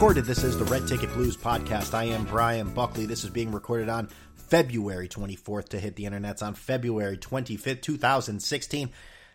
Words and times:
Pre-recorded, 0.00 0.24
this 0.24 0.44
is 0.44 0.56
the 0.56 0.64
Red 0.64 0.88
Ticket 0.88 1.12
Blues 1.12 1.36
podcast. 1.36 1.92
I 1.92 2.04
am 2.04 2.24
Brian 2.24 2.70
Buckley. 2.70 3.04
This 3.04 3.22
is 3.22 3.28
being 3.28 3.52
recorded 3.52 3.90
on 3.90 4.08
February 4.34 5.10
24th 5.10 5.68
to 5.68 5.78
hit 5.78 5.94
the 5.94 6.04
internets 6.04 6.42
on 6.42 6.54
February 6.54 7.18
25th, 7.18 7.82
2016. 7.82 8.90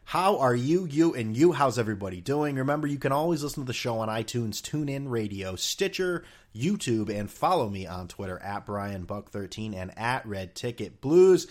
How 0.05 0.39
are 0.39 0.55
you, 0.55 0.85
you, 0.85 1.13
and 1.13 1.37
you? 1.37 1.51
How's 1.51 1.77
everybody 1.77 2.19
doing? 2.19 2.55
Remember, 2.55 2.87
you 2.87 2.97
can 2.97 3.11
always 3.11 3.43
listen 3.43 3.61
to 3.61 3.67
the 3.67 3.73
show 3.73 3.99
on 3.99 4.09
iTunes, 4.09 4.59
TuneIn 4.59 5.07
Radio, 5.07 5.55
Stitcher, 5.55 6.25
YouTube, 6.55 7.09
and 7.09 7.29
follow 7.29 7.69
me 7.69 7.85
on 7.85 8.07
Twitter 8.07 8.39
at 8.39 8.65
BrianBuck13 8.65 9.75
and 9.75 9.95
at 9.95 10.25
Red 10.25 10.55
Ticket 10.55 10.99
Blues. 10.99 11.45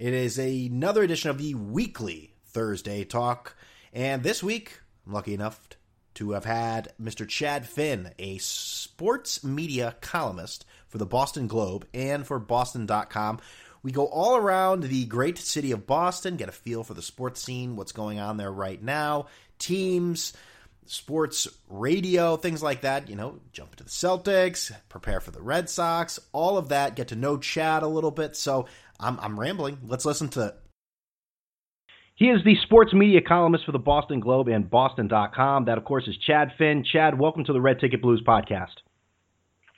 It 0.00 0.12
is 0.12 0.36
another 0.36 1.04
edition 1.04 1.30
of 1.30 1.38
the 1.38 1.54
weekly 1.54 2.34
Thursday 2.46 3.04
Talk, 3.04 3.54
and 3.92 4.24
this 4.24 4.42
week, 4.42 4.80
I'm 5.06 5.12
lucky 5.12 5.34
enough 5.34 5.60
to 6.18 6.32
have 6.32 6.44
had 6.44 6.92
Mr. 7.00 7.28
Chad 7.28 7.64
Finn, 7.64 8.12
a 8.18 8.38
sports 8.38 9.44
media 9.44 9.94
columnist 10.00 10.64
for 10.88 10.98
the 10.98 11.06
Boston 11.06 11.46
Globe 11.46 11.86
and 11.94 12.26
for 12.26 12.40
Boston.com. 12.40 13.38
We 13.84 13.92
go 13.92 14.06
all 14.06 14.36
around 14.36 14.82
the 14.82 15.04
great 15.04 15.38
city 15.38 15.70
of 15.70 15.86
Boston, 15.86 16.36
get 16.36 16.48
a 16.48 16.52
feel 16.52 16.82
for 16.82 16.94
the 16.94 17.02
sports 17.02 17.40
scene, 17.40 17.76
what's 17.76 17.92
going 17.92 18.18
on 18.18 18.36
there 18.36 18.50
right 18.50 18.82
now, 18.82 19.26
teams, 19.60 20.32
sports 20.86 21.46
radio, 21.68 22.36
things 22.36 22.64
like 22.64 22.80
that. 22.80 23.08
You 23.08 23.14
know, 23.14 23.38
jump 23.52 23.74
into 23.74 23.84
the 23.84 23.90
Celtics, 23.90 24.72
prepare 24.88 25.20
for 25.20 25.30
the 25.30 25.40
Red 25.40 25.70
Sox, 25.70 26.18
all 26.32 26.58
of 26.58 26.70
that. 26.70 26.96
Get 26.96 27.08
to 27.08 27.16
know 27.16 27.36
Chad 27.36 27.84
a 27.84 27.88
little 27.88 28.10
bit. 28.10 28.34
So 28.34 28.66
I'm, 28.98 29.20
I'm 29.20 29.38
rambling. 29.38 29.78
Let's 29.86 30.04
listen 30.04 30.30
to. 30.30 30.56
He 32.18 32.30
is 32.30 32.42
the 32.44 32.56
sports 32.64 32.92
media 32.92 33.20
columnist 33.20 33.64
for 33.64 33.70
the 33.70 33.78
Boston 33.78 34.18
Globe 34.18 34.48
and 34.48 34.68
Boston.com. 34.68 35.66
That, 35.66 35.78
of 35.78 35.84
course, 35.84 36.08
is 36.08 36.16
Chad 36.26 36.48
Finn. 36.58 36.84
Chad, 36.84 37.16
welcome 37.16 37.44
to 37.44 37.52
the 37.52 37.60
Red 37.60 37.78
Ticket 37.78 38.02
Blues 38.02 38.20
podcast. 38.26 38.74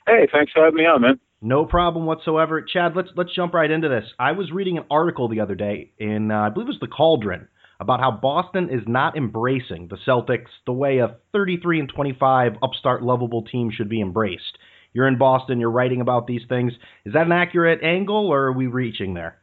Hey, 0.07 0.27
thanks 0.31 0.51
for 0.51 0.63
having 0.63 0.77
me 0.77 0.85
on, 0.85 1.01
man. 1.01 1.19
No 1.43 1.65
problem 1.65 2.07
whatsoever. 2.07 2.63
Chad, 2.63 2.93
let's 2.95 3.09
let's 3.15 3.35
jump 3.35 3.53
right 3.53 3.69
into 3.69 3.89
this. 3.89 4.05
I 4.17 4.31
was 4.31 4.51
reading 4.51 4.79
an 4.79 4.85
article 4.89 5.29
the 5.29 5.39
other 5.39 5.53
day 5.53 5.91
in 5.99 6.31
uh, 6.31 6.39
I 6.39 6.49
believe 6.49 6.67
it 6.67 6.71
was 6.71 6.79
the 6.81 6.87
Cauldron 6.87 7.47
about 7.79 7.99
how 7.99 8.09
Boston 8.09 8.69
is 8.71 8.81
not 8.87 9.15
embracing 9.15 9.89
the 9.89 9.97
Celtics 10.07 10.49
the 10.65 10.73
way 10.73 10.97
a 10.97 11.17
33 11.33 11.81
and 11.81 11.89
25 11.93 12.53
upstart 12.63 13.03
lovable 13.03 13.43
team 13.43 13.69
should 13.71 13.89
be 13.89 14.01
embraced. 14.01 14.57
You're 14.93 15.07
in 15.07 15.19
Boston, 15.19 15.59
you're 15.59 15.69
writing 15.69 16.01
about 16.01 16.25
these 16.25 16.41
things. 16.49 16.73
Is 17.05 17.13
that 17.13 17.27
an 17.27 17.31
accurate 17.33 17.83
angle 17.83 18.29
or 18.29 18.45
are 18.45 18.51
we 18.51 18.65
reaching 18.65 19.13
there? 19.13 19.40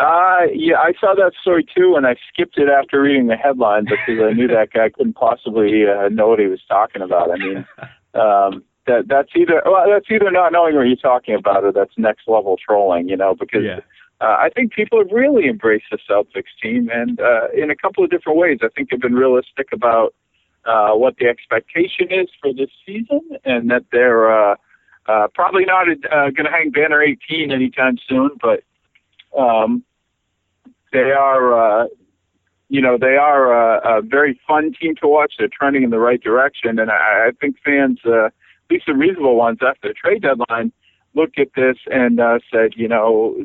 Uh, 0.00 0.46
yeah, 0.54 0.76
I 0.78 0.94
saw 0.98 1.14
that 1.14 1.32
story 1.38 1.62
too, 1.62 1.94
and 1.94 2.06
I 2.06 2.16
skipped 2.32 2.56
it 2.56 2.70
after 2.70 3.02
reading 3.02 3.26
the 3.26 3.36
headline 3.36 3.84
because 3.84 4.18
I 4.24 4.32
knew 4.32 4.48
that 4.48 4.72
guy 4.72 4.88
couldn't 4.88 5.12
possibly 5.12 5.84
uh, 5.86 6.08
know 6.08 6.28
what 6.28 6.38
he 6.38 6.46
was 6.46 6.60
talking 6.66 7.02
about. 7.02 7.30
I 7.30 7.36
mean, 7.36 7.56
um, 8.14 8.64
that 8.86 9.08
that's 9.08 9.28
either 9.36 9.60
well, 9.66 9.84
that's 9.86 10.06
either 10.10 10.30
not 10.30 10.52
knowing 10.52 10.74
what 10.74 10.86
you're 10.86 10.96
talking 10.96 11.34
about, 11.34 11.64
or 11.64 11.72
that's 11.72 11.92
next 11.98 12.26
level 12.28 12.56
trolling. 12.56 13.10
You 13.10 13.16
know, 13.18 13.34
because 13.38 13.62
yeah. 13.62 13.80
uh, 14.22 14.36
I 14.40 14.48
think 14.56 14.72
people 14.72 14.98
have 14.98 15.12
really 15.12 15.48
embraced 15.48 15.86
the 15.90 15.98
Celtics 16.08 16.56
team, 16.62 16.88
and 16.90 17.20
uh, 17.20 17.48
in 17.54 17.70
a 17.70 17.76
couple 17.76 18.02
of 18.02 18.08
different 18.08 18.38
ways. 18.38 18.60
I 18.62 18.68
think 18.74 18.88
they've 18.88 18.98
been 18.98 19.14
realistic 19.14 19.68
about 19.70 20.14
uh, 20.64 20.92
what 20.92 21.16
the 21.18 21.26
expectation 21.26 22.08
is 22.10 22.28
for 22.40 22.54
this 22.54 22.70
season, 22.86 23.20
and 23.44 23.70
that 23.70 23.84
they're 23.92 24.32
uh, 24.32 24.54
uh, 25.06 25.28
probably 25.34 25.66
not 25.66 25.88
uh, 25.88 26.30
going 26.30 26.46
to 26.46 26.50
hang 26.50 26.70
banner 26.70 27.02
18 27.02 27.52
anytime 27.52 27.98
soon, 28.08 28.30
but 28.40 28.62
um, 29.38 29.84
they 30.92 31.12
are. 31.12 31.82
Uh, 31.82 31.86
you 32.68 32.80
know 32.80 32.96
they 32.96 33.16
are 33.16 33.52
a, 33.52 33.98
a 33.98 34.02
very 34.02 34.40
fun 34.46 34.72
team 34.80 34.94
to 35.00 35.08
watch. 35.08 35.34
They're 35.38 35.48
trending 35.48 35.82
in 35.82 35.90
the 35.90 35.98
right 35.98 36.22
direction, 36.22 36.78
and 36.78 36.90
I, 36.90 37.28
I 37.28 37.30
think 37.40 37.56
fans 37.64 37.98
uh, 38.06 38.26
at 38.26 38.32
least 38.70 38.86
the 38.86 38.94
reasonable 38.94 39.34
ones 39.34 39.58
after 39.60 39.88
the 39.88 39.94
trade 39.94 40.22
deadline 40.22 40.72
looked 41.14 41.38
at 41.38 41.48
this 41.56 41.76
and 41.86 42.20
uh, 42.20 42.38
said, 42.52 42.70
you 42.76 42.86
know, 42.86 43.44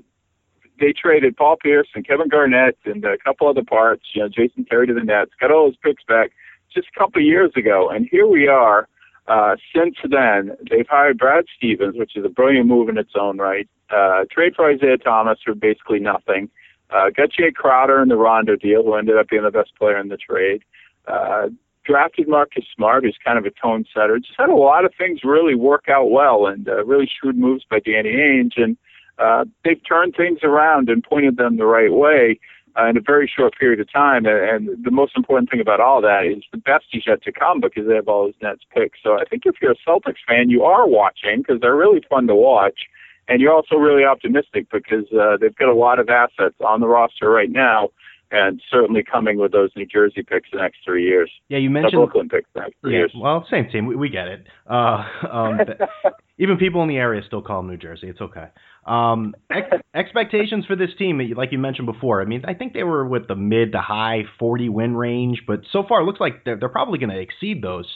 they 0.80 0.94
traded 0.94 1.36
Paul 1.36 1.58
Pierce 1.62 1.88
and 1.96 2.08
Kevin 2.08 2.28
Garnett 2.28 2.78
and 2.86 3.04
a 3.04 3.18
couple 3.18 3.48
other 3.48 3.64
parts, 3.64 4.04
you 4.14 4.22
know, 4.22 4.30
Jason 4.30 4.66
Terry 4.66 4.88
to 4.88 4.94
the 4.94 5.04
Nets, 5.04 5.32
got 5.40 5.52
all 5.52 5.68
his 5.68 5.78
picks 5.84 6.04
back 6.04 6.32
just 6.74 6.88
a 6.96 7.00
couple 7.00 7.22
of 7.22 7.26
years 7.26 7.52
ago. 7.56 7.90
And 7.90 8.08
here 8.10 8.28
we 8.28 8.48
are. 8.48 8.88
Uh, 9.28 9.56
since 9.76 9.96
then, 10.08 10.56
they've 10.70 10.88
hired 10.88 11.18
Brad 11.18 11.46
Stevens, 11.58 11.96
which 11.98 12.16
is 12.16 12.24
a 12.24 12.30
brilliant 12.30 12.68
move 12.68 12.90
in 12.90 12.98
its 12.98 13.14
own 13.20 13.38
right. 13.40 13.68
Uh, 13.90 14.26
trade 14.30 14.54
for 14.56 14.70
Isaiah 14.70 14.98
Thomas 14.98 15.40
for 15.44 15.56
basically 15.56 16.00
nothing. 16.00 16.50
Uh, 16.90 17.10
got 17.16 17.30
Jae 17.32 17.54
Crowder 17.54 18.02
in 18.02 18.10
the 18.10 18.16
Rondo 18.16 18.56
deal, 18.56 18.84
who 18.84 18.96
ended 18.96 19.18
up 19.18 19.30
being 19.30 19.44
the 19.44 19.52
best 19.52 19.76
player 19.78 19.98
in 19.98 20.10
the 20.10 20.18
trade. 20.18 20.64
Uh, 21.08 21.48
drafted 21.84 22.28
Marcus 22.28 22.66
Smart, 22.76 23.04
who's 23.04 23.18
kind 23.24 23.38
of 23.38 23.46
a 23.46 23.52
tone 23.52 23.86
setter. 23.94 24.20
Just 24.20 24.38
had 24.38 24.50
a 24.50 24.56
lot 24.56 24.86
of 24.86 24.94
things 24.98 25.20
really 25.24 25.56
work 25.56 25.86
out 25.90 26.10
well, 26.12 26.48
and 26.48 26.68
uh, 26.68 26.84
really 26.86 27.10
shrewd 27.10 27.38
moves 27.38 27.64
by 27.70 27.80
Danny 27.80 28.12
Ainge, 28.12 28.62
and 28.62 28.78
uh, 29.18 29.46
they've 29.64 29.82
turned 29.88 30.16
things 30.16 30.40
around 30.44 30.90
and 30.90 31.04
pointed 31.04 31.38
them 31.38 31.58
the 31.58 31.66
right 31.66 31.94
way 31.94 32.40
uh, 32.78 32.88
in 32.88 32.98
a 32.98 33.02
very 33.02 33.32
short 33.34 33.54
period 33.58 33.80
of 33.80 33.92
time. 33.92 34.26
And, 34.26 34.68
and 34.68 34.84
the 34.84 34.92
most 34.92 35.14
important 35.16 35.50
thing 35.50 35.62
about 35.62 35.80
all 35.80 36.02
that 36.02 36.26
is 36.26 36.44
the 36.52 36.58
best 36.58 36.86
is 36.94 37.04
yet 37.08 37.24
to 37.24 37.32
come 37.32 37.62
because 37.62 37.88
they 37.88 37.96
have 37.96 38.08
all 38.08 38.26
those 38.26 38.34
Nets 38.42 38.64
picks. 38.74 39.00
So 39.02 39.14
I 39.20 39.24
think 39.26 39.44
if 39.46 39.56
you're 39.62 39.72
a 39.72 39.90
Celtics 39.90 40.24
fan, 40.28 40.50
you 40.50 40.64
are 40.64 40.88
watching 40.88 41.40
because 41.40 41.62
they're 41.62 41.76
really 41.76 42.04
fun 42.10 42.28
to 42.28 42.36
watch. 42.36 42.82
And 43.28 43.42
you're 43.42 43.54
also 43.54 43.76
really 43.76 44.04
optimistic 44.04 44.68
because 44.72 45.06
uh, 45.12 45.38
they've 45.40 45.56
got 45.56 45.70
a 45.70 45.76
lot 45.76 46.00
of 46.00 46.10
assets 46.10 46.56
on 46.66 46.80
the 46.80 46.88
roster 46.88 47.30
right 47.30 47.50
now 47.50 47.90
and 48.32 48.62
certainly 48.72 49.04
coming 49.04 49.38
with 49.38 49.52
those 49.52 49.70
New 49.76 49.86
Jersey 49.86 50.24
picks 50.24 50.50
the 50.52 50.58
next 50.58 50.78
three 50.84 51.06
years. 51.06 51.32
Yeah, 51.48 51.60
you 51.60 51.70
mentioned 51.70 51.94
the 51.94 52.06
Brooklyn 52.06 52.30
picks 52.30 52.50
the 52.54 52.62
next 52.62 52.76
three 52.82 52.94
yeah, 52.94 53.00
years. 53.00 53.14
Well, 53.16 53.46
same 53.50 53.70
team. 53.70 53.86
We, 53.86 53.96
we 53.96 54.10
get 54.10 54.28
it. 54.28 54.48
Uh, 54.70 55.04
um, 55.32 55.60
even 56.38 56.58
people 56.58 56.82
in 56.84 56.90
the 56.90 56.98
area 56.98 57.22
still 57.26 57.42
call 57.42 57.62
them 57.62 57.70
New 57.70 57.78
Jersey. 57.78 58.08
It's 58.08 58.22
okay. 58.22 58.48
Um, 58.86 59.36
ex- 59.52 59.82
expectations 59.96 60.66
for 60.66 60.76
this 60.76 60.90
team, 60.98 61.22
like 61.36 61.52
you 61.52 61.60
mentioned 61.60 61.86
before. 61.86 62.22
I 62.22 62.26
mean, 62.26 62.44
I 62.48 62.54
think 62.54 62.74
they 62.74 62.84
were 62.84 63.08
with 63.08 63.28
the 63.28 63.36
mid 63.36 63.74
to 63.74 63.80
high 63.80 64.24
40 64.40 64.70
win 64.70 64.96
range, 64.96 65.44
but 65.48 65.62
so 65.72 65.84
far 65.88 66.02
it 66.02 66.06
looks 66.06 66.20
like 66.20 66.44
they're, 66.46 66.58
they're 66.58 66.70
probably 66.70 67.00
going 67.00 67.12
to 67.12 67.20
exceed 67.20 67.62
those. 67.62 67.88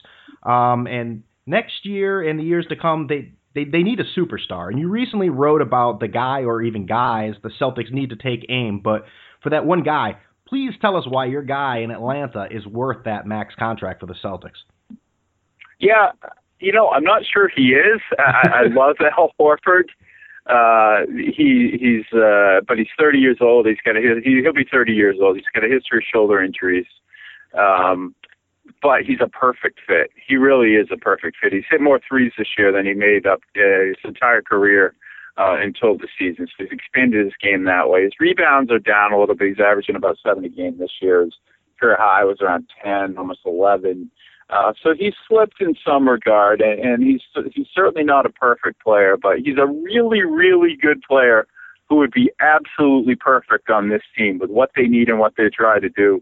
Um, 0.43 0.87
and 0.87 1.23
next 1.45 1.85
year 1.85 2.21
and 2.21 2.39
the 2.39 2.43
years 2.43 2.65
to 2.69 2.75
come, 2.75 3.07
they 3.07 3.33
they, 3.55 3.65
they 3.65 3.83
need 3.83 3.99
a 3.99 4.19
superstar. 4.19 4.69
And 4.69 4.79
you 4.79 4.89
recently 4.89 5.29
wrote 5.29 5.61
about 5.61 5.99
the 5.99 6.07
guy 6.07 6.41
or 6.41 6.61
even 6.61 6.85
guys 6.85 7.33
the 7.41 7.51
Celtics 7.59 7.91
need 7.91 8.09
to 8.09 8.15
take 8.15 8.45
aim, 8.49 8.81
but 8.83 9.05
for 9.41 9.49
that 9.49 9.65
one 9.65 9.83
guy, 9.83 10.17
please 10.47 10.73
tell 10.81 10.95
us 10.95 11.05
why 11.07 11.25
your 11.25 11.43
guy 11.43 11.79
in 11.79 11.91
Atlanta 11.91 12.47
is 12.51 12.65
worth 12.65 13.05
that 13.05 13.25
max 13.25 13.53
contract 13.57 13.99
for 13.99 14.05
the 14.05 14.15
Celtics. 14.23 14.59
Yeah, 15.79 16.11
you 16.59 16.73
know, 16.73 16.89
I'm 16.89 17.03
not 17.03 17.21
sure 17.31 17.49
he 17.55 17.69
is. 17.69 18.01
I, 18.17 18.49
I 18.53 18.61
love 18.73 18.97
Al 19.17 19.31
Horford. 19.39 19.85
Uh, 20.45 21.05
he 21.11 21.77
he's 21.79 22.19
uh, 22.19 22.61
but 22.67 22.77
he's 22.77 22.87
30 22.97 23.19
years 23.19 23.37
old. 23.39 23.67
He's 23.67 23.77
got 23.85 23.95
a 23.95 24.21
he, 24.23 24.41
he'll 24.41 24.53
be 24.53 24.65
30 24.69 24.93
years 24.93 25.17
old. 25.21 25.35
He's 25.35 25.45
got 25.53 25.63
a 25.63 25.67
history 25.67 25.99
of 25.99 26.03
shoulder 26.11 26.43
injuries. 26.43 26.87
Um, 27.57 28.15
but 28.81 29.01
he's 29.03 29.21
a 29.21 29.27
perfect 29.27 29.79
fit. 29.85 30.11
He 30.27 30.35
really 30.35 30.75
is 30.75 30.87
a 30.91 30.97
perfect 30.97 31.37
fit. 31.41 31.53
He's 31.53 31.63
hit 31.69 31.81
more 31.81 31.99
threes 32.07 32.31
this 32.37 32.47
year 32.57 32.71
than 32.71 32.85
he 32.85 32.93
made 32.93 33.25
up 33.25 33.41
uh, 33.55 33.87
his 33.87 33.97
entire 34.03 34.41
career 34.41 34.95
uh, 35.37 35.55
until 35.59 35.97
the 35.97 36.07
season. 36.17 36.47
So 36.47 36.63
he's 36.63 36.71
expanded 36.71 37.25
his 37.25 37.33
game 37.41 37.63
that 37.65 37.89
way. 37.89 38.03
His 38.03 38.13
rebounds 38.19 38.71
are 38.71 38.79
down 38.79 39.13
a 39.13 39.19
little 39.19 39.35
bit. 39.35 39.49
He's 39.49 39.59
averaging 39.59 39.95
about 39.95 40.17
seven 40.25 40.43
a 40.43 40.49
game 40.49 40.77
this 40.77 40.91
year. 41.01 41.21
His 41.23 41.33
career 41.79 41.97
high 41.99 42.23
was 42.23 42.41
around 42.41 42.69
10, 42.83 43.17
almost 43.17 43.39
11. 43.45 44.11
Uh, 44.49 44.73
so 44.81 44.93
he's 44.97 45.13
slipped 45.27 45.61
in 45.61 45.75
some 45.85 46.09
regard, 46.09 46.59
and, 46.59 46.79
and 46.79 47.03
he's 47.03 47.21
he's 47.53 47.67
certainly 47.73 48.03
not 48.03 48.25
a 48.25 48.29
perfect 48.29 48.81
player, 48.83 49.15
but 49.15 49.37
he's 49.45 49.57
a 49.59 49.67
really, 49.67 50.23
really 50.23 50.75
good 50.75 51.01
player 51.03 51.47
who 51.87 51.97
would 51.97 52.11
be 52.11 52.31
absolutely 52.39 53.15
perfect 53.15 53.69
on 53.69 53.89
this 53.89 54.01
team 54.17 54.39
with 54.39 54.49
what 54.49 54.71
they 54.75 54.87
need 54.87 55.07
and 55.07 55.19
what 55.19 55.33
they 55.37 55.49
try 55.49 55.79
to 55.79 55.89
do. 55.89 56.19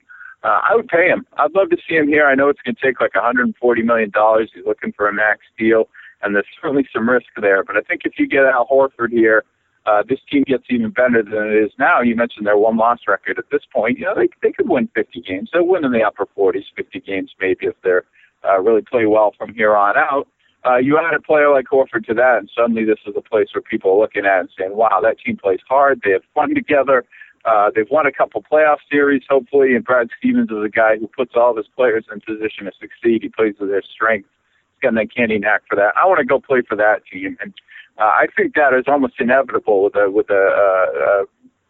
Uh, 0.48 0.62
I 0.64 0.76
would 0.76 0.88
pay 0.88 1.10
him. 1.10 1.28
I'd 1.38 1.54
love 1.54 1.70
to 1.72 1.78
see 1.88 1.96
him 1.96 2.08
here. 2.08 2.26
I 2.26 2.34
know 2.34 2.48
it's 2.48 2.62
going 2.66 2.76
to 2.76 2.82
take 2.82 3.02
like 3.02 3.14
140 3.14 3.82
million 3.84 4.10
dollars. 4.10 4.50
He's 4.56 4.66
looking 4.66 4.94
for 4.94 5.10
a 5.10 5.14
max 5.14 5.42
deal 5.60 5.90
and 6.22 6.36
there's 6.36 6.46
certainly 6.62 6.88
some 6.94 7.10
risk 7.10 7.28
there. 7.40 7.64
But 7.64 7.78
I 7.78 7.82
think 7.82 8.02
if 8.06 8.14
you 8.18 8.28
get 8.28 8.46
Al 8.46 8.68
Horford 8.68 9.12
here, 9.12 9.44
uh, 9.86 10.04
this 10.08 10.20
team 10.30 10.44
gets 10.46 10.64
even 10.70 10.90
better 10.90 11.24
than 11.24 11.48
it 11.48 11.64
is 11.64 11.72
now. 11.80 12.02
You 12.02 12.16
mentioned 12.16 12.46
their 12.46 12.58
one 12.58 12.78
loss 12.78 13.00
record 13.08 13.38
at 13.40 13.46
this 13.52 13.62
point. 13.74 13.98
You 13.98 14.06
know, 14.06 14.16
they 14.16 14.28
they 14.42 14.52
could 14.52 14.68
win 14.68 14.90
50 14.96 15.22
games. 15.22 15.50
They'll 15.54 15.68
win 15.68 15.86
in 15.86 15.92
the 15.92 16.04
upper 16.04 16.28
40s, 16.38 16.64
50 16.76 17.00
games 17.02 17.32
maybe 17.40 17.68
if 17.68 17.76
they're 17.84 18.04
uh, 18.48 18.60
really 18.60 18.82
play 18.82 19.06
well 19.06 19.34
from 19.38 19.54
here 19.54 19.76
on 19.76 19.96
out. 19.98 20.28
Uh, 20.66 20.78
you 20.78 20.98
add 20.98 21.14
a 21.14 21.22
player 21.22 21.50
like 21.50 21.66
Horford 21.72 22.06
to 22.08 22.14
that, 22.16 22.40
and 22.40 22.50
suddenly 22.54 22.84
this 22.84 22.98
is 23.06 23.14
a 23.16 23.22
place 23.22 23.48
where 23.54 23.62
people 23.62 23.92
are 23.92 24.00
looking 24.00 24.26
at 24.26 24.42
and 24.42 24.50
saying, 24.58 24.76
"Wow, 24.76 25.00
that 25.02 25.20
team 25.20 25.38
plays 25.38 25.62
hard. 25.70 26.02
They 26.04 26.12
have 26.12 26.24
fun 26.34 26.54
together. 26.54 27.06
Uh, 27.48 27.72
they've 27.74 27.90
won 27.90 28.06
a 28.06 28.12
couple 28.12 28.44
playoff 28.44 28.78
series, 28.92 29.24
hopefully." 29.30 29.76
And 29.76 29.84
Brad 29.84 30.10
Stevens 30.18 30.52
is 30.52 30.64
a 30.64 30.70
guy 30.70 30.98
who 30.98 31.08
puts 31.08 31.32
all 31.36 31.52
of 31.52 31.58
his 31.58 31.68
players 31.76 32.06
in 32.12 32.20
position 32.22 32.66
to 32.66 32.72
succeed. 32.80 33.24
He 33.24 33.30
plays 33.30 33.56
with 33.60 33.70
their 33.70 33.82
strengths 33.82 34.30
He's 34.78 34.90
got 34.90 34.96
that 34.96 35.14
candy 35.16 35.40
knack 35.40 35.62
for 35.68 35.76
that. 35.76 35.94
I 35.96 36.06
want 36.06 36.20
to 36.20 36.26
go 36.26 36.40
play 36.40 36.62
for 36.68 36.76
that 36.76 37.02
team, 37.12 37.38
and 37.42 37.54
uh, 37.98 38.04
I 38.04 38.28
think 38.36 38.54
that 38.56 38.74
is 38.74 38.86
almost 38.88 39.16
inevitable 39.20 39.84
with 39.84 39.96
a 39.96 40.12
with 40.12 40.30
a, 40.30 40.34
uh, 40.34 41.00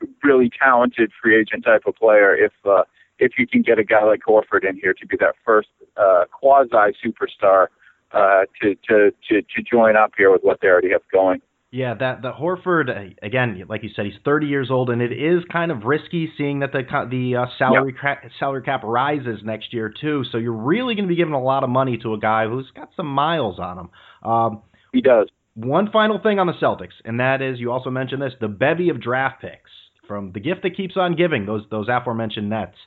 a 0.04 0.08
really 0.24 0.50
talented 0.62 1.12
free 1.22 1.40
agent 1.40 1.64
type 1.64 1.84
of 1.86 1.96
player. 1.96 2.36
If 2.36 2.52
uh, 2.66 2.84
if 3.20 3.34
you 3.38 3.48
can 3.48 3.62
get 3.62 3.80
a 3.80 3.84
guy 3.84 4.04
like 4.04 4.22
Horford 4.28 4.68
in 4.68 4.76
here 4.76 4.94
to 4.94 5.08
be 5.08 5.16
that 5.22 5.36
first 5.46 5.70
uh, 5.96 6.26
quasi 6.32 6.98
superstar 7.04 7.68
uh, 8.12 8.42
to, 8.62 8.76
to 8.90 9.12
to 9.30 9.42
to 9.42 9.64
join 9.64 9.96
up 9.96 10.12
here 10.18 10.32
with 10.32 10.44
what 10.44 10.60
they 10.62 10.68
already 10.68 10.92
have 10.92 11.04
going. 11.12 11.42
Yeah, 11.70 11.96
that 11.96 12.22
the 12.22 12.32
Horford 12.32 12.90
uh, 12.90 13.14
again, 13.22 13.62
like 13.68 13.84
you 13.84 13.90
said, 13.94 14.06
he's 14.06 14.16
30 14.24 14.48
years 14.48 14.70
old, 14.72 14.90
and 14.90 15.02
it 15.02 15.12
is 15.12 15.44
kind 15.52 15.70
of 15.70 15.84
risky 15.84 16.32
seeing 16.38 16.60
that 16.60 16.72
the 16.72 16.84
the 17.10 17.36
uh, 17.36 17.46
salary 17.58 17.94
yep. 17.94 18.22
ca- 18.22 18.30
salary 18.40 18.62
cap 18.62 18.82
rises 18.86 19.42
next 19.44 19.74
year 19.74 19.94
too. 20.00 20.24
So 20.32 20.38
you're 20.38 20.54
really 20.54 20.96
going 20.96 21.04
to 21.04 21.10
be 21.10 21.18
giving 21.18 21.34
a 21.34 21.44
lot 21.44 21.66
of 21.66 21.70
money 21.70 21.98
to 22.04 22.14
a 22.14 22.20
guy 22.20 22.48
who's 22.48 22.72
got 22.74 22.92
some 22.96 23.08
miles 23.08 23.60
on 23.60 23.80
him. 23.80 23.90
Um, 24.24 24.62
he 24.94 25.02
does. 25.02 25.28
One 25.56 25.92
final 25.92 26.20
thing 26.22 26.40
on 26.40 26.48
the 26.48 26.54
Celtics, 26.54 26.94
and 27.04 27.20
that 27.20 27.42
is 27.42 27.60
you 27.60 27.70
also 27.72 27.90
mentioned 27.90 28.22
this: 28.22 28.34
the 28.40 28.48
bevy 28.48 28.88
of 28.88 29.02
draft 29.02 29.42
picks 29.42 29.72
from 30.08 30.32
the 30.32 30.40
gift 30.40 30.64
that 30.64 30.78
keeps 30.78 30.96
on 30.96 31.18
giving. 31.18 31.46
Those 31.46 31.64
those 31.70 31.88
aforementioned 31.90 32.50
Nets. 32.50 32.78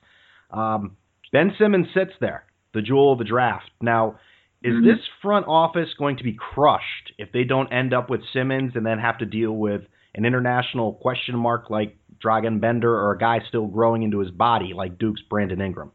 Um, 0.50 0.96
ben 1.32 1.52
Simmons 1.58 1.88
sits 1.92 2.12
there, 2.18 2.44
the 2.72 2.80
jewel 2.80 3.12
of 3.12 3.18
the 3.18 3.24
draft. 3.24 3.70
Now 3.82 4.18
is 4.62 4.74
mm-hmm. 4.74 4.86
this 4.86 4.98
front 5.22 5.46
office 5.48 5.88
going 5.98 6.16
to 6.18 6.24
be 6.24 6.32
crushed 6.32 7.12
if 7.18 7.32
they 7.32 7.44
don't 7.44 7.72
end 7.72 7.94
up 7.94 8.10
with 8.10 8.20
Simmons 8.32 8.72
and 8.74 8.84
then 8.84 8.98
have 8.98 9.18
to 9.18 9.26
deal 9.26 9.52
with 9.52 9.82
an 10.14 10.24
international 10.24 10.94
question 10.94 11.36
mark 11.36 11.70
like 11.70 11.96
Dragan 12.22 12.60
Bender 12.60 12.92
or 12.92 13.12
a 13.12 13.18
guy 13.18 13.40
still 13.48 13.66
growing 13.66 14.02
into 14.02 14.18
his 14.18 14.30
body 14.30 14.72
like 14.74 14.98
Duke's 14.98 15.22
Brandon 15.22 15.60
Ingram? 15.60 15.92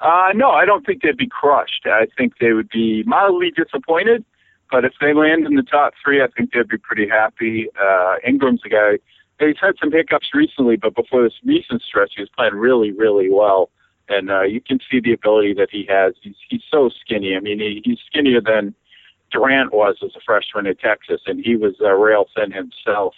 Uh, 0.00 0.28
no, 0.34 0.50
I 0.50 0.64
don't 0.64 0.86
think 0.86 1.02
they'd 1.02 1.16
be 1.16 1.28
crushed. 1.28 1.86
I 1.86 2.06
think 2.16 2.34
they 2.40 2.52
would 2.52 2.68
be 2.70 3.02
mildly 3.04 3.50
disappointed, 3.50 4.24
but 4.70 4.84
if 4.84 4.92
they 5.00 5.12
land 5.12 5.44
in 5.44 5.56
the 5.56 5.62
top 5.62 5.94
three, 6.02 6.22
I 6.22 6.28
think 6.28 6.52
they'd 6.52 6.68
be 6.68 6.78
pretty 6.78 7.08
happy. 7.08 7.66
Uh, 7.80 8.14
Ingram's 8.26 8.62
a 8.64 8.68
guy. 8.68 8.98
He's 9.40 9.56
had 9.60 9.74
some 9.80 9.92
hiccups 9.92 10.28
recently, 10.32 10.76
but 10.76 10.94
before 10.94 11.22
this 11.22 11.34
recent 11.44 11.82
stretch, 11.82 12.12
he 12.16 12.22
was 12.22 12.30
playing 12.36 12.54
really, 12.54 12.92
really 12.92 13.28
well 13.30 13.70
and 14.08 14.30
uh, 14.30 14.42
you 14.42 14.60
can 14.60 14.78
see 14.90 15.00
the 15.00 15.12
ability 15.12 15.54
that 15.54 15.68
he 15.70 15.86
has. 15.88 16.14
He's 16.22 16.36
he's 16.48 16.62
so 16.70 16.90
skinny. 17.00 17.36
I 17.36 17.40
mean, 17.40 17.58
he, 17.58 17.82
he's 17.84 17.98
skinnier 18.06 18.40
than 18.40 18.74
Durant 19.30 19.72
was 19.72 19.96
as 20.02 20.10
a 20.16 20.20
freshman 20.24 20.66
in 20.66 20.76
Texas, 20.76 21.20
and 21.26 21.44
he 21.44 21.56
was 21.56 21.74
uh, 21.80 21.92
rail 21.92 22.26
thin 22.34 22.52
himself. 22.52 23.14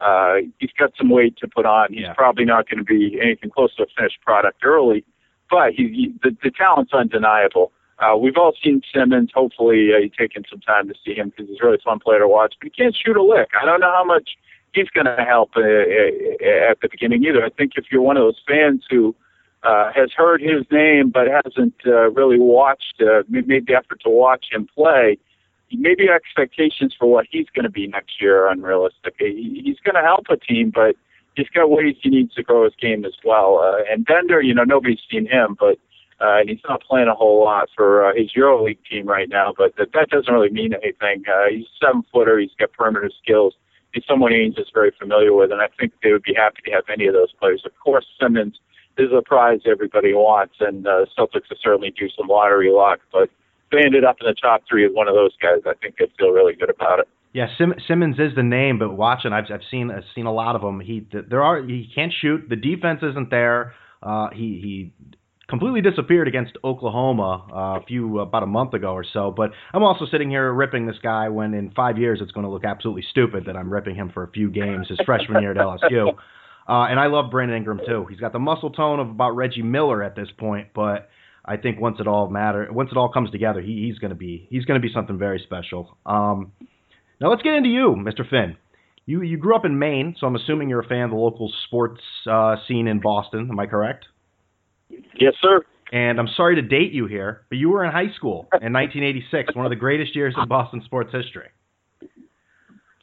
Uh, 0.00 0.36
he's 0.58 0.70
got 0.78 0.92
some 0.96 1.10
weight 1.10 1.36
to 1.38 1.48
put 1.48 1.66
on. 1.66 1.92
He's 1.92 2.02
yeah. 2.02 2.12
probably 2.12 2.44
not 2.44 2.68
going 2.68 2.78
to 2.78 2.84
be 2.84 3.18
anything 3.20 3.50
close 3.50 3.74
to 3.76 3.82
a 3.82 3.86
finished 3.96 4.20
product 4.24 4.64
early, 4.64 5.04
but 5.50 5.72
he, 5.72 5.88
he 5.88 6.14
the, 6.22 6.36
the 6.42 6.50
talent's 6.50 6.92
undeniable. 6.92 7.72
Uh, 7.98 8.16
we've 8.16 8.36
all 8.36 8.54
seen 8.62 8.80
Simmons. 8.94 9.30
Hopefully, 9.34 9.90
uh, 9.92 9.98
you've 9.98 10.16
taken 10.16 10.44
some 10.48 10.60
time 10.60 10.86
to 10.88 10.94
see 11.04 11.14
him 11.14 11.30
because 11.30 11.48
he's 11.48 11.58
a 11.60 11.66
really 11.66 11.80
fun 11.84 11.98
player 11.98 12.20
to 12.20 12.28
watch. 12.28 12.54
But 12.60 12.66
he 12.66 12.82
can't 12.82 12.96
shoot 12.96 13.16
a 13.16 13.22
lick. 13.22 13.48
I 13.60 13.66
don't 13.66 13.80
know 13.80 13.92
how 13.92 14.04
much 14.04 14.30
he's 14.72 14.88
going 14.90 15.06
to 15.06 15.24
help 15.24 15.50
uh, 15.56 15.60
uh, 15.60 16.70
at 16.70 16.80
the 16.80 16.88
beginning 16.88 17.24
either. 17.24 17.44
I 17.44 17.50
think 17.50 17.72
if 17.76 17.86
you're 17.90 18.02
one 18.02 18.16
of 18.16 18.22
those 18.22 18.40
fans 18.46 18.84
who 18.88 19.08
uh, 19.08 19.12
has 19.62 20.10
heard 20.16 20.40
his 20.40 20.64
name 20.70 21.10
but 21.10 21.26
hasn't 21.44 21.74
uh, 21.86 22.10
really 22.10 22.38
watched, 22.38 23.00
uh, 23.00 23.22
made 23.28 23.66
the 23.66 23.74
effort 23.74 24.00
to 24.04 24.10
watch 24.10 24.46
him 24.50 24.66
play, 24.74 25.18
maybe 25.72 26.08
expectations 26.08 26.94
for 26.98 27.10
what 27.10 27.26
he's 27.30 27.46
going 27.54 27.64
to 27.64 27.70
be 27.70 27.86
next 27.86 28.20
year 28.20 28.46
are 28.46 28.50
unrealistic. 28.50 29.14
He's 29.18 29.78
going 29.84 29.94
to 29.94 30.02
help 30.02 30.26
a 30.30 30.36
team, 30.36 30.72
but 30.74 30.96
he's 31.34 31.48
got 31.48 31.70
ways 31.70 31.96
he 32.02 32.10
needs 32.10 32.34
to 32.34 32.42
grow 32.42 32.64
his 32.64 32.74
game 32.80 33.04
as 33.04 33.14
well. 33.24 33.58
Uh, 33.58 33.82
and 33.90 34.04
Bender, 34.04 34.40
you 34.40 34.54
know, 34.54 34.64
nobody's 34.64 35.00
seen 35.10 35.26
him, 35.26 35.56
but 35.58 35.78
uh, 36.20 36.38
he's 36.46 36.60
not 36.68 36.82
playing 36.82 37.08
a 37.08 37.14
whole 37.14 37.44
lot 37.44 37.68
for 37.76 38.04
uh, 38.04 38.14
his 38.14 38.32
EuroLeague 38.36 38.78
team 38.90 39.06
right 39.06 39.28
now. 39.28 39.52
But 39.56 39.76
that, 39.76 39.92
that 39.92 40.08
doesn't 40.10 40.32
really 40.32 40.50
mean 40.50 40.74
anything. 40.74 41.24
Uh, 41.28 41.50
he's 41.50 41.66
a 41.66 41.86
seven 41.86 42.02
footer. 42.12 42.38
He's 42.38 42.50
got 42.58 42.72
perimeter 42.72 43.10
skills. 43.22 43.54
He's 43.92 44.04
someone 44.06 44.32
Ainge 44.32 44.58
is 44.58 44.68
very 44.74 44.92
familiar 44.98 45.32
with, 45.32 45.50
and 45.50 45.62
I 45.62 45.68
think 45.78 45.92
they 46.02 46.12
would 46.12 46.22
be 46.22 46.34
happy 46.34 46.60
to 46.66 46.70
have 46.72 46.84
any 46.92 47.06
of 47.06 47.14
those 47.14 47.32
players. 47.32 47.62
Of 47.64 47.72
course, 47.82 48.06
Simmons 48.20 48.58
is 48.98 49.10
a 49.16 49.22
prize 49.22 49.60
everybody 49.66 50.12
wants, 50.12 50.54
and 50.60 50.86
uh, 50.86 51.06
Celtics 51.16 51.48
will 51.50 51.58
certainly 51.62 51.92
do 51.98 52.08
some 52.16 52.28
lottery 52.28 52.70
luck. 52.72 53.00
But 53.12 53.24
if 53.24 53.30
they 53.72 53.78
ended 53.84 54.04
up 54.04 54.16
in 54.20 54.26
the 54.26 54.34
top 54.34 54.62
three 54.68 54.84
as 54.84 54.92
one 54.92 55.08
of 55.08 55.14
those 55.14 55.36
guys, 55.40 55.60
I 55.66 55.74
think 55.80 55.96
they'd 55.98 56.10
feel 56.18 56.30
really 56.30 56.54
good 56.54 56.70
about 56.70 57.00
it. 57.00 57.08
Yeah, 57.32 57.46
Sim- 57.58 57.74
Simmons 57.86 58.16
is 58.18 58.34
the 58.34 58.42
name, 58.42 58.78
but 58.78 58.96
watching, 58.96 59.32
I've 59.32 59.44
I've 59.52 59.60
seen 59.70 59.90
I've 59.90 60.04
seen 60.14 60.26
a 60.26 60.32
lot 60.32 60.56
of 60.56 60.62
them. 60.62 60.80
He 60.80 61.06
there 61.12 61.42
are 61.42 61.62
he 61.62 61.90
can't 61.94 62.12
shoot. 62.12 62.48
The 62.48 62.56
defense 62.56 63.00
isn't 63.02 63.30
there. 63.30 63.74
Uh, 64.02 64.28
he 64.30 64.60
he 64.62 64.92
completely 65.48 65.80
disappeared 65.80 66.28
against 66.28 66.52
Oklahoma 66.62 67.46
uh, 67.50 67.80
a 67.80 67.84
few 67.86 68.20
about 68.20 68.42
a 68.42 68.46
month 68.46 68.74
ago 68.74 68.92
or 68.92 69.04
so. 69.04 69.32
But 69.34 69.50
I'm 69.72 69.82
also 69.82 70.06
sitting 70.10 70.30
here 70.30 70.52
ripping 70.52 70.86
this 70.86 70.98
guy 71.02 71.28
when 71.28 71.54
in 71.54 71.70
five 71.70 71.98
years 71.98 72.20
it's 72.22 72.32
going 72.32 72.44
to 72.44 72.50
look 72.50 72.64
absolutely 72.64 73.04
stupid 73.10 73.44
that 73.46 73.56
I'm 73.56 73.72
ripping 73.72 73.94
him 73.94 74.10
for 74.12 74.22
a 74.22 74.30
few 74.30 74.50
games 74.50 74.88
his 74.88 74.98
freshman 75.04 75.42
year 75.42 75.52
at 75.52 75.56
LSU. 75.56 76.14
Uh, 76.68 76.84
and 76.90 77.00
I 77.00 77.06
love 77.06 77.30
Brandon 77.30 77.56
Ingram 77.56 77.80
too. 77.86 78.06
He's 78.10 78.20
got 78.20 78.32
the 78.32 78.38
muscle 78.38 78.70
tone 78.70 79.00
of 79.00 79.08
about 79.08 79.30
Reggie 79.30 79.62
Miller 79.62 80.02
at 80.02 80.14
this 80.14 80.28
point, 80.36 80.68
but 80.74 81.08
I 81.44 81.56
think 81.56 81.80
once 81.80 81.96
it 81.98 82.06
all 82.06 82.28
matter, 82.28 82.68
once 82.70 82.90
it 82.92 82.98
all 82.98 83.10
comes 83.10 83.30
together, 83.30 83.60
he, 83.62 83.86
he's 83.86 83.98
going 83.98 84.10
to 84.10 84.16
be 84.16 84.46
he's 84.50 84.66
going 84.66 84.80
to 84.80 84.86
be 84.86 84.92
something 84.92 85.18
very 85.18 85.40
special. 85.44 85.96
Um, 86.04 86.52
now 87.20 87.30
let's 87.30 87.42
get 87.42 87.54
into 87.54 87.70
you, 87.70 87.96
Mr. 87.98 88.28
Finn. 88.28 88.56
You 89.06 89.22
you 89.22 89.38
grew 89.38 89.56
up 89.56 89.64
in 89.64 89.78
Maine, 89.78 90.14
so 90.20 90.26
I'm 90.26 90.36
assuming 90.36 90.68
you're 90.68 90.80
a 90.80 90.86
fan 90.86 91.04
of 91.04 91.10
the 91.10 91.16
local 91.16 91.50
sports 91.66 92.02
uh, 92.30 92.56
scene 92.66 92.86
in 92.86 93.00
Boston. 93.00 93.48
Am 93.50 93.58
I 93.58 93.66
correct? 93.66 94.04
Yes, 95.18 95.34
sir. 95.40 95.64
And 95.90 96.20
I'm 96.20 96.28
sorry 96.36 96.56
to 96.56 96.62
date 96.62 96.92
you 96.92 97.06
here, 97.06 97.46
but 97.48 97.56
you 97.56 97.70
were 97.70 97.82
in 97.82 97.90
high 97.90 98.12
school 98.14 98.46
in 98.60 98.74
1986, 98.74 99.56
one 99.56 99.64
of 99.64 99.70
the 99.70 99.76
greatest 99.76 100.14
years 100.14 100.34
in 100.36 100.46
Boston 100.46 100.82
sports 100.84 101.10
history. 101.12 101.48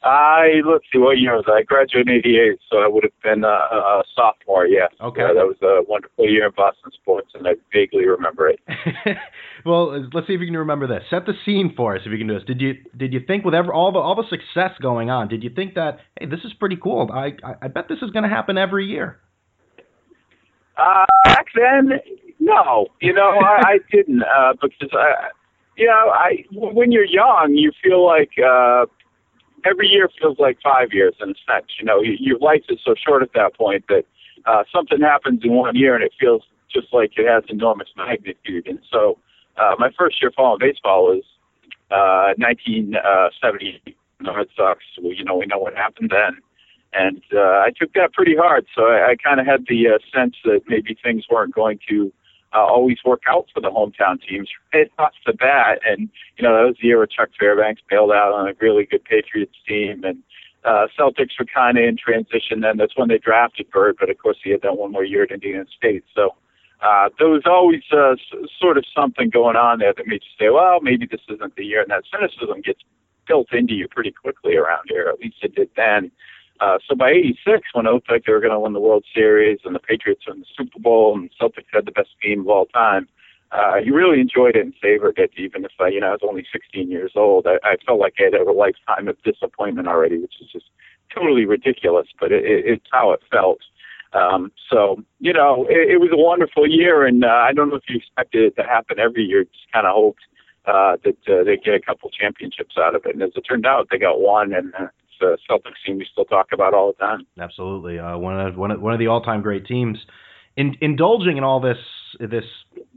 I 0.06 0.60
let's 0.64 0.84
see 0.92 0.98
what 0.98 1.18
year 1.18 1.34
was 1.34 1.44
I? 1.48 1.58
I 1.58 1.62
graduated 1.62 2.08
in 2.08 2.14
'88, 2.14 2.58
so 2.70 2.78
I 2.78 2.86
would 2.86 3.02
have 3.02 3.20
been 3.24 3.42
a, 3.42 3.48
a 3.48 4.02
sophomore. 4.14 4.66
Yeah. 4.66 4.86
Okay. 5.00 5.22
Uh, 5.22 5.34
that 5.34 5.46
was 5.46 5.56
a 5.62 5.82
wonderful 5.88 6.30
year 6.30 6.46
in 6.46 6.52
Boston 6.56 6.92
sports, 6.92 7.32
and 7.34 7.46
I 7.46 7.52
vaguely 7.72 8.06
remember 8.06 8.48
it. 8.48 8.60
well, 9.64 10.06
let's 10.14 10.28
see 10.28 10.34
if 10.34 10.40
you 10.40 10.46
can 10.46 10.56
remember 10.56 10.86
this. 10.86 11.02
Set 11.10 11.26
the 11.26 11.32
scene 11.44 11.74
for 11.76 11.96
us, 11.96 12.02
if 12.06 12.12
you 12.12 12.18
can 12.18 12.28
do 12.28 12.34
this. 12.34 12.44
Did 12.46 12.60
you 12.60 12.74
did 12.96 13.12
you 13.12 13.20
think 13.26 13.44
with 13.44 13.54
ever 13.54 13.74
all 13.74 13.90
the 13.90 13.98
all 13.98 14.14
the 14.14 14.28
success 14.30 14.78
going 14.80 15.10
on, 15.10 15.26
did 15.26 15.42
you 15.42 15.50
think 15.50 15.74
that 15.74 15.98
hey, 16.20 16.26
this 16.26 16.40
is 16.44 16.52
pretty 16.54 16.76
cool? 16.80 17.10
I 17.12 17.32
I, 17.42 17.54
I 17.62 17.68
bet 17.68 17.88
this 17.88 17.98
is 18.00 18.10
going 18.10 18.22
to 18.22 18.30
happen 18.30 18.56
every 18.56 18.86
year. 18.86 19.18
Uh, 20.76 21.04
back 21.24 21.46
then, 21.56 21.98
no. 22.38 22.86
You 23.00 23.12
know, 23.12 23.32
I, 23.40 23.62
I 23.66 23.78
didn't 23.90 24.22
uh, 24.22 24.52
because 24.62 24.90
I, 24.92 25.30
you 25.76 25.86
know, 25.86 26.12
I 26.12 26.44
when 26.52 26.92
you're 26.92 27.04
young, 27.04 27.54
you 27.56 27.72
feel 27.82 28.06
like. 28.06 28.30
uh 28.38 28.86
every 29.68 29.88
year 29.88 30.08
feels 30.20 30.38
like 30.38 30.58
five 30.62 30.92
years 30.92 31.14
in 31.20 31.30
a 31.30 31.34
sense. 31.52 31.66
You 31.78 31.84
know, 31.84 32.00
your 32.02 32.38
life 32.38 32.62
is 32.68 32.78
so 32.84 32.94
short 32.94 33.22
at 33.22 33.32
that 33.34 33.54
point 33.54 33.84
that 33.88 34.04
uh, 34.46 34.64
something 34.72 35.00
happens 35.00 35.40
in 35.44 35.52
one 35.52 35.76
year 35.76 35.94
and 35.94 36.04
it 36.04 36.12
feels 36.18 36.42
just 36.72 36.88
like 36.92 37.12
it 37.16 37.26
has 37.26 37.44
enormous 37.48 37.88
magnitude. 37.96 38.66
And 38.66 38.78
so, 38.90 39.18
uh, 39.56 39.74
my 39.78 39.90
first 39.98 40.20
year 40.20 40.30
following 40.36 40.58
baseball 40.60 41.06
was 41.06 41.24
uh, 41.90 42.34
1970. 42.38 43.82
Uh, 43.86 43.90
the 44.20 44.32
Red 44.32 44.46
Sox. 44.56 44.80
You 44.96 45.24
know, 45.24 45.36
we 45.36 45.46
know 45.46 45.58
what 45.58 45.74
happened 45.74 46.10
then. 46.10 46.40
And 46.92 47.22
uh, 47.34 47.60
I 47.60 47.72
took 47.78 47.92
that 47.94 48.12
pretty 48.12 48.34
hard, 48.36 48.66
so 48.74 48.84
I, 48.84 49.10
I 49.10 49.16
kind 49.22 49.38
of 49.40 49.46
had 49.46 49.66
the 49.68 49.88
uh, 49.88 49.98
sense 50.14 50.36
that 50.44 50.62
maybe 50.66 50.96
things 51.02 51.24
weren't 51.30 51.54
going 51.54 51.78
to 51.88 52.12
uh, 52.54 52.64
always 52.64 52.98
work 53.04 53.22
out 53.28 53.46
for 53.52 53.60
the 53.60 53.70
hometown 53.70 54.20
teams 54.26 54.48
right 54.72 54.90
off 54.98 55.12
the 55.24 55.32
bat. 55.32 55.80
And 55.86 56.08
you 56.36 56.42
know 56.42 56.56
that 56.56 56.66
was 56.66 56.76
the 56.80 56.88
year 56.88 56.98
where 56.98 57.06
Chuck 57.06 57.30
Fairbanks 57.38 57.82
bailed 57.88 58.12
out 58.12 58.32
on 58.32 58.48
a 58.48 58.52
really 58.60 58.86
good 58.86 59.04
Patriots 59.04 59.56
team, 59.66 60.04
and 60.04 60.22
uh, 60.64 60.86
Celtics 60.98 61.38
were 61.38 61.46
kind 61.46 61.78
of 61.78 61.84
in 61.84 61.96
transition. 61.96 62.60
Then 62.60 62.76
that's 62.76 62.96
when 62.96 63.08
they 63.08 63.18
drafted 63.18 63.70
Bird, 63.70 63.96
but 63.98 64.10
of 64.10 64.18
course 64.18 64.38
he 64.42 64.50
had 64.50 64.62
that 64.62 64.76
one 64.76 64.92
more 64.92 65.04
year 65.04 65.22
at 65.24 65.30
Indiana 65.30 65.64
State. 65.76 66.04
So 66.14 66.34
uh, 66.82 67.08
there 67.18 67.28
was 67.28 67.42
always 67.46 67.82
uh, 67.92 68.12
s- 68.12 68.48
sort 68.60 68.76
of 68.76 68.84
something 68.94 69.30
going 69.30 69.56
on 69.56 69.78
there 69.78 69.94
that 69.96 70.06
made 70.06 70.22
you 70.22 70.46
say, 70.46 70.50
well, 70.50 70.80
maybe 70.80 71.06
this 71.06 71.20
isn't 71.28 71.56
the 71.56 71.64
year. 71.64 71.80
And 71.82 71.90
that 71.90 72.04
cynicism 72.10 72.60
gets 72.62 72.80
built 73.26 73.52
into 73.52 73.74
you 73.74 73.88
pretty 73.88 74.10
quickly 74.12 74.56
around 74.56 74.84
here. 74.88 75.08
At 75.08 75.20
least 75.20 75.36
it 75.42 75.54
did 75.54 75.70
then. 75.76 76.10
Uh, 76.60 76.78
so 76.88 76.94
by 76.94 77.10
'86, 77.10 77.68
when 77.74 77.86
like 77.86 78.24
they 78.24 78.32
were 78.32 78.40
going 78.40 78.52
to 78.52 78.60
win 78.60 78.72
the 78.72 78.80
World 78.80 79.04
Series 79.14 79.58
and 79.64 79.74
the 79.74 79.80
Patriots 79.80 80.22
won 80.26 80.40
the 80.40 80.46
Super 80.56 80.78
Bowl 80.78 81.14
and 81.14 81.28
the 81.28 81.44
Celtics 81.44 81.66
had 81.72 81.86
the 81.86 81.92
best 81.92 82.10
team 82.22 82.40
of 82.40 82.48
all 82.48 82.66
time, 82.66 83.08
uh, 83.52 83.76
you 83.76 83.94
really 83.94 84.20
enjoyed 84.20 84.56
it 84.56 84.64
and 84.64 84.74
savored 84.82 85.18
it. 85.18 85.30
Even 85.36 85.64
if 85.64 85.72
I, 85.78 85.88
you 85.88 86.00
know, 86.00 86.08
I 86.08 86.12
was 86.12 86.20
only 86.26 86.46
16 86.50 86.90
years 86.90 87.12
old, 87.14 87.46
I, 87.46 87.56
I 87.62 87.76
felt 87.84 88.00
like 88.00 88.14
I 88.18 88.24
had 88.24 88.34
a 88.34 88.52
lifetime 88.52 89.08
of 89.08 89.22
disappointment 89.22 89.88
already, 89.88 90.18
which 90.18 90.34
is 90.40 90.48
just 90.50 90.66
totally 91.14 91.44
ridiculous. 91.44 92.08
But 92.18 92.32
it, 92.32 92.44
it, 92.44 92.64
it's 92.66 92.86
how 92.90 93.12
it 93.12 93.20
felt. 93.30 93.60
Um, 94.12 94.50
so 94.70 95.02
you 95.20 95.32
know, 95.32 95.66
it, 95.68 95.90
it 95.90 96.00
was 96.00 96.10
a 96.12 96.16
wonderful 96.16 96.68
year, 96.68 97.06
and 97.06 97.24
uh, 97.24 97.28
I 97.28 97.52
don't 97.52 97.68
know 97.68 97.76
if 97.76 97.84
you 97.88 97.96
expected 97.96 98.44
it 98.44 98.56
to 98.56 98.66
happen 98.66 98.98
every 98.98 99.24
year. 99.24 99.44
Just 99.44 99.72
kind 99.72 99.86
of 99.86 99.94
hoped 99.94 100.22
uh, 100.66 100.96
that 101.04 101.18
uh, 101.28 101.44
they 101.44 101.56
get 101.56 101.74
a 101.74 101.80
couple 101.80 102.10
championships 102.10 102.76
out 102.78 102.94
of 102.94 103.04
it, 103.04 103.14
and 103.14 103.22
as 103.22 103.30
it 103.36 103.42
turned 103.42 103.66
out, 103.66 103.88
they 103.90 103.98
got 103.98 104.20
one, 104.20 104.52
and 104.52 104.74
uh, 104.74 104.86
uh, 105.20 105.36
Celtics 105.48 105.80
team 105.84 105.98
we 105.98 106.06
still 106.10 106.24
talk 106.24 106.48
about 106.52 106.74
all 106.74 106.92
the 106.92 106.98
time. 106.98 107.26
Absolutely, 107.38 107.98
uh, 107.98 108.16
one 108.18 108.38
of 108.38 108.56
one 108.56 108.70
of, 108.70 108.80
one 108.80 108.92
of 108.92 108.98
the 108.98 109.06
all-time 109.06 109.42
great 109.42 109.66
teams. 109.66 109.98
In, 110.56 110.74
indulging 110.80 111.36
in 111.36 111.44
all 111.44 111.60
this 111.60 111.78
this 112.18 112.44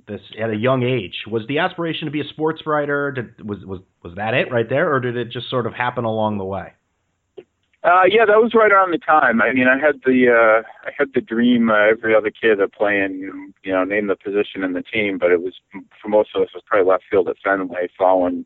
this 0.07 0.21
at 0.41 0.49
a 0.49 0.55
young 0.55 0.83
age, 0.83 1.23
was 1.27 1.43
the 1.47 1.59
aspiration 1.59 2.05
to 2.05 2.11
be 2.11 2.21
a 2.21 2.27
sports 2.29 2.61
writer? 2.65 3.11
Did, 3.11 3.47
was 3.47 3.59
was 3.65 3.81
was 4.03 4.15
that 4.15 4.33
it 4.33 4.51
right 4.51 4.69
there, 4.69 4.93
or 4.93 4.99
did 4.99 5.17
it 5.17 5.29
just 5.29 5.49
sort 5.49 5.67
of 5.67 5.73
happen 5.73 6.05
along 6.05 6.38
the 6.38 6.45
way? 6.45 6.73
Uh, 7.81 8.03
yeah, 8.09 8.25
that 8.25 8.41
was 8.41 8.51
right 8.53 8.73
around 8.73 8.91
the 8.91 8.97
time. 8.97 9.41
I 9.41 9.53
mean, 9.53 9.67
I 9.67 9.79
had 9.79 10.01
the 10.05 10.27
uh, 10.27 10.67
I 10.85 10.91
had 10.97 11.09
the 11.13 11.21
dream 11.21 11.69
uh, 11.69 11.88
every 11.91 12.13
other 12.13 12.29
kid 12.29 12.59
of 12.59 12.73
playing, 12.73 13.53
you 13.63 13.71
know, 13.71 13.85
name 13.85 14.07
the 14.07 14.17
position 14.17 14.63
in 14.63 14.73
the 14.73 14.81
team, 14.81 15.17
but 15.17 15.31
it 15.31 15.41
was 15.41 15.53
for 16.01 16.09
most 16.09 16.31
of 16.35 16.41
us 16.41 16.49
it 16.53 16.57
was 16.57 16.63
probably 16.65 16.89
left 16.89 17.05
field 17.09 17.29
at 17.29 17.38
Fenway, 17.41 17.88
following, 17.97 18.45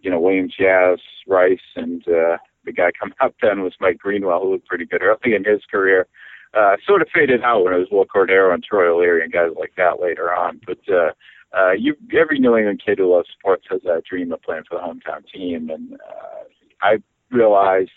you 0.00 0.10
know, 0.10 0.20
Williams, 0.20 0.54
Yaz, 0.60 0.98
Rice, 1.26 1.58
and 1.74 2.06
uh, 2.06 2.36
the 2.68 2.72
guy 2.72 2.90
coming 2.98 3.16
up 3.20 3.34
then 3.42 3.62
was 3.62 3.72
Mike 3.80 3.98
Greenwell, 3.98 4.42
who 4.42 4.52
looked 4.52 4.68
pretty 4.68 4.84
good 4.84 5.02
early 5.02 5.34
in 5.34 5.44
his 5.44 5.62
career. 5.70 6.06
Uh, 6.54 6.76
sort 6.86 7.02
of 7.02 7.08
faded 7.12 7.42
out 7.42 7.64
when 7.64 7.74
it 7.74 7.78
was 7.78 7.88
Wil 7.90 8.06
Cordero 8.06 8.54
and 8.54 8.62
Troy 8.62 8.92
O'Leary 8.94 9.22
and 9.22 9.32
guys 9.32 9.50
like 9.58 9.72
that 9.76 10.00
later 10.00 10.32
on. 10.32 10.60
But 10.66 10.78
uh, 10.88 11.10
uh, 11.56 11.72
you, 11.72 11.94
every 12.18 12.38
New 12.38 12.56
England 12.56 12.82
kid 12.84 12.98
who 12.98 13.14
loves 13.14 13.28
sports 13.38 13.64
has 13.70 13.80
that 13.84 14.04
dream 14.08 14.32
of 14.32 14.42
playing 14.42 14.64
for 14.68 14.78
the 14.78 14.84
hometown 14.84 15.24
team, 15.32 15.70
and 15.70 15.94
uh, 15.94 16.44
I 16.82 16.96
realized 17.30 17.90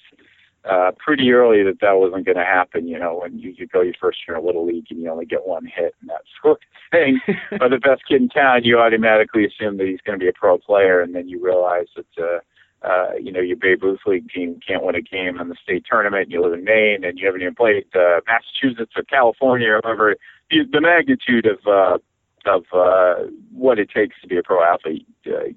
uh, 0.70 0.92
pretty 0.98 1.32
early 1.32 1.64
that 1.64 1.80
that 1.82 1.94
wasn't 1.94 2.26
going 2.26 2.38
to 2.38 2.46
happen. 2.46 2.88
You 2.88 3.00
know, 3.00 3.20
when 3.22 3.40
you, 3.40 3.54
you 3.58 3.68
go 3.68 3.82
your 3.82 3.94
first 4.00 4.20
year 4.28 4.38
in 4.38 4.44
a 4.44 4.46
little 4.46 4.66
league 4.66 4.86
and 4.90 5.02
you 5.02 5.10
only 5.10 5.26
get 5.26 5.48
one 5.48 5.66
hit 5.66 5.96
and 6.02 6.10
that 6.10 6.22
sort 6.42 6.60
of 6.60 6.92
thing. 6.92 7.20
but 7.58 7.70
the 7.70 7.80
best 7.80 8.04
kid 8.08 8.22
in 8.22 8.30
town, 8.30 8.64
you 8.64 8.80
automatically 8.80 9.46
assume 9.46 9.78
that 9.78 9.88
he's 9.88 10.02
going 10.06 10.18
to 10.18 10.24
be 10.24 10.30
a 10.30 10.34
pro 10.34 10.58
player, 10.58 11.02
and 11.02 11.16
then 11.16 11.28
you 11.28 11.44
realize 11.44 11.88
that. 11.96 12.24
Uh, 12.24 12.40
uh, 12.84 13.14
you 13.22 13.32
know, 13.32 13.40
your 13.40 13.58
Babe 13.58 13.84
Ruth 13.84 14.00
League 14.06 14.30
team 14.30 14.60
can't 14.66 14.84
win 14.84 14.96
a 14.96 15.02
game 15.02 15.40
in 15.40 15.50
the 15.50 15.56
state 15.62 15.86
tournament, 15.90 16.24
and 16.24 16.32
you 16.32 16.42
live 16.42 16.54
in 16.54 16.64
Maine, 16.64 17.04
and 17.04 17.20
you 17.20 17.26
haven't 17.28 17.42
even 17.42 17.56
played 17.56 17.86
uh, 17.94 18.22
Massachusetts 18.28 18.94
or 18.96 19.04
California 19.04 19.70
or 19.70 19.82
whatever. 19.84 20.16
The, 20.50 20.60
the 20.72 20.82
magnitude 20.82 21.46
of 21.46 21.60
uh, 21.68 21.98
of 22.46 22.64
uh, 22.74 23.30
what 23.54 23.78
it 23.78 23.92
takes 23.94 24.16
to 24.22 24.28
be 24.28 24.38
a 24.38 24.44
pro 24.44 24.64
athlete, 24.64 25.08
uh, 25.28 25.54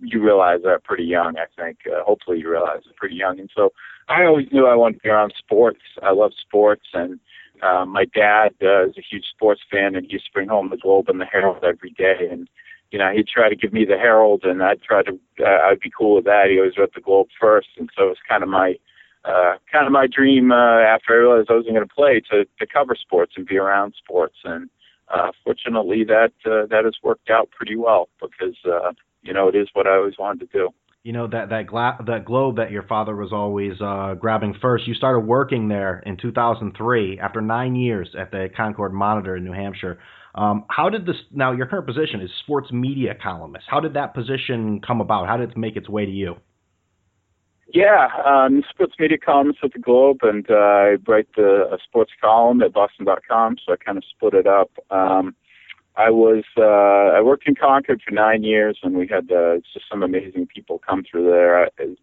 you 0.00 0.20
realize 0.20 0.60
that 0.64 0.82
pretty 0.82 1.04
young. 1.04 1.36
I 1.38 1.46
think. 1.60 1.78
Uh, 1.86 2.02
hopefully, 2.02 2.40
you 2.40 2.50
realize 2.50 2.80
it 2.84 2.96
pretty 2.96 3.14
young. 3.16 3.38
And 3.38 3.50
so, 3.54 3.70
I 4.08 4.24
always 4.24 4.48
knew 4.50 4.66
I 4.66 4.74
wanted 4.74 4.96
to 4.96 5.02
be 5.02 5.08
around 5.08 5.34
sports. 5.38 5.80
I 6.02 6.10
love 6.10 6.32
sports, 6.40 6.86
and 6.94 7.20
uh, 7.62 7.84
my 7.84 8.06
dad 8.06 8.54
uh, 8.60 8.88
is 8.88 8.94
a 8.98 9.04
huge 9.08 9.26
sports 9.32 9.60
fan, 9.70 9.94
and 9.94 10.04
he 10.06 10.12
used 10.14 10.26
to 10.26 10.32
bring 10.32 10.48
home 10.48 10.70
the 10.70 10.76
Globe 10.76 11.08
and 11.08 11.20
the 11.20 11.26
Herald 11.26 11.62
every 11.62 11.90
day, 11.90 12.28
and 12.28 12.48
you 12.90 12.98
know, 12.98 13.10
he'd 13.12 13.28
try 13.28 13.48
to 13.48 13.56
give 13.56 13.72
me 13.72 13.84
the 13.84 13.96
Herald, 13.96 14.44
and 14.44 14.62
I'd 14.62 14.82
try 14.82 15.02
to, 15.02 15.18
uh, 15.40 15.68
I'd 15.70 15.80
be 15.80 15.90
cool 15.96 16.16
with 16.16 16.24
that. 16.24 16.46
He 16.50 16.58
always 16.58 16.76
read 16.76 16.90
the 16.94 17.00
Globe 17.00 17.28
first, 17.40 17.68
and 17.78 17.88
so 17.96 18.06
it 18.06 18.08
was 18.08 18.18
kind 18.28 18.42
of 18.42 18.48
my, 18.48 18.74
uh, 19.24 19.54
kind 19.70 19.86
of 19.86 19.92
my 19.92 20.06
dream 20.06 20.50
uh, 20.50 20.80
after 20.80 21.12
I 21.12 21.16
realized 21.16 21.50
I 21.50 21.54
wasn't 21.54 21.74
going 21.74 21.86
to 21.86 21.94
play 21.94 22.20
to 22.30 22.44
to 22.44 22.66
cover 22.66 22.94
sports 22.94 23.34
and 23.36 23.46
be 23.46 23.58
around 23.58 23.94
sports, 23.96 24.36
and 24.44 24.68
uh, 25.08 25.30
fortunately 25.44 26.04
that 26.04 26.32
uh, 26.46 26.66
that 26.70 26.84
has 26.84 26.94
worked 27.02 27.30
out 27.30 27.50
pretty 27.50 27.76
well 27.76 28.08
because 28.20 28.56
uh, 28.66 28.92
you 29.22 29.32
know 29.32 29.48
it 29.48 29.54
is 29.54 29.68
what 29.74 29.86
I 29.86 29.96
always 29.96 30.14
wanted 30.18 30.50
to 30.50 30.58
do. 30.58 30.70
You 31.02 31.12
know 31.12 31.26
that 31.28 31.50
that 31.50 31.66
gla- 31.66 31.98
that 32.06 32.24
globe 32.24 32.56
that 32.56 32.70
your 32.70 32.82
father 32.82 33.14
was 33.14 33.32
always 33.32 33.80
uh, 33.80 34.14
grabbing 34.18 34.54
first. 34.60 34.86
You 34.86 34.94
started 34.94 35.20
working 35.20 35.68
there 35.68 36.02
in 36.06 36.16
2003 36.16 37.18
after 37.20 37.40
nine 37.40 37.74
years 37.74 38.14
at 38.18 38.30
the 38.30 38.48
Concord 38.56 38.92
Monitor 38.92 39.36
in 39.36 39.44
New 39.44 39.52
Hampshire. 39.52 39.98
Um, 40.34 40.64
how 40.68 40.88
did 40.88 41.06
this 41.06 41.16
now 41.32 41.52
your 41.52 41.66
current 41.66 41.86
position 41.86 42.20
is 42.20 42.30
sports 42.42 42.70
media 42.70 43.14
columnist? 43.20 43.66
How 43.68 43.80
did 43.80 43.94
that 43.94 44.14
position 44.14 44.80
come 44.80 45.00
about? 45.00 45.26
How 45.26 45.36
did 45.36 45.50
it 45.50 45.56
make 45.56 45.76
its 45.76 45.88
way 45.88 46.06
to 46.06 46.12
you? 46.12 46.36
Yeah, 47.72 48.08
um, 48.24 48.62
sports 48.68 48.94
media 48.98 49.18
columnist 49.18 49.60
at 49.62 49.72
the 49.72 49.78
Globe, 49.78 50.18
and 50.22 50.48
uh, 50.50 50.54
I 50.54 50.96
write 51.06 51.28
the 51.36 51.68
a 51.72 51.78
sports 51.82 52.10
column 52.20 52.62
at 52.62 52.72
Boston.com. 52.72 53.56
So 53.64 53.72
I 53.72 53.76
kind 53.76 53.96
of 53.96 54.04
split 54.04 54.34
it 54.34 54.46
up. 54.46 54.70
Um, 54.90 55.34
I 55.96 56.10
was 56.10 56.44
uh, 56.56 57.16
I 57.16 57.20
worked 57.20 57.46
in 57.46 57.54
Concord 57.54 58.02
for 58.04 58.12
nine 58.12 58.42
years, 58.42 58.78
and 58.82 58.96
we 58.96 59.06
had 59.06 59.30
uh, 59.30 59.56
just 59.72 59.86
some 59.90 60.02
amazing 60.02 60.46
people 60.46 60.80
come 60.86 61.04
through 61.08 61.30
there. 61.30 61.64
I, 61.64 61.68
a 61.80 61.96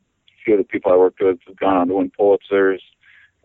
few 0.43 0.53
of 0.53 0.59
the 0.59 0.63
people 0.63 0.91
I 0.91 0.97
worked 0.97 1.19
with 1.21 1.39
have 1.47 1.57
gone 1.57 1.75
on 1.77 1.87
to 1.89 1.95
win 1.95 2.11
Pulitzers. 2.17 2.79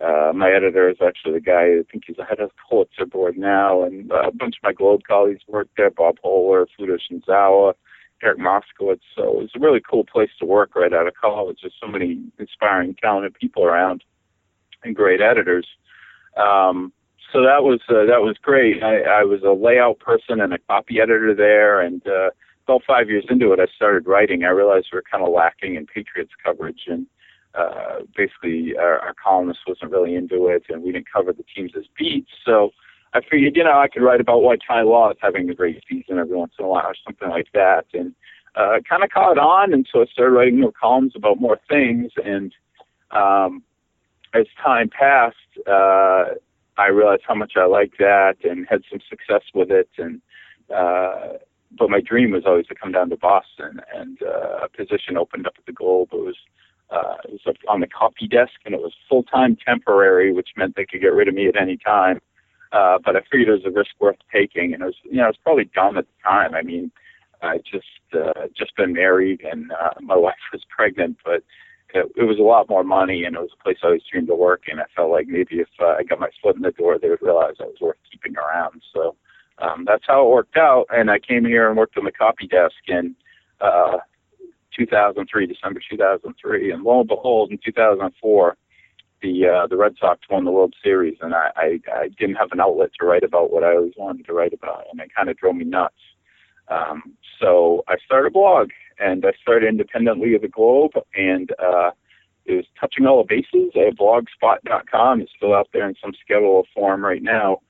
Uh, 0.02 0.32
my 0.35 0.50
editor 0.50 0.90
is 0.90 0.97
actually 1.06 1.35
the 1.35 1.40
guy, 1.40 1.78
I 1.78 1.82
think 1.90 2.04
he's 2.06 2.16
the 2.16 2.25
head 2.25 2.40
of 2.40 2.50
the 2.50 2.54
Pulitzer 2.68 3.06
board 3.06 3.38
now, 3.38 3.85
and 3.85 4.11
uh, 4.11 4.28
a 4.28 4.32
bunch 4.32 4.56
of 4.56 4.62
my 4.64 4.73
Globe 4.73 5.02
colleagues 5.06 5.42
work 5.47 5.68
there, 5.76 5.90
Bob 5.90 6.16
Hohler, 6.25 6.66
Fluto 6.76 6.99
Shinzawa, 6.99 7.75
Eric 8.23 8.38
Moskowitz. 8.38 9.00
So 9.14 9.23
it 9.28 9.37
was 9.37 9.50
a 9.54 9.61
really 9.61 9.80
cool 9.88 10.04
place 10.04 10.30
to 10.40 10.47
work 10.47 10.75
right 10.75 10.92
out 10.92 11.06
of 11.06 11.14
college. 11.14 11.59
There's 11.62 11.75
so 11.80 11.87
many 11.87 12.21
inspiring, 12.38 12.97
talented 13.00 13.35
people 13.35 13.64
around 13.64 14.02
and 14.82 14.97
great 14.97 15.21
editors. 15.21 15.66
Um, 16.37 16.92
so 17.32 17.42
that 17.42 17.62
was 17.62 17.80
uh, 17.88 18.04
that 18.06 18.21
was 18.21 18.37
great. 18.42 18.82
I, 18.82 19.21
I 19.21 19.25
was 19.25 19.42
a 19.42 19.52
layout 19.52 19.99
person 20.00 20.40
and 20.40 20.52
a 20.52 20.59
copy 20.59 21.00
editor 21.00 21.35
there, 21.35 21.80
and 21.80 22.06
uh, 22.06 22.30
about 22.66 22.82
five 22.87 23.09
years 23.09 23.25
into 23.30 23.52
it, 23.52 23.61
I 23.61 23.66
started 23.75 24.06
writing. 24.06 24.44
I 24.44 24.49
realized 24.49 24.88
we 24.92 24.97
were 24.97 25.04
kind 25.11 25.25
of 25.25 25.32
lacking 25.32 25.76
in 25.76 25.87
Patriots 25.87 26.32
coverage, 26.44 26.82
and 26.88 27.06
uh, 27.54 28.00
basically 28.16 28.75
our, 28.78 28.99
our 28.99 29.14
columnist 29.23 29.61
wasn't 29.66 29.90
really 29.90 30.14
into 30.14 30.49
it, 30.49 30.64
and 30.68 30.82
we 30.82 30.92
didn't 30.92 31.12
cover 31.12 31.32
the 31.32 31.44
teams 31.54 31.73
as 31.76 31.85
beats. 31.99 32.30
So 32.44 32.71
I 33.14 33.21
figured, 33.21 33.56
you 33.56 33.64
know, 33.64 33.78
I 33.78 33.88
could 33.88 34.02
write 34.02 34.21
about 34.21 34.42
why 34.42 34.56
Ty 34.56 34.82
Law 34.82 35.11
is 35.11 35.18
having 35.21 35.50
a 35.50 35.54
great 35.54 35.82
season 35.88 36.18
every 36.18 36.37
once 36.37 36.52
in 36.59 36.64
a 36.64 36.68
while 36.68 36.87
or 36.87 36.94
something 37.04 37.28
like 37.28 37.49
that, 37.52 37.87
and 37.92 38.14
uh, 38.54 38.78
kind 38.88 39.02
of 39.02 39.11
caught 39.11 39.38
on, 39.38 39.73
and 39.73 39.87
so 39.90 40.02
I 40.02 40.06
started 40.06 40.32
writing 40.32 40.61
more 40.61 40.73
columns 40.73 41.12
about 41.16 41.40
more 41.40 41.59
things. 41.68 42.12
And 42.25 42.54
um, 43.11 43.62
as 44.35 44.47
time 44.62 44.88
passed, 44.88 45.37
uh, 45.66 46.35
I 46.78 46.87
realized 46.88 47.23
how 47.26 47.35
much 47.35 47.52
I 47.56 47.66
liked 47.66 47.99
that 47.99 48.37
and 48.44 48.66
had 48.68 48.82
some 48.90 49.00
success 49.09 49.42
with 49.54 49.71
it, 49.71 49.88
and 49.99 50.21
uh, 50.75 51.38
but 51.78 51.90
my 51.90 52.00
dream 52.00 52.32
was 52.32 52.44
always 52.47 52.66
to 52.66 52.75
come 52.75 52.92
down 52.92 53.11
to 53.11 53.16
Boston, 53.16 53.80
and 53.94 54.18
uh, 54.23 54.64
a 54.64 54.68
position 54.68 55.16
opened 55.16 55.47
up 55.47 55.54
at 55.59 55.66
the 55.66 55.73
Globe. 55.73 56.09
It 56.12 56.16
was 56.16 56.37
uh, 56.92 57.16
it 57.25 57.40
was 57.44 57.56
on 57.68 57.80
the 57.80 57.87
copy 57.87 58.28
desk, 58.28 58.52
and 58.64 58.75
it 58.75 58.80
was 58.80 58.92
full 59.08 59.22
time 59.22 59.56
temporary, 59.56 60.32
which 60.32 60.50
meant 60.56 60.76
they 60.76 60.84
could 60.84 61.00
get 61.00 61.14
rid 61.14 61.28
of 61.28 61.34
me 61.34 61.49
at 61.49 61.61
any 61.61 61.76
time. 61.78 62.20
Uh, 62.72 62.99
but 63.04 63.16
I 63.16 63.20
figured 63.30 63.49
it 63.49 63.64
was 63.64 63.66
a 63.66 63.70
risk 63.70 63.90
worth 63.99 64.16
taking, 64.32 64.72
and 64.75 64.82
it 64.82 64.87
was 64.87 64.96
you 65.04 65.16
know 65.16 65.25
it 65.25 65.28
was 65.28 65.42
probably 65.42 65.70
dumb 65.75 65.96
at 65.96 66.06
the 66.06 66.28
time. 66.28 66.54
I 66.54 66.62
mean, 66.62 66.90
I 67.40 67.58
just 67.58 67.87
uh, 68.14 68.46
just 68.56 68.76
been 68.76 68.92
married, 68.92 69.40
and 69.40 69.72
uh, 69.72 69.94
my 70.00 70.16
wife 70.26 70.34
was 70.52 70.62
pregnant, 70.68 71.16
but 71.25 71.42
it, 71.94 72.11
it 72.16 72.25
was 72.25 72.38
a 72.38 72.42
lot 72.42 72.68
more 72.68 72.84
money, 72.84 73.25
and 73.25 73.37
it 73.37 73.40
was 73.40 73.50
a 73.58 73.62
place 73.62 73.78
I 73.82 73.87
always 73.87 74.02
dreamed 74.11 74.28
to 74.28 74.34
work. 74.34 74.64
And 74.70 74.80
I 74.80 74.84
felt 74.94 75.11
like 75.11 75.26
maybe 75.28 75.56
if 75.61 75.68
uh, 75.80 75.96
I 75.99 76.02
got 76.02 76.20
my 76.20 76.30
foot 76.42 76.56
in 76.56 76.62
the 76.62 76.70
door, 76.72 76.99
they 76.99 77.08
would 77.08 77.22
realize 77.22 77.54
I 77.61 77.64
was 77.64 77.80
worth 77.80 77.96
keeping 78.11 78.37
around. 78.37 78.82
So 78.94 79.16
um, 79.58 79.84
that's 79.87 80.04
how 80.06 80.25
it 80.26 80.30
worked 80.30 80.56
out. 80.56 80.87
And 80.90 81.11
I 81.11 81.18
came 81.18 81.44
here 81.44 81.68
and 81.68 81.76
worked 81.76 81.99
on 81.99 82.04
the 82.04 82.12
copy 82.12 82.46
desk, 82.46 82.76
and 82.88 83.14
uh, 83.61 83.99
2003, 84.76 85.46
December 85.46 85.80
2003, 85.90 86.70
and 86.70 86.82
lo 86.82 87.00
and 87.00 87.08
behold, 87.08 87.50
in 87.50 87.58
2004, 87.64 88.56
the 89.22 89.46
uh, 89.46 89.66
the 89.68 89.76
Red 89.76 89.94
Sox 90.00 90.20
won 90.28 90.44
the 90.44 90.50
World 90.50 90.74
Series, 90.82 91.16
and 91.20 91.34
I, 91.34 91.50
I 91.56 91.80
I 91.94 92.08
didn't 92.18 92.36
have 92.36 92.52
an 92.52 92.60
outlet 92.60 92.90
to 92.98 93.06
write 93.06 93.22
about 93.22 93.52
what 93.52 93.64
I 93.64 93.76
always 93.76 93.94
wanted 93.96 94.26
to 94.26 94.32
write 94.32 94.52
about, 94.52 94.84
and 94.90 95.00
it 95.00 95.10
kind 95.14 95.28
of 95.28 95.36
drove 95.36 95.56
me 95.56 95.64
nuts. 95.64 95.94
Um, 96.68 97.14
so 97.40 97.84
I 97.88 97.96
started 98.04 98.28
a 98.28 98.30
blog, 98.30 98.70
and 98.98 99.24
I 99.24 99.32
started 99.40 99.68
independently 99.68 100.34
of 100.34 100.42
the 100.42 100.48
Globe, 100.48 100.92
and 101.14 101.50
uh, 101.58 101.90
it 102.44 102.54
was 102.54 102.64
touching 102.80 103.06
all 103.06 103.22
the 103.22 103.28
bases. 103.28 103.72
I 103.74 103.90
blogspot.com. 103.90 105.20
It's 105.20 105.32
still 105.36 105.54
out 105.54 105.68
there 105.72 105.88
in 105.88 105.94
some 106.02 106.12
schedule 106.20 106.66
form 106.74 107.04
right 107.04 107.22
now. 107.22 107.60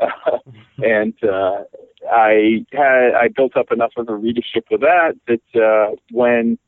And 0.82 1.14
uh, 1.22 1.64
I 2.10 2.64
had 2.72 3.14
I 3.14 3.28
built 3.28 3.56
up 3.56 3.70
enough 3.70 3.92
of 3.96 4.08
a 4.08 4.14
readership 4.14 4.64
with 4.70 4.80
that 4.80 5.12
that 5.26 5.60
uh, 5.60 5.94
when 6.10 6.58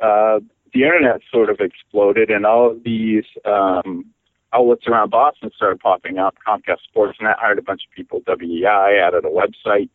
uh, 0.00 0.40
the 0.72 0.84
internet 0.84 1.20
sort 1.30 1.50
of 1.50 1.58
exploded 1.60 2.30
and 2.30 2.46
all 2.46 2.70
of 2.70 2.84
these 2.84 3.24
um, 3.44 4.06
outlets 4.52 4.86
around 4.86 5.10
Boston 5.10 5.50
started 5.54 5.80
popping 5.80 6.18
up, 6.18 6.36
Comcast 6.46 6.80
Sportsnet 6.94 7.38
hired 7.38 7.58
a 7.58 7.62
bunch 7.62 7.82
of 7.88 7.94
people, 7.94 8.20
WEEI 8.20 9.06
added 9.06 9.24
a 9.24 9.28
website, 9.28 9.90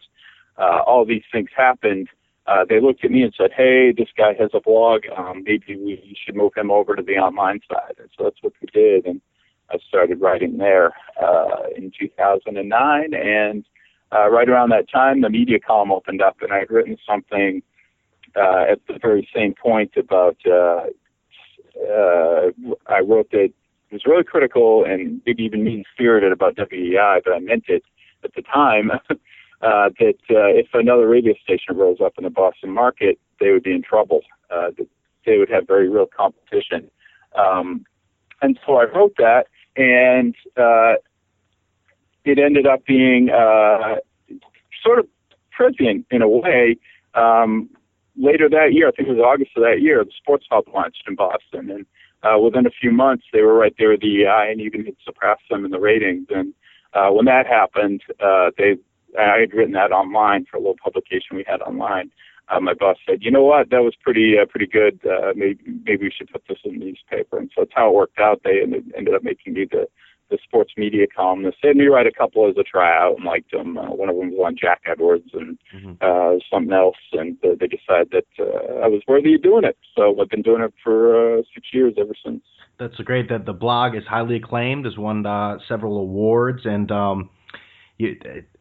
uh, 0.58 0.82
all 0.86 1.06
these 1.06 1.24
things 1.32 1.50
happened. 1.56 2.10
Uh, 2.48 2.64
they 2.68 2.80
looked 2.80 3.04
at 3.04 3.12
me 3.12 3.24
and 3.24 3.34
said, 3.38 3.52
"Hey, 3.52 3.92
this 3.92 4.08
guy 4.18 4.34
has 4.40 4.52
a 4.54 4.62
blog. 4.62 5.04
Um, 5.16 5.44
maybe 5.46 5.76
we 5.76 6.18
should 6.24 6.36
move 6.36 6.54
him 6.56 6.72
over 6.72 6.96
to 6.96 7.04
the 7.04 7.18
online 7.18 7.60
side." 7.70 7.96
And 8.00 8.10
so 8.18 8.24
that's 8.24 8.42
what 8.42 8.54
we 8.62 8.68
did, 8.74 9.06
and 9.06 9.22
I 9.70 9.78
started 9.88 10.22
writing 10.22 10.58
there 10.58 10.94
uh, 11.22 11.70
in 11.76 11.92
2009, 12.00 13.14
and 13.14 13.66
uh, 14.12 14.30
right 14.30 14.48
around 14.48 14.70
that 14.70 14.90
time, 14.90 15.22
the 15.22 15.30
media 15.30 15.60
column 15.60 15.92
opened 15.92 16.22
up, 16.22 16.38
and 16.42 16.54
I 16.54 16.60
had 16.60 16.72
written 16.72 16.98
something 17.08 17.62
uh, 18.36 18.66
at 18.72 18.80
the 18.88 18.98
very 19.02 19.28
same 19.34 19.54
point 19.54 19.92
about. 19.98 20.38
Uh, 20.46 20.86
uh, 21.78 22.50
I 22.88 23.02
wrote 23.02 23.30
that 23.32 23.52
it 23.90 23.94
was 23.94 24.06
really 24.06 24.24
critical 24.24 24.84
and 24.84 25.22
maybe 25.26 25.44
even 25.44 25.64
mean 25.64 25.84
spirited 25.94 26.32
about 26.32 26.56
WEEI, 26.56 27.22
but 27.24 27.34
I 27.34 27.40
meant 27.40 27.66
it 27.68 27.84
at 28.24 28.34
the 28.34 28.42
time. 28.42 28.92
uh, 29.62 29.90
that 30.00 30.20
uh, 30.30 30.54
if 30.54 30.68
another 30.74 31.08
radio 31.08 31.34
station 31.44 31.76
rose 31.76 31.98
up 32.04 32.14
in 32.18 32.24
the 32.24 32.30
Boston 32.30 32.72
market, 32.72 33.20
they 33.40 33.52
would 33.52 33.64
be 33.64 33.72
in 33.72 33.82
trouble. 33.82 34.22
Uh, 34.50 34.72
they 35.26 35.38
would 35.38 35.50
have 35.50 35.68
very 35.68 35.90
real 35.90 36.06
competition. 36.06 36.90
Um, 37.36 37.86
and 38.42 38.60
so 38.66 38.76
I 38.76 38.86
wrote 38.86 39.16
that, 39.18 39.48
and 39.77 40.36
uh, 40.57 40.96
it 42.25 42.39
ended 42.39 42.67
up 42.67 42.86
being 42.86 43.29
uh, 43.29 43.96
sort 44.84 45.00
of 45.00 45.07
prescient 45.51 46.05
in 46.12 46.22
a 46.22 46.27
way. 46.27 46.77
Um, 47.13 47.69
later 48.17 48.50
that 48.50 48.74
year, 48.74 48.88
I 48.88 48.91
think 48.91 49.10
it 49.10 49.13
was 49.13 49.24
August 49.24 49.51
of 49.55 49.63
that 49.63 49.81
year, 49.81 50.03
the 50.03 50.12
Sports 50.17 50.46
Hub 50.50 50.65
launched 50.74 51.03
in 51.07 51.15
Boston, 51.15 51.72
and 51.72 51.86
uh, 52.24 52.39
within 52.39 52.65
a 52.65 52.72
few 52.72 52.91
months, 52.91 53.25
they 53.31 53.41
were 53.41 53.53
right 53.53 53.75
there 53.77 53.89
with 53.89 54.01
the 54.01 54.24
EI 54.25 54.51
and 54.51 54.60
even 54.60 54.84
had 54.84 54.96
surpassed 55.05 55.43
them 55.50 55.63
in 55.63 55.72
the 55.72 55.79
ratings. 55.79 56.27
And 56.29 56.53
uh, 56.93 57.10
when 57.10 57.25
that 57.25 57.46
happened, 57.46 58.01
uh, 58.19 58.50
they 58.57 58.75
I 59.17 59.39
had 59.39 59.53
written 59.53 59.74
that 59.74 59.91
online 59.91 60.46
for 60.46 60.57
a 60.57 60.60
little 60.60 60.75
publication 60.84 61.38
we 61.38 61.46
had 61.48 61.62
online. 61.62 62.12
Uh, 62.50 62.60
my 62.60 62.74
boss 62.74 62.98
said, 63.08 63.20
"You 63.22 63.32
know 63.32 63.44
what? 63.44 63.70
That 63.70 63.84
was 63.84 63.96
pretty 64.01 64.36
uh, 64.42 64.46
pretty 64.46 64.68
good. 64.68 65.00
Uh, 65.06 65.34
maybe 65.36 65.60
maybe 65.86 66.04
we 66.06 66.12
should 66.16 66.32
put 66.32 66.44
this 66.48 66.60
in 66.63 66.80
the 66.80 66.86
newspaper." 66.86 67.38
And 67.38 67.50
so 67.54 67.62
that's 67.62 67.72
how 67.75 67.89
it 67.89 67.96
worked 67.96 68.20
out. 68.20 68.42
They 68.44 68.62
ended, 68.62 68.92
ended 68.96 69.13
up 69.13 69.24
making 69.24 69.54
me 69.54 69.68
the 69.70 69.88
the 70.30 70.38
sports 70.44 70.74
media 70.77 71.08
columnist. 71.08 71.58
They 71.62 71.70
had 71.70 71.77
me 71.77 71.88
write 71.88 72.08
a 72.08 72.12
couple 72.12 72.50
as 72.50 72.58
a 72.58 72.63
tryout 72.63 73.18
and 73.18 73.25
liked 73.25 73.51
them. 73.51 73.77
Uh, 73.77 73.92
one 73.92 74.10
of 74.10 74.18
them 74.18 74.32
was 74.32 74.44
on 74.46 74.58
Jack 74.60 74.82
Edwards 74.86 75.30
and 75.34 75.58
mm-hmm. 75.74 75.94
uh, 76.01 76.39
something 76.51 76.74
else, 76.74 76.98
and 77.13 77.38
uh, 77.44 77.50
they 77.60 77.68
decided 77.68 78.12
that 78.12 78.27
uh, 78.39 78.84
I 78.84 78.88
was 78.88 79.01
worthy 79.08 79.36
of 79.36 79.44
doing 79.44 79.63
it. 79.63 79.77
So 79.96 80.20
I've 80.20 80.30
been 80.30 80.42
doing 80.42 80.62
it 80.62 80.74
for 80.84 81.39
uh, 81.39 81.42
six 81.54 81.68
years 81.72 81.94
ever 81.98 82.13
since. 82.24 82.44
That's 82.80 82.96
great. 82.98 83.30
That 83.30 83.46
the 83.46 83.54
blog 83.54 83.96
is 83.96 84.04
highly 84.08 84.36
acclaimed, 84.36 84.86
has 84.86 84.98
won 84.98 85.25
uh, 85.25 85.58
several 85.68 85.98
awards, 85.98 86.62
and 86.66 86.92
um, 86.92 87.30
you, 87.98 88.16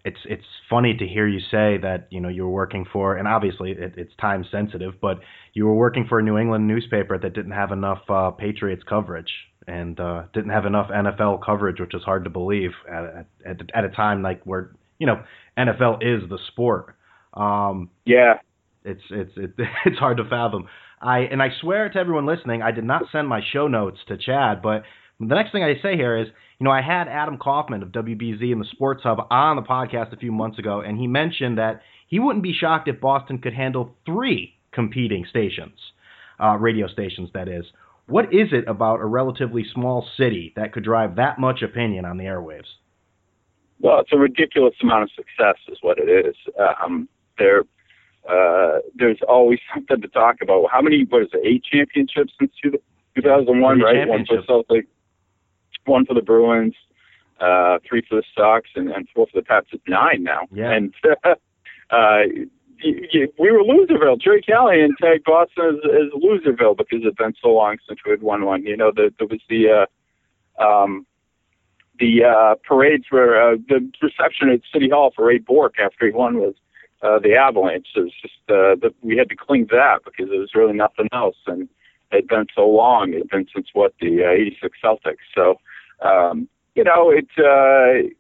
it's 0.04 0.18
it's 0.24 0.44
funny 0.70 0.96
to 0.96 1.06
hear 1.06 1.26
you 1.26 1.40
say 1.40 1.78
that 1.82 2.06
you 2.10 2.20
know 2.20 2.28
you 2.28 2.44
were 2.44 2.50
working 2.50 2.86
for, 2.90 3.16
and 3.16 3.28
obviously 3.28 3.72
it, 3.72 3.94
it's 3.96 4.12
time 4.20 4.44
sensitive, 4.50 4.94
but 5.00 5.18
you 5.52 5.66
were 5.66 5.74
working 5.74 6.06
for 6.08 6.18
a 6.18 6.22
New 6.22 6.38
England 6.38 6.66
newspaper 6.66 7.18
that 7.18 7.34
didn't 7.34 7.52
have 7.52 7.70
enough 7.70 8.00
uh, 8.08 8.30
Patriots 8.30 8.82
coverage 8.88 9.30
and 9.66 9.98
uh, 10.00 10.22
didn't 10.32 10.50
have 10.50 10.64
enough 10.64 10.88
NFL 10.90 11.44
coverage, 11.44 11.80
which 11.80 11.94
is 11.94 12.02
hard 12.02 12.24
to 12.24 12.30
believe 12.30 12.70
at, 12.90 13.26
at 13.44 13.60
at 13.74 13.84
a 13.84 13.90
time 13.90 14.22
like 14.22 14.42
where 14.44 14.72
you 14.98 15.06
know 15.06 15.22
NFL 15.58 15.98
is 16.02 16.28
the 16.30 16.38
sport. 16.48 16.96
Um, 17.34 17.90
yeah, 18.06 18.34
it's 18.84 19.02
it's 19.10 19.32
it, 19.36 19.52
it's 19.84 19.98
hard 19.98 20.16
to 20.16 20.24
fathom. 20.24 20.66
I 21.00 21.20
and 21.20 21.42
I 21.42 21.48
swear 21.60 21.90
to 21.90 21.98
everyone 21.98 22.24
listening, 22.24 22.62
I 22.62 22.70
did 22.70 22.84
not 22.84 23.02
send 23.12 23.28
my 23.28 23.42
show 23.52 23.68
notes 23.68 23.98
to 24.08 24.16
Chad, 24.16 24.62
but 24.62 24.82
the 25.20 25.34
next 25.34 25.52
thing 25.52 25.62
I 25.62 25.74
say 25.82 25.96
here 25.96 26.16
is, 26.16 26.28
you 26.58 26.64
know, 26.64 26.70
I 26.70 26.80
had 26.80 27.08
Adam 27.08 27.36
Kaufman 27.36 27.82
of 27.82 27.90
WBZ 27.90 28.50
and 28.50 28.60
the 28.60 28.66
Sports 28.72 29.02
Hub 29.02 29.18
on 29.30 29.56
the 29.56 29.62
podcast 29.62 30.12
a 30.12 30.16
few 30.16 30.32
months 30.32 30.58
ago, 30.58 30.80
and 30.80 30.98
he 30.98 31.06
mentioned 31.06 31.58
that 31.58 31.82
he 32.06 32.18
wouldn't 32.18 32.42
be 32.42 32.54
shocked 32.54 32.88
if 32.88 33.00
Boston 33.00 33.38
could 33.38 33.52
handle 33.52 33.94
three 34.06 34.54
competing 34.72 35.26
stations, 35.28 35.78
uh, 36.42 36.56
radio 36.56 36.86
stations, 36.86 37.28
that 37.34 37.48
is. 37.48 37.64
What 38.06 38.32
is 38.32 38.48
it 38.52 38.64
about 38.68 39.00
a 39.00 39.04
relatively 39.04 39.64
small 39.74 40.06
city 40.16 40.52
that 40.56 40.72
could 40.72 40.84
drive 40.84 41.16
that 41.16 41.38
much 41.38 41.62
opinion 41.62 42.04
on 42.04 42.16
the 42.16 42.24
airwaves? 42.24 42.68
Well, 43.80 44.00
it's 44.00 44.12
a 44.12 44.16
ridiculous 44.16 44.74
amount 44.82 45.02
of 45.04 45.10
success, 45.10 45.56
is 45.68 45.78
what 45.82 45.98
it 45.98 46.08
is. 46.08 46.34
Um, 46.82 47.08
there, 47.38 47.64
uh, 48.28 48.78
there's 48.94 49.18
always 49.28 49.58
something 49.74 50.00
to 50.00 50.08
talk 50.08 50.36
about. 50.40 50.66
How 50.72 50.80
many? 50.80 51.04
What 51.08 51.22
is 51.22 51.28
it? 51.34 51.40
Eight 51.44 51.64
championships 51.64 52.32
since 52.38 52.52
2001, 52.62 53.80
right? 53.80 54.08
One 54.08 54.24
for 54.24 54.42
Celtic, 54.46 54.86
one 55.86 56.06
for 56.06 56.14
the 56.14 56.22
Bruins, 56.22 56.74
uh, 57.40 57.78
three 57.88 58.02
for 58.08 58.16
the 58.16 58.22
Sox, 58.34 58.68
and, 58.74 58.90
and 58.90 59.08
four 59.14 59.26
for 59.26 59.40
the 59.40 59.44
Pats. 59.44 59.68
It's 59.72 59.82
nine 59.88 60.22
now. 60.22 60.42
Yeah. 60.52 60.72
And 60.72 60.94
uh, 61.90 62.18
we 62.84 63.30
were 63.38 63.62
Loserville. 63.62 64.20
Gerry 64.20 64.42
Callahan 64.42 64.94
tagged 65.00 65.24
Boston 65.24 65.80
as, 65.84 65.90
as 65.90 66.22
Loserville 66.22 66.76
because 66.76 67.00
it's 67.02 67.16
been 67.16 67.34
so 67.40 67.48
long 67.48 67.76
since 67.88 68.00
we 68.04 68.10
had 68.10 68.22
won 68.22 68.44
one. 68.44 68.64
You 68.64 68.76
know, 68.76 68.92
the, 68.94 69.12
there 69.18 69.28
was 69.28 69.40
the 69.48 69.86
uh, 70.58 70.62
um, 70.62 71.06
the 71.98 72.24
uh, 72.24 72.54
parades 72.66 73.06
where 73.10 73.52
uh, 73.52 73.56
the 73.68 73.90
reception 74.02 74.50
at 74.50 74.60
City 74.72 74.90
Hall 74.90 75.12
for 75.14 75.26
Ray 75.26 75.38
Bourque 75.38 75.78
after 75.78 76.06
he 76.06 76.12
won 76.12 76.38
was 76.38 76.54
uh, 77.02 77.18
the 77.18 77.34
Avalanche. 77.34 77.88
It 77.94 78.00
was 78.00 78.12
just 78.20 78.34
uh, 78.48 78.76
that 78.82 78.94
we 79.02 79.16
had 79.16 79.28
to 79.30 79.36
cling 79.36 79.68
to 79.68 79.76
that 79.76 80.04
because 80.04 80.30
there 80.30 80.40
was 80.40 80.54
really 80.54 80.74
nothing 80.74 81.08
else, 81.12 81.36
and 81.46 81.68
it 82.12 82.16
had 82.16 82.28
been 82.28 82.46
so 82.54 82.68
long. 82.68 83.12
It 83.12 83.18
had 83.18 83.28
been 83.28 83.46
since 83.54 83.68
what 83.72 83.94
the 84.00 84.24
uh, 84.24 84.30
'86 84.30 84.78
Celtics. 84.82 85.24
So, 85.34 85.60
um, 86.00 86.48
you 86.74 86.84
know, 86.84 87.10
it. 87.10 87.28
Uh, 87.38 88.10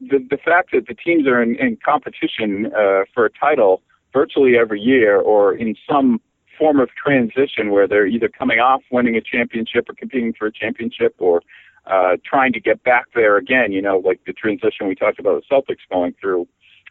the 0.00 0.18
the 0.30 0.36
fact 0.36 0.70
that 0.72 0.86
the 0.86 0.94
teams 0.94 1.26
are 1.26 1.42
in, 1.42 1.56
in 1.56 1.76
competition 1.84 2.66
uh, 2.66 3.02
for 3.14 3.24
a 3.24 3.30
title 3.30 3.82
virtually 4.12 4.56
every 4.56 4.80
year, 4.80 5.18
or 5.18 5.54
in 5.54 5.74
some 5.88 6.20
form 6.58 6.80
of 6.80 6.88
transition 6.90 7.70
where 7.70 7.86
they're 7.86 8.06
either 8.06 8.28
coming 8.28 8.58
off 8.58 8.82
winning 8.90 9.16
a 9.16 9.20
championship 9.20 9.88
or 9.88 9.94
competing 9.94 10.32
for 10.32 10.46
a 10.46 10.52
championship, 10.52 11.14
or 11.18 11.42
uh, 11.86 12.16
trying 12.24 12.52
to 12.52 12.60
get 12.60 12.82
back 12.82 13.06
there 13.14 13.36
again. 13.36 13.72
You 13.72 13.82
know, 13.82 13.98
like 13.98 14.20
the 14.26 14.32
transition 14.32 14.88
we 14.88 14.94
talked 14.94 15.18
about 15.18 15.42
the 15.42 15.54
Celtics 15.54 15.84
going 15.90 16.14
through 16.20 16.46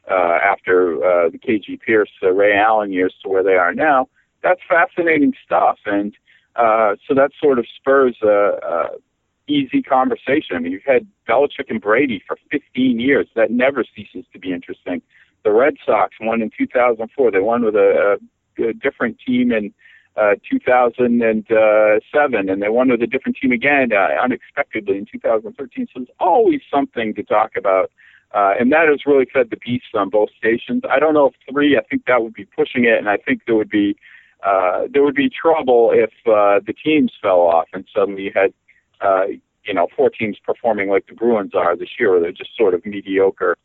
uh, 0.09 0.39
after 0.43 1.03
uh, 1.03 1.29
the 1.29 1.39
KG 1.39 1.79
Pierce, 1.79 2.11
uh, 2.23 2.31
Ray 2.31 2.55
Allen 2.55 2.91
years 2.91 3.13
to 3.23 3.29
where 3.29 3.43
they 3.43 3.55
are 3.55 3.73
now. 3.73 4.07
That's 4.43 4.61
fascinating 4.69 5.33
stuff, 5.43 5.79
and 5.85 6.13
uh, 6.55 6.95
so 7.07 7.15
that 7.15 7.31
sort 7.41 7.59
of 7.59 7.65
spurs 7.75 8.15
a, 8.21 8.27
a 8.27 8.89
easy 9.47 9.81
conversation. 9.81 10.55
I 10.55 10.59
mean, 10.59 10.71
you've 10.71 10.83
had 10.85 11.07
Belichick 11.27 11.69
and 11.69 11.81
Brady 11.81 12.21
for 12.27 12.37
15 12.51 12.99
years. 12.99 13.27
That 13.35 13.51
never 13.51 13.83
ceases 13.95 14.25
to 14.33 14.39
be 14.39 14.51
interesting. 14.51 15.01
The 15.43 15.51
Red 15.51 15.75
Sox 15.85 16.15
won 16.19 16.41
in 16.41 16.49
2004. 16.57 17.31
They 17.31 17.39
won 17.39 17.63
with 17.63 17.75
a, 17.75 18.17
a, 18.57 18.69
a 18.69 18.73
different 18.73 19.17
team 19.25 19.51
in 19.51 19.73
uh, 20.17 20.35
2007, 20.49 22.49
and 22.49 22.61
they 22.61 22.69
won 22.69 22.89
with 22.89 23.01
a 23.01 23.07
different 23.07 23.37
team 23.41 23.51
again 23.51 23.89
uh, 23.93 24.23
unexpectedly 24.23 24.97
in 24.97 25.05
2013. 25.11 25.87
So 25.93 25.99
there's 25.99 26.09
always 26.19 26.61
something 26.71 27.13
to 27.15 27.23
talk 27.23 27.51
about. 27.57 27.91
Uh, 28.33 28.53
and 28.59 28.71
that 28.71 28.87
has 28.89 29.01
really 29.05 29.27
fed 29.31 29.49
the 29.49 29.57
beast 29.57 29.93
on 29.93 30.09
both 30.09 30.29
stations. 30.37 30.81
I 30.89 30.99
don't 30.99 31.13
know 31.13 31.27
if 31.27 31.35
three. 31.49 31.77
I 31.77 31.83
think 31.83 32.05
that 32.07 32.23
would 32.23 32.33
be 32.33 32.45
pushing 32.45 32.85
it, 32.85 32.97
and 32.97 33.07
I 33.07 33.17
think 33.17 33.41
there 33.45 33.55
would 33.55 33.69
be 33.69 33.95
uh, 34.45 34.83
there 34.91 35.03
would 35.03 35.15
be 35.15 35.29
trouble 35.29 35.91
if 35.93 36.11
uh, 36.27 36.59
the 36.65 36.73
teams 36.73 37.11
fell 37.21 37.41
off 37.41 37.67
and 37.73 37.85
suddenly 37.95 38.23
you 38.23 38.31
had 38.35 38.53
uh, 39.05 39.25
you 39.65 39.73
know, 39.73 39.87
four 39.95 40.09
teams 40.09 40.37
performing 40.43 40.89
like 40.89 41.05
the 41.07 41.13
Bruins 41.13 41.53
are 41.55 41.75
this 41.75 41.89
year, 41.99 42.19
they're 42.19 42.31
just 42.31 42.55
sort 42.55 42.73
of 42.73 42.85
mediocre 42.85 43.57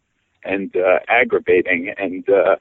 and 0.45 0.75
uh, 0.77 0.99
aggravating. 1.09 1.93
And 1.99 2.25
uh, 2.29 2.57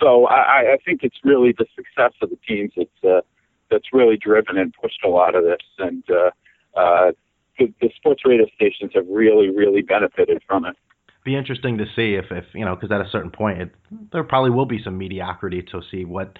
so 0.00 0.26
I, 0.26 0.74
I 0.74 0.76
think 0.84 1.00
it's 1.02 1.18
really 1.24 1.52
the 1.56 1.66
success 1.76 2.12
of 2.22 2.30
the 2.30 2.38
teams 2.48 2.72
that's 2.76 3.04
uh, 3.04 3.20
that's 3.70 3.92
really 3.92 4.16
driven 4.16 4.58
and 4.58 4.74
pushed 4.82 5.04
a 5.04 5.08
lot 5.08 5.34
of 5.34 5.44
this. 5.44 5.64
And 5.78 6.02
uh, 6.10 6.30
uh, 6.78 7.12
the, 7.58 7.72
the 7.80 7.90
sports 7.94 8.22
radio 8.24 8.46
stations 8.56 8.90
have 8.94 9.06
really, 9.08 9.48
really 9.48 9.82
benefited 9.82 10.42
from 10.46 10.64
it. 10.64 10.76
Be 11.24 11.36
interesting 11.36 11.78
to 11.78 11.84
see 11.94 12.14
if, 12.14 12.26
if 12.30 12.46
you 12.54 12.64
know, 12.64 12.74
because 12.74 12.90
at 12.90 13.00
a 13.00 13.08
certain 13.10 13.30
point, 13.30 13.60
it, 13.62 13.70
there 14.12 14.24
probably 14.24 14.50
will 14.50 14.66
be 14.66 14.82
some 14.82 14.98
mediocrity 14.98 15.62
to 15.70 15.80
see 15.90 16.04
what 16.04 16.36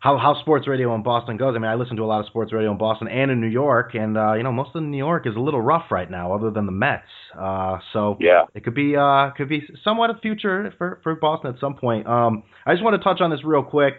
how 0.00 0.18
how 0.18 0.40
sports 0.40 0.68
radio 0.68 0.94
in 0.94 1.02
Boston 1.02 1.36
goes. 1.36 1.54
I 1.56 1.58
mean, 1.58 1.70
I 1.70 1.74
listen 1.74 1.96
to 1.96 2.02
a 2.02 2.06
lot 2.06 2.20
of 2.20 2.26
sports 2.26 2.52
radio 2.52 2.70
in 2.70 2.78
Boston 2.78 3.08
and 3.08 3.30
in 3.30 3.40
New 3.40 3.48
York, 3.48 3.94
and 3.94 4.16
uh, 4.16 4.34
you 4.34 4.42
know, 4.42 4.52
most 4.52 4.70
of 4.74 4.82
New 4.82 4.96
York 4.96 5.26
is 5.26 5.36
a 5.36 5.40
little 5.40 5.60
rough 5.60 5.90
right 5.90 6.10
now, 6.10 6.34
other 6.34 6.50
than 6.50 6.66
the 6.66 6.72
Mets. 6.72 7.04
Uh, 7.38 7.78
so 7.92 8.16
yeah, 8.20 8.44
it 8.54 8.64
could 8.64 8.74
be 8.74 8.96
uh, 8.96 9.30
could 9.36 9.48
be 9.48 9.62
somewhat 9.82 10.10
a 10.10 10.14
future 10.20 10.72
for 10.78 11.00
for 11.02 11.14
Boston 11.14 11.54
at 11.54 11.60
some 11.60 11.74
point. 11.74 12.06
Um, 12.06 12.42
I 12.64 12.72
just 12.72 12.84
want 12.84 13.00
to 13.00 13.04
touch 13.04 13.20
on 13.20 13.30
this 13.30 13.40
real 13.44 13.62
quick. 13.62 13.94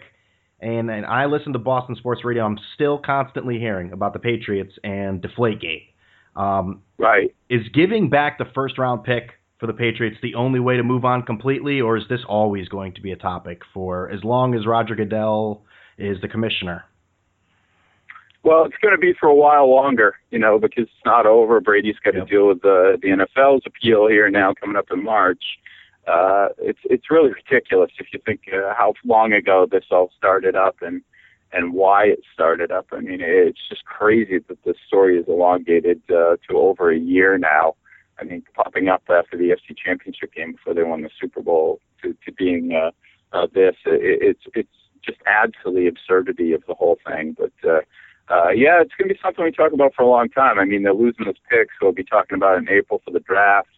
And, 0.60 0.90
and 0.90 1.06
I 1.06 1.26
listen 1.26 1.52
to 1.52 1.60
Boston 1.60 1.94
sports 1.94 2.24
radio. 2.24 2.44
I'm 2.44 2.58
still 2.74 2.98
constantly 2.98 3.60
hearing 3.60 3.92
about 3.92 4.12
the 4.12 4.18
Patriots 4.18 4.72
and 4.82 5.22
Deflategate. 5.22 5.90
Um, 6.34 6.82
right. 6.98 7.32
Is 7.48 7.62
giving 7.72 8.10
back 8.10 8.38
the 8.38 8.44
first 8.54 8.76
round 8.76 9.04
pick 9.04 9.30
for 9.58 9.66
the 9.66 9.72
Patriots 9.72 10.16
the 10.22 10.34
only 10.34 10.60
way 10.60 10.76
to 10.76 10.82
move 10.82 11.04
on 11.04 11.22
completely, 11.22 11.80
or 11.80 11.96
is 11.96 12.04
this 12.08 12.20
always 12.28 12.68
going 12.68 12.94
to 12.94 13.00
be 13.00 13.12
a 13.12 13.16
topic 13.16 13.62
for 13.74 14.10
as 14.10 14.22
long 14.22 14.54
as 14.54 14.66
Roger 14.66 14.94
Goodell 14.94 15.62
is 15.98 16.20
the 16.20 16.28
commissioner? 16.28 16.84
Well, 18.44 18.64
it's 18.64 18.76
going 18.80 18.94
to 18.94 19.00
be 19.00 19.12
for 19.18 19.28
a 19.28 19.34
while 19.34 19.68
longer, 19.68 20.14
you 20.30 20.38
know, 20.38 20.58
because 20.58 20.84
it's 20.84 21.04
not 21.04 21.26
over. 21.26 21.60
Brady's 21.60 21.96
got 22.04 22.14
yep. 22.14 22.26
to 22.26 22.30
deal 22.32 22.48
with 22.48 22.62
the 22.62 22.96
the 23.02 23.08
NFL's 23.08 23.64
appeal 23.66 24.06
here 24.08 24.30
now 24.30 24.54
coming 24.58 24.76
up 24.76 24.86
in 24.90 25.02
March. 25.02 25.42
Uh, 26.06 26.48
it's 26.58 26.78
it's 26.84 27.10
really 27.10 27.30
ridiculous 27.30 27.90
if 27.98 28.06
you 28.12 28.20
think 28.24 28.42
uh, 28.52 28.72
how 28.74 28.94
long 29.04 29.32
ago 29.32 29.66
this 29.70 29.84
all 29.90 30.10
started 30.16 30.54
up 30.54 30.76
and 30.80 31.02
and 31.52 31.74
why 31.74 32.04
it 32.04 32.20
started 32.32 32.70
up. 32.70 32.86
I 32.92 33.00
mean, 33.00 33.20
it's 33.20 33.68
just 33.68 33.84
crazy 33.84 34.38
that 34.48 34.64
this 34.64 34.76
story 34.86 35.18
is 35.18 35.26
elongated 35.28 36.00
uh, 36.10 36.36
to 36.48 36.56
over 36.56 36.90
a 36.90 36.98
year 36.98 37.38
now. 37.38 37.74
I 38.20 38.24
mean, 38.24 38.42
popping 38.54 38.88
up 38.88 39.02
after 39.08 39.36
the 39.36 39.50
AFC 39.50 39.76
Championship 39.76 40.32
game 40.34 40.52
before 40.52 40.74
they 40.74 40.82
won 40.82 41.02
the 41.02 41.10
Super 41.20 41.42
Bowl 41.42 41.80
to 42.02 42.14
to 42.24 42.32
being 42.32 42.72
uh, 42.72 42.90
uh, 43.36 43.46
this, 43.52 43.74
it, 43.84 44.20
it's 44.22 44.42
it's 44.54 44.68
just 45.04 45.18
adds 45.26 45.54
to 45.64 45.72
the 45.72 45.86
absurdity 45.86 46.52
of 46.52 46.62
the 46.66 46.74
whole 46.74 46.98
thing. 47.06 47.36
But 47.38 47.52
uh, 47.68 47.80
uh, 48.30 48.50
yeah, 48.50 48.80
it's 48.80 48.92
going 48.98 49.08
to 49.08 49.14
be 49.14 49.20
something 49.22 49.44
we 49.44 49.52
talk 49.52 49.72
about 49.72 49.94
for 49.94 50.02
a 50.02 50.08
long 50.08 50.28
time. 50.28 50.58
I 50.58 50.64
mean, 50.64 50.82
they're 50.82 50.94
losing 50.94 51.26
this 51.26 51.36
pick, 51.48 51.68
so 51.72 51.86
we'll 51.86 51.92
be 51.92 52.04
talking 52.04 52.36
about 52.36 52.56
it 52.56 52.68
in 52.68 52.68
April 52.68 53.00
for 53.04 53.10
the 53.10 53.20
draft. 53.20 53.68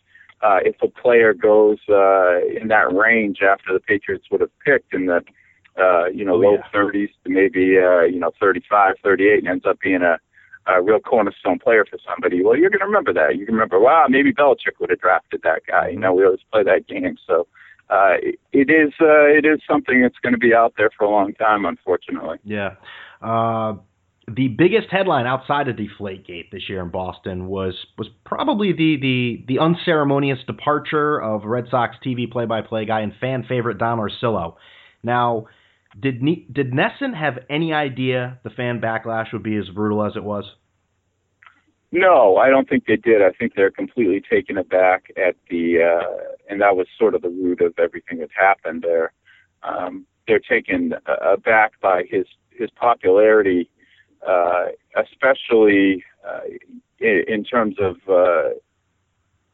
Uh, 0.42 0.59
if 0.64 0.76
a 0.83 0.88
player 0.88 1.35
goes 1.35 1.78
uh, 1.88 2.40
in 2.46 2.68
that 2.68 2.92
range 2.92 3.40
after 3.42 3.72
the 3.72 3.80
Patriots 3.80 4.26
would 4.30 4.40
have 4.40 4.59
picked 4.64 4.94
in 4.94 5.06
the 5.06 5.22
uh, 5.78 6.06
you 6.06 6.24
know 6.24 6.35
oh, 6.35 6.38
low 6.38 6.54
yeah. 6.54 6.62
30s 6.74 7.11
to 7.24 7.30
maybe 7.30 7.78
uh, 7.78 8.02
you 8.02 8.18
know 8.18 8.33
35, 8.40 8.94
38, 9.02 9.38
and 9.38 9.48
ends 9.48 9.64
up 9.66 9.78
being 9.80 10.02
a, 10.02 10.18
a 10.66 10.83
real 10.83 10.98
cornerstone 10.98 11.59
player 11.59 11.85
for 11.85 11.98
somebody, 12.06 12.42
well, 12.42 12.56
you're 12.56 12.70
going 12.70 12.80
to 12.80 12.87
remember 12.87 13.12
that. 13.12 13.37
You 13.37 13.44
can 13.46 13.54
remember, 13.54 13.78
wow, 13.78 14.06
maybe 14.09 14.33
Belichick 14.33 14.78
would 14.80 14.90
have 14.90 15.00
drafted 15.00 15.42
that 15.42 15.62
guy. 15.66 15.88
You 15.88 15.98
know, 15.98 16.12
we 16.12 16.24
always 16.24 16.40
play 16.52 16.62
that 16.64 16.87
game, 16.87 17.16
so 17.26 17.46
uh, 17.90 18.14
it 18.53 18.70
is 18.70 18.92
uh, 19.00 19.26
it 19.26 19.44
is 19.44 19.61
something 19.68 20.03
that's 20.03 20.18
going 20.22 20.33
to 20.33 20.38
be 20.38 20.55
out 20.55 20.74
there 20.76 20.90
for 20.96 21.05
a 21.05 21.11
long 21.11 21.35
time, 21.35 21.64
unfortunately. 21.64 22.38
Yeah. 22.44 22.74
Uh, 23.20 23.74
the 24.29 24.48
biggest 24.48 24.88
headline 24.90 25.26
outside 25.26 25.66
of 25.68 25.76
Deflategate 25.76 26.50
this 26.53 26.68
year 26.68 26.83
in 26.83 26.90
Boston 26.90 27.48
was 27.48 27.74
was 27.98 28.09
probably 28.24 28.72
the 28.72 28.96
the 29.00 29.44
the 29.48 29.59
unceremonious 29.59 30.38
departure 30.46 31.20
of 31.20 31.44
Red 31.44 31.66
Sox 31.70 31.96
TV 32.05 32.31
play-by-play 32.31 32.87
guy 32.87 33.00
and 33.00 33.12
fan 33.20 33.44
favorite 33.48 33.79
Don 33.79 33.98
Orsillo. 33.98 34.55
Now, 35.03 35.46
did 35.98 36.20
did 36.53 36.72
NESN 36.72 37.18
have 37.18 37.38
any 37.48 37.72
idea 37.72 38.38
the 38.44 38.50
fan 38.50 38.81
backlash 38.81 39.33
would 39.33 39.42
be 39.42 39.57
as 39.57 39.68
brutal 39.68 40.05
as 40.05 40.12
it 40.14 40.22
was? 40.22 40.44
No, 41.92 42.37
I 42.37 42.50
don't 42.50 42.68
think 42.68 42.87
they 42.87 42.96
did. 42.96 43.20
I 43.20 43.33
think 43.33 43.55
they're 43.57 43.70
completely 43.70 44.20
taken 44.20 44.57
aback 44.57 45.12
at 45.16 45.35
the, 45.50 45.83
uh, 45.83 46.35
and 46.48 46.61
that 46.61 46.76
was 46.76 46.87
sort 46.96 47.14
of 47.14 47.22
the 47.22 47.29
root 47.29 47.61
of 47.61 47.76
everything 47.79 48.18
that 48.18 48.31
happened 48.37 48.83
there. 48.83 49.12
Um, 49.62 50.07
they're 50.26 50.38
taken 50.38 50.94
aback 51.07 51.72
by 51.81 52.05
his 52.09 52.26
his 52.50 52.70
popularity, 52.70 53.68
uh, 54.26 54.66
especially 54.96 56.05
uh, 56.26 56.40
in, 57.00 57.24
in 57.26 57.44
terms 57.44 57.76
of. 57.81 57.96
Uh, 58.09 58.50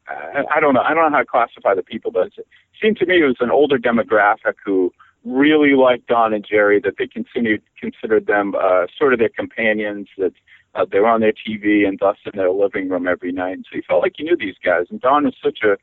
I, 0.07 0.43
I 0.55 0.59
don't 0.59 0.73
know. 0.73 0.81
I 0.81 0.93
don't 0.93 1.11
know 1.11 1.17
how 1.17 1.23
to 1.23 1.25
classify 1.25 1.73
the 1.73 1.83
people, 1.83 2.11
but 2.11 2.27
it 2.37 2.47
seemed 2.81 2.97
to 2.97 3.05
me 3.05 3.21
it 3.21 3.25
was 3.25 3.37
an 3.39 3.49
older 3.49 3.77
demographic 3.77 4.55
who 4.63 4.93
really 5.25 5.73
liked 5.73 6.07
Don 6.07 6.33
and 6.33 6.45
Jerry. 6.47 6.79
That 6.79 6.93
they 6.97 7.07
continued 7.07 7.63
considered 7.79 8.27
them 8.27 8.53
uh, 8.55 8.85
sort 8.97 9.13
of 9.13 9.19
their 9.19 9.29
companions. 9.29 10.07
That 10.17 10.33
uh, 10.77 10.85
they 10.91 10.99
were 10.99 11.07
on 11.07 11.21
their 11.21 11.33
TV 11.33 11.87
and 11.87 11.97
thus 11.99 12.17
in 12.25 12.37
their 12.37 12.51
living 12.51 12.87
room 12.89 13.07
every 13.07 13.31
night. 13.31 13.59
So 13.69 13.75
you 13.77 13.83
felt 13.87 14.03
like 14.03 14.19
you 14.19 14.25
knew 14.25 14.37
these 14.37 14.55
guys. 14.63 14.85
And 14.89 15.01
Don 15.01 15.25
was 15.25 15.35
such 15.43 15.59
a 15.63 15.77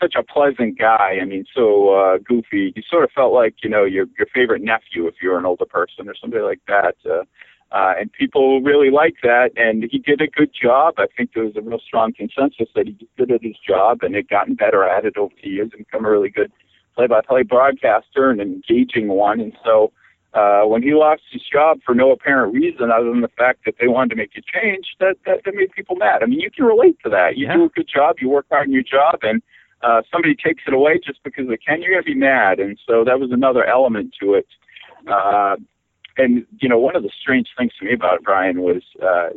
such 0.00 0.14
a 0.16 0.22
pleasant 0.22 0.78
guy. 0.78 1.18
I 1.20 1.24
mean, 1.24 1.44
so 1.54 1.94
uh, 1.94 2.18
goofy. 2.18 2.72
You 2.74 2.82
sort 2.90 3.04
of 3.04 3.10
felt 3.12 3.32
like 3.32 3.56
you 3.62 3.70
know 3.70 3.84
your 3.84 4.06
your 4.18 4.26
favorite 4.34 4.62
nephew 4.62 5.06
if 5.06 5.14
you're 5.22 5.38
an 5.38 5.46
older 5.46 5.66
person 5.66 6.08
or 6.08 6.14
somebody 6.20 6.42
like 6.42 6.60
that. 6.66 6.96
Uh, 7.08 7.24
uh, 7.72 7.94
and 8.00 8.12
people 8.12 8.60
really 8.62 8.90
liked 8.90 9.22
that, 9.22 9.50
and 9.54 9.84
he 9.92 9.98
did 9.98 10.20
a 10.20 10.26
good 10.26 10.50
job. 10.52 10.94
I 10.98 11.06
think 11.16 11.30
there 11.34 11.44
was 11.44 11.54
a 11.56 11.60
real 11.60 11.78
strong 11.78 12.12
consensus 12.12 12.66
that 12.74 12.88
he 12.88 12.96
did 13.16 13.30
at 13.30 13.44
his 13.44 13.54
job, 13.64 13.98
and 14.02 14.16
had 14.16 14.28
gotten 14.28 14.56
better 14.56 14.82
at 14.82 15.04
it 15.04 15.16
over 15.16 15.32
the 15.40 15.48
years 15.48 15.70
and 15.72 15.86
become 15.86 16.04
a 16.04 16.10
really 16.10 16.30
good 16.30 16.50
play-by-play 16.96 17.44
broadcaster 17.44 18.28
and 18.28 18.40
engaging 18.40 19.06
one. 19.06 19.38
And 19.38 19.52
so, 19.64 19.92
uh, 20.34 20.62
when 20.62 20.82
he 20.82 20.94
lost 20.94 21.22
his 21.30 21.42
job 21.52 21.80
for 21.84 21.94
no 21.94 22.12
apparent 22.12 22.54
reason 22.54 22.90
other 22.90 23.10
than 23.10 23.20
the 23.20 23.34
fact 23.36 23.60
that 23.64 23.74
they 23.80 23.88
wanted 23.88 24.10
to 24.10 24.16
make 24.16 24.30
a 24.36 24.42
change, 24.42 24.86
that 25.00 25.16
that, 25.26 25.40
that 25.44 25.54
made 25.54 25.72
people 25.72 25.96
mad. 25.96 26.22
I 26.22 26.26
mean, 26.26 26.40
you 26.40 26.50
can 26.50 26.64
relate 26.64 26.96
to 27.04 27.10
that. 27.10 27.36
You 27.36 27.46
yeah. 27.46 27.54
do 27.56 27.64
a 27.64 27.68
good 27.68 27.88
job, 27.92 28.16
you 28.20 28.28
work 28.28 28.46
hard 28.50 28.68
in 28.68 28.72
your 28.72 28.82
job, 28.84 29.18
and 29.22 29.42
uh, 29.82 30.02
somebody 30.10 30.34
takes 30.34 30.62
it 30.66 30.74
away 30.74 31.00
just 31.04 31.22
because 31.24 31.48
they 31.48 31.56
can, 31.56 31.80
you're 31.82 31.92
going 31.92 32.02
to 32.02 32.06
be 32.06 32.14
mad. 32.14 32.60
And 32.60 32.78
so 32.86 33.04
that 33.04 33.18
was 33.18 33.30
another 33.32 33.64
element 33.64 34.14
to 34.20 34.34
it. 34.34 34.46
Uh, 35.08 35.56
and, 36.18 36.44
you 36.60 36.68
know, 36.68 36.78
one 36.78 36.94
of 36.96 37.02
the 37.02 37.10
strange 37.20 37.48
things 37.56 37.72
to 37.78 37.86
me 37.86 37.94
about 37.94 38.16
it, 38.16 38.22
Brian, 38.22 38.60
was 38.60 38.82
uh, 39.02 39.30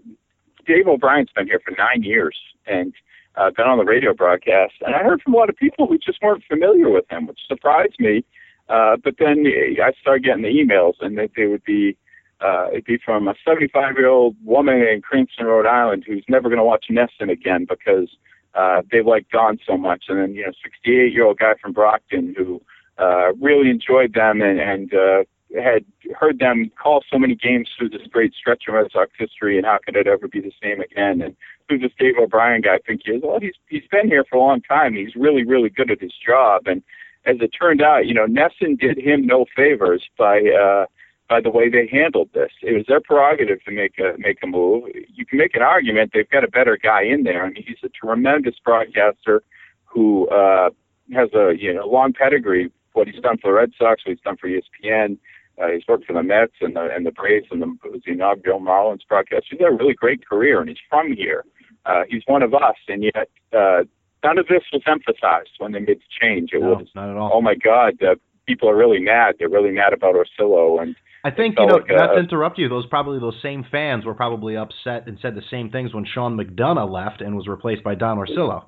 Dave 0.68 0.88
O'Brien's 0.88 1.30
been 1.34 1.48
here 1.48 1.62
for 1.64 1.74
nine 1.78 2.04
years 2.04 2.38
and 2.68 2.94
uh, 3.36 3.52
been 3.56 3.66
on 3.66 3.78
the 3.78 3.86
radio 3.86 4.14
broadcast. 4.14 4.74
And 4.82 4.94
I 4.94 5.00
heard 5.00 5.22
from 5.22 5.34
a 5.34 5.38
lot 5.38 5.50
of 5.50 5.56
people 5.56 5.88
who 5.88 5.98
just 5.98 6.22
weren't 6.22 6.44
familiar 6.48 6.90
with 6.90 7.10
him, 7.10 7.28
which 7.28 7.40
surprised 7.48 7.96
me. 8.00 8.26
Uh, 8.70 8.98
but 9.04 9.16
then 9.20 9.46
I 9.84 9.92
started 10.02 10.24
getting 10.24 10.44
the 10.44 10.50
emails, 10.50 10.94
and 11.02 11.18
they, 11.18 11.30
they 11.36 11.48
would 11.48 11.64
be 11.64 11.98
uh, 12.44 12.68
it'd 12.72 12.86
be 12.86 12.98
from 12.98 13.28
a 13.28 13.36
75 13.46 13.96
year 13.98 14.10
old 14.10 14.36
woman 14.44 14.76
in 14.76 15.02
Cranston, 15.02 15.46
Rhode 15.46 15.66
Island, 15.66 16.04
who's 16.06 16.26
never 16.28 16.50
going 16.50 16.58
to 16.58 16.64
watch 16.64 16.88
NESN 16.92 17.32
again 17.32 17.66
because 17.68 18.10
uh, 18.54 18.82
they 18.92 19.02
liked 19.02 19.32
Don 19.32 19.60
so 19.66 19.78
much. 19.78 20.06
And 20.10 20.20
then, 20.20 20.34
you 20.34 20.46
know, 20.46 20.52
68 20.62 21.14
year 21.14 21.26
old 21.26 21.40
guy 21.40 21.54
from 21.62 21.72
Brockton 21.72 22.36
who 22.38 22.62
uh, 22.98 23.34
really 23.40 23.70
enjoyed 23.70 24.14
them 24.14 24.42
and, 24.42 24.60
and 24.60 24.94
uh, 24.94 25.24
had 25.62 25.86
heard 26.20 26.40
them 26.40 26.72
call 26.82 27.02
so 27.12 27.18
many 27.18 27.36
games 27.36 27.70
through 27.78 27.90
this 27.90 28.02
great 28.12 28.34
stretch 28.34 28.64
of 28.68 28.74
Red 28.74 28.88
Sox 28.92 29.12
history, 29.18 29.58
and 29.58 29.66
how 29.66 29.78
could 29.84 29.96
it 29.96 30.08
ever 30.08 30.28
be 30.28 30.42
the 30.42 30.52
same 30.62 30.82
again? 30.82 31.22
And 31.22 31.36
who's 31.70 31.82
this 31.82 31.92
Dave 32.00 32.16
O'Brien 32.20 32.62
guy? 32.62 32.76
I 32.76 32.80
think 32.86 33.02
he 33.06 33.12
is. 33.12 33.22
Well, 33.24 33.40
he's 33.40 33.54
he's 33.68 33.88
been 33.92 34.08
here 34.08 34.26
for 34.30 34.38
a 34.38 34.42
long 34.42 34.62
time. 34.62 34.96
He's 34.96 35.16
really 35.16 35.44
really 35.44 35.70
good 35.70 35.92
at 35.92 36.02
his 36.02 36.14
job, 36.26 36.64
and 36.66 36.82
as 37.26 37.38
it 37.40 37.50
turned 37.50 37.82
out, 37.82 38.06
you 38.06 38.14
know, 38.14 38.26
NESN 38.26 38.80
did 38.80 38.98
him 38.98 39.26
no 39.26 39.46
favors 39.56 40.04
by 40.18 40.40
uh, 40.40 40.86
by 41.30 41.42
the 41.42 41.50
way 41.50 41.70
they 41.70 41.88
handled 41.92 42.30
this. 42.34 42.52
It 42.62 42.74
was 42.74 42.86
their 42.88 43.02
prerogative 43.02 43.64
to 43.64 43.72
make 43.72 43.98
a 43.98 44.18
make 44.18 44.40
a 44.44 44.48
move. 44.48 44.90
You 45.14 45.26
can 45.26 45.38
make 45.38 45.56
an 45.56 45.62
argument 45.62 46.12
they've 46.14 46.30
got 46.30 46.44
a 46.44 46.50
better 46.50 46.78
guy 46.78 47.04
in 47.04 47.24
there. 47.24 47.46
I 47.46 47.50
mean, 47.50 47.64
he's 47.66 47.78
a 47.84 47.90
tremendous 47.90 48.56
broadcaster 48.64 49.42
who 49.86 50.28
uh, 50.30 50.70
has 51.14 51.30
a 51.34 51.54
you 51.58 51.74
know 51.74 51.88
long 51.88 52.14
pedigree. 52.14 52.72
What 52.94 53.08
he's 53.08 53.22
done 53.22 53.38
for 53.40 53.50
the 53.52 53.56
Red 53.56 53.72
Sox, 53.78 54.06
what 54.06 54.12
he's 54.12 54.22
done 54.22 54.38
for 54.38 54.48
ESPN. 54.48 55.18
Uh, 55.62 55.68
he's 55.68 55.84
worked 55.88 56.06
for 56.06 56.14
the 56.14 56.24
Mets 56.24 56.54
and 56.62 56.76
the 56.76 56.90
and 56.94 57.06
the 57.06 57.12
Braves 57.12 57.48
and 57.52 57.62
the, 57.62 57.68
was 57.90 58.02
the 58.06 58.12
inaugural 58.12 58.60
Marlins 58.60 59.08
broadcast. 59.08 59.46
He's 59.50 59.60
had 59.60 59.70
a 59.70 59.76
really 59.76 59.94
great 59.94 60.28
career, 60.28 60.60
and 60.60 60.70
he's 60.70 60.78
from 60.90 61.14
here. 61.14 61.46
Uh, 61.86 62.04
he's 62.10 62.24
one 62.28 62.44
of 62.44 62.54
us, 62.54 62.76
and 62.88 63.04
yet 63.04 63.30
uh, 63.52 63.84
none 64.24 64.38
of 64.38 64.48
this 64.48 64.64
was 64.72 64.82
emphasized 64.88 65.52
when 65.58 65.72
they 65.72 65.80
made 65.80 66.00
the 66.00 66.12
change. 66.22 66.52
It 66.54 66.62
no, 66.62 66.70
was, 66.70 66.88
not 66.96 67.10
at 67.10 67.18
all. 67.18 67.32
oh 67.34 67.42
my 67.42 67.56
God, 67.56 68.02
uh, 68.02 68.16
people 68.48 68.70
are 68.70 68.76
really 68.76 69.00
mad. 69.00 69.36
They're 69.40 69.50
really 69.50 69.72
mad 69.72 69.94
about 69.94 70.16
Orsillo, 70.16 70.82
and 70.82 70.96
I 71.24 71.32
think 71.32 71.56
you 71.58 71.66
know, 71.66 71.76
like, 71.76 71.86
not 71.90 72.14
to 72.14 72.20
interrupt 72.20 72.58
you, 72.58 72.68
those 72.68 72.86
probably 72.88 73.20
those 73.20 73.40
same 73.42 73.66
fans 73.72 74.06
were 74.06 74.14
probably 74.14 74.58
upset 74.58 75.08
and 75.08 75.18
said 75.22 75.36
the 75.36 75.44
same 75.50 75.70
things 75.70 75.94
when 75.94 76.06
Sean 76.06 76.38
McDonough 76.38 76.92
left 76.92 77.22
and 77.22 77.36
was 77.36 77.48
replaced 77.48 77.84
by 77.84 77.96
Don 77.96 78.18
Orsillo. 78.18 78.66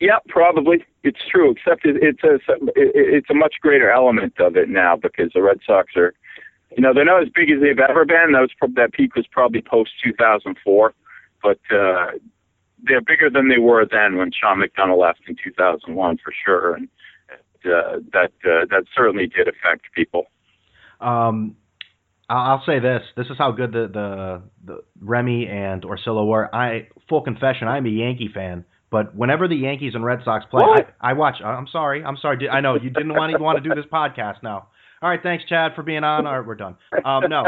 Yeah, 0.00 0.18
probably 0.28 0.84
it's 1.02 1.18
true. 1.30 1.52
Except 1.52 1.84
it, 1.86 1.96
it's 2.02 2.22
a 2.24 2.38
it's 2.76 3.30
a 3.30 3.34
much 3.34 3.54
greater 3.60 3.90
element 3.90 4.34
of 4.38 4.56
it 4.56 4.68
now 4.68 4.96
because 4.96 5.30
the 5.34 5.42
Red 5.42 5.60
Sox 5.66 5.92
are, 5.96 6.14
you 6.76 6.82
know, 6.82 6.92
they're 6.94 7.04
not 7.04 7.22
as 7.22 7.28
big 7.34 7.50
as 7.50 7.60
they've 7.60 7.78
ever 7.78 8.04
been. 8.04 8.32
That 8.32 8.40
was 8.40 8.50
that 8.76 8.92
peak 8.92 9.14
was 9.14 9.26
probably 9.30 9.62
post 9.62 9.90
2004, 10.04 10.94
but 11.42 11.58
uh, 11.70 12.12
they're 12.84 13.00
bigger 13.00 13.30
than 13.30 13.48
they 13.48 13.58
were 13.58 13.86
then 13.90 14.16
when 14.16 14.30
Sean 14.32 14.62
McDonough 14.62 14.98
left 14.98 15.20
in 15.28 15.36
2001 15.42 16.18
for 16.22 16.32
sure, 16.44 16.74
and 16.74 16.88
uh, 17.64 17.98
that 18.12 18.32
uh, 18.44 18.64
that 18.70 18.84
certainly 18.96 19.26
did 19.26 19.48
affect 19.48 19.86
people. 19.94 20.24
Um, 21.00 21.56
I'll 22.28 22.62
say 22.64 22.78
this: 22.78 23.02
this 23.16 23.26
is 23.26 23.36
how 23.38 23.52
good 23.52 23.72
the 23.72 23.88
the, 23.92 24.42
the 24.64 24.84
Remy 25.00 25.46
and 25.48 25.82
Orsillo 25.82 26.26
were. 26.26 26.54
I 26.54 26.88
full 27.08 27.22
confession, 27.22 27.68
I'm 27.68 27.86
a 27.86 27.90
Yankee 27.90 28.30
fan, 28.32 28.64
but 28.90 29.14
whenever 29.14 29.48
the 29.48 29.56
Yankees 29.56 29.94
and 29.94 30.04
Red 30.04 30.20
Sox 30.24 30.44
play, 30.50 30.62
I, 30.64 31.10
I 31.10 31.12
watch. 31.14 31.36
I'm 31.44 31.66
sorry, 31.70 32.04
I'm 32.04 32.16
sorry. 32.20 32.48
I 32.48 32.60
know 32.60 32.76
you 32.76 32.90
didn't 32.90 33.14
want 33.14 33.32
to 33.36 33.42
want 33.42 33.62
to 33.62 33.68
do 33.68 33.74
this 33.74 33.90
podcast 33.92 34.42
now. 34.42 34.68
All 35.02 35.08
right, 35.08 35.20
thanks, 35.22 35.44
Chad, 35.48 35.72
for 35.74 35.82
being 35.82 36.04
on. 36.04 36.26
All 36.26 36.38
right, 36.38 36.46
we're 36.46 36.54
done. 36.56 36.76
Um, 37.04 37.24
no, 37.30 37.46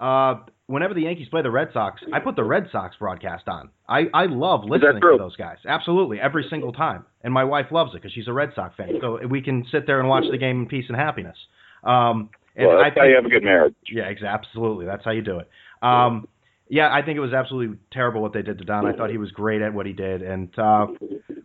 uh, 0.00 0.34
whenever 0.70 0.94
the 0.94 1.02
Yankees 1.02 1.28
play 1.28 1.42
the 1.42 1.50
Red 1.50 1.68
Sox, 1.72 2.00
I 2.12 2.20
put 2.20 2.36
the 2.36 2.44
Red 2.44 2.68
Sox 2.70 2.94
broadcast 2.96 3.48
on. 3.48 3.70
I 3.88 4.04
I 4.14 4.26
love 4.26 4.64
listening 4.64 5.00
to 5.00 5.16
those 5.18 5.36
guys. 5.36 5.56
Absolutely, 5.66 6.20
every 6.20 6.46
single 6.48 6.72
time, 6.72 7.04
and 7.22 7.34
my 7.34 7.44
wife 7.44 7.66
loves 7.70 7.90
it 7.94 7.98
because 7.98 8.12
she's 8.12 8.28
a 8.28 8.32
Red 8.32 8.50
Sox 8.54 8.74
fan. 8.76 8.98
So 9.00 9.18
we 9.26 9.42
can 9.42 9.66
sit 9.72 9.86
there 9.86 9.98
and 9.98 10.08
watch 10.08 10.24
the 10.30 10.38
game 10.38 10.62
in 10.62 10.66
peace 10.66 10.86
and 10.88 10.96
happiness. 10.96 11.36
Um, 11.82 12.30
and 12.56 12.68
well, 12.68 12.78
that's 12.78 12.92
I 12.92 12.94
think, 12.94 12.98
how 12.98 13.04
you 13.04 13.16
have 13.16 13.24
a 13.24 13.28
good 13.28 13.42
marriage. 13.42 13.74
Yeah, 13.90 14.04
exactly. 14.04 14.28
absolutely. 14.28 14.86
That's 14.86 15.04
how 15.04 15.10
you 15.10 15.22
do 15.22 15.38
it. 15.38 15.48
Um, 15.82 16.28
yeah, 16.68 16.88
I 16.92 17.02
think 17.02 17.16
it 17.16 17.20
was 17.20 17.32
absolutely 17.32 17.76
terrible 17.92 18.22
what 18.22 18.32
they 18.32 18.42
did 18.42 18.58
to 18.58 18.64
Don. 18.64 18.86
I 18.86 18.92
thought 18.92 19.10
he 19.10 19.18
was 19.18 19.32
great 19.32 19.60
at 19.60 19.74
what 19.74 19.86
he 19.86 19.92
did, 19.92 20.22
and 20.22 20.56
uh, 20.56 20.86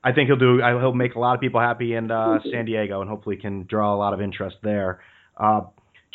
I 0.04 0.12
think 0.12 0.28
he'll 0.28 0.38
do. 0.38 0.62
He'll 0.62 0.94
make 0.94 1.16
a 1.16 1.20
lot 1.20 1.34
of 1.34 1.42
people 1.42 1.60
happy 1.60 1.96
in 1.96 2.12
uh, 2.12 2.38
San 2.52 2.66
Diego, 2.66 3.02
and 3.02 3.10
hopefully 3.10 3.38
can 3.38 3.66
draw 3.66 3.96
a 3.96 3.98
lot 3.98 4.14
of 4.14 4.22
interest 4.22 4.58
there. 4.62 5.00
Uh, 5.36 5.62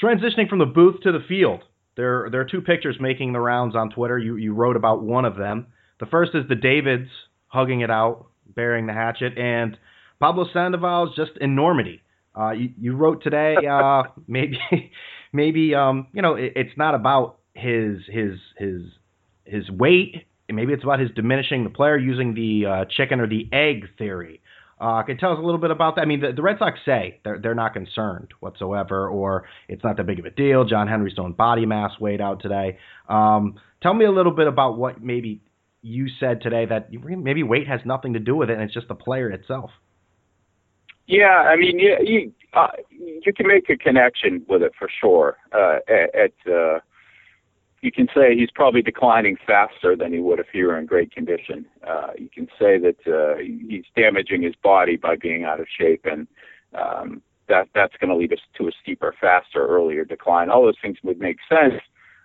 transitioning 0.01 0.49
from 0.49 0.61
the 0.61 0.66
booth 0.66 1.01
to 1.03 1.11
the 1.11 1.18
field, 1.29 1.62
there 1.96 2.29
there 2.31 2.40
are 2.40 2.46
two 2.46 2.61
pictures 2.61 2.96
making 3.00 3.33
the 3.33 3.40
rounds 3.40 3.74
on 3.74 3.90
Twitter. 3.90 4.18
You 4.18 4.37
you 4.37 4.55
wrote 4.55 4.76
about 4.76 5.03
one 5.03 5.24
of 5.24 5.37
them. 5.37 5.66
The 5.98 6.07
first 6.07 6.33
is 6.35 6.44
the 6.48 6.55
Davids 6.55 7.09
hugging 7.48 7.81
it 7.81 7.90
out, 7.90 8.26
bearing 8.55 8.87
the 8.87 8.92
hatchet, 8.92 9.37
and 9.37 9.76
Pablo 10.20 10.46
Sandoval's 10.53 11.14
just 11.16 11.33
enormity. 11.40 12.03
Uh, 12.38 12.53
you, 12.53 12.70
you 12.79 12.96
wrote 12.96 13.22
today, 13.22 13.57
uh, 13.70 14.05
maybe, 14.29 14.59
maybe, 15.33 15.74
um, 15.74 16.07
you 16.12 16.22
know, 16.22 16.37
it, 16.37 16.53
it's 16.57 16.76
not 16.76 16.94
about 16.94 17.38
his 17.55 17.98
his 18.09 18.38
his 18.57 18.83
his 19.44 19.70
weight. 19.70 20.26
Maybe 20.48 20.72
it's 20.72 20.83
about 20.83 21.00
his 21.00 21.11
diminishing 21.14 21.64
the 21.64 21.70
player 21.70 21.96
using 21.96 22.35
the 22.35 22.66
uh, 22.66 22.85
chicken 22.96 23.20
or 23.20 23.29
the 23.29 23.48
egg 23.53 23.88
theory. 23.98 24.40
Uh, 24.81 25.03
can 25.03 25.19
tell 25.19 25.33
us 25.33 25.38
a 25.38 25.43
little 25.43 25.61
bit 25.61 25.71
about 25.71 25.97
that? 25.97 26.03
I 26.03 26.05
mean, 26.07 26.21
the, 26.21 26.33
the 26.33 26.40
Red 26.40 26.57
Sox 26.59 26.79
say 26.87 27.21
they're 27.23 27.38
they're 27.38 27.55
not 27.55 27.75
concerned 27.75 28.29
whatsoever, 28.40 29.09
or 29.09 29.45
it's 29.69 29.85
not 29.85 29.99
that 29.99 30.07
big 30.07 30.19
of 30.19 30.25
a 30.25 30.31
deal. 30.31 30.64
John 30.64 30.88
Henry's 30.88 31.14
throwing 31.14 31.35
body 31.35 31.66
mass 31.66 31.93
weighed 32.01 32.23
out 32.23 32.40
today. 32.40 32.79
Um, 33.09 33.57
tell 33.83 33.93
me 33.93 34.07
a 34.07 34.11
little 34.11 34.33
bit 34.33 34.47
about 34.47 34.79
what 34.79 35.03
maybe 35.03 35.43
you 35.83 36.09
said 36.19 36.40
today 36.40 36.64
that 36.66 36.88
maybe 36.93 37.43
weight 37.43 37.69
has 37.69 37.81
nothing 37.85 38.14
to 38.14 38.19
do 38.19 38.35
with 38.35 38.49
it, 38.49 38.55
and 38.55 38.62
it's 38.62 38.75
just 38.75 38.88
the 38.88 38.95
player 38.95 39.31
itself. 39.31 39.71
Yeah, 41.07 41.27
I 41.27 41.57
mean, 41.57 41.79
you 41.79 41.97
you, 42.03 42.33
uh, 42.55 42.69
you 42.90 43.33
can 43.35 43.47
make 43.47 43.69
a 43.69 43.77
connection 43.77 44.47
with 44.49 44.62
it 44.62 44.73
for 44.79 44.88
sure. 45.01 45.37
Uh, 45.53 45.81
at, 45.88 46.14
at 46.14 46.53
uh, 46.53 46.79
you 47.83 47.90
can 47.90 48.09
say 48.14 48.37
he's 48.37 48.51
probably 48.51 48.83
declining 48.83 49.37
faster 49.47 49.97
than 49.97 50.12
he 50.12 50.19
would 50.19 50.38
if 50.38 50.47
he 50.53 50.62
were 50.62 50.79
in 50.79 50.87
great 50.87 51.12
condition. 51.12 51.64
Uh, 51.87 52.11
you 52.19 52.29
can 52.29 52.47
say 52.59 52.79
that 52.79 52.97
uh, 53.07 53.38
he's 53.38 53.85
damaging 53.97 54.43
his 54.43 54.55
body 54.62 54.97
by 54.97 55.16
being 55.16 55.45
out 55.45 55.61
of 55.61 55.66
shape, 55.79 56.05
and 56.05 56.27
um, 56.75 57.23
that 57.49 57.69
that's 57.75 57.97
going 57.99 58.11
to 58.11 58.16
lead 58.16 58.33
us 58.33 58.38
to 58.59 58.69
a 58.69 58.73
steeper, 58.83 59.14
faster, 59.21 59.66
earlier 59.66 60.05
decline. 60.05 60.51
All 60.51 60.64
those 60.64 60.75
things 60.83 60.99
would 61.03 61.19
make 61.19 61.38
sense. 61.49 61.81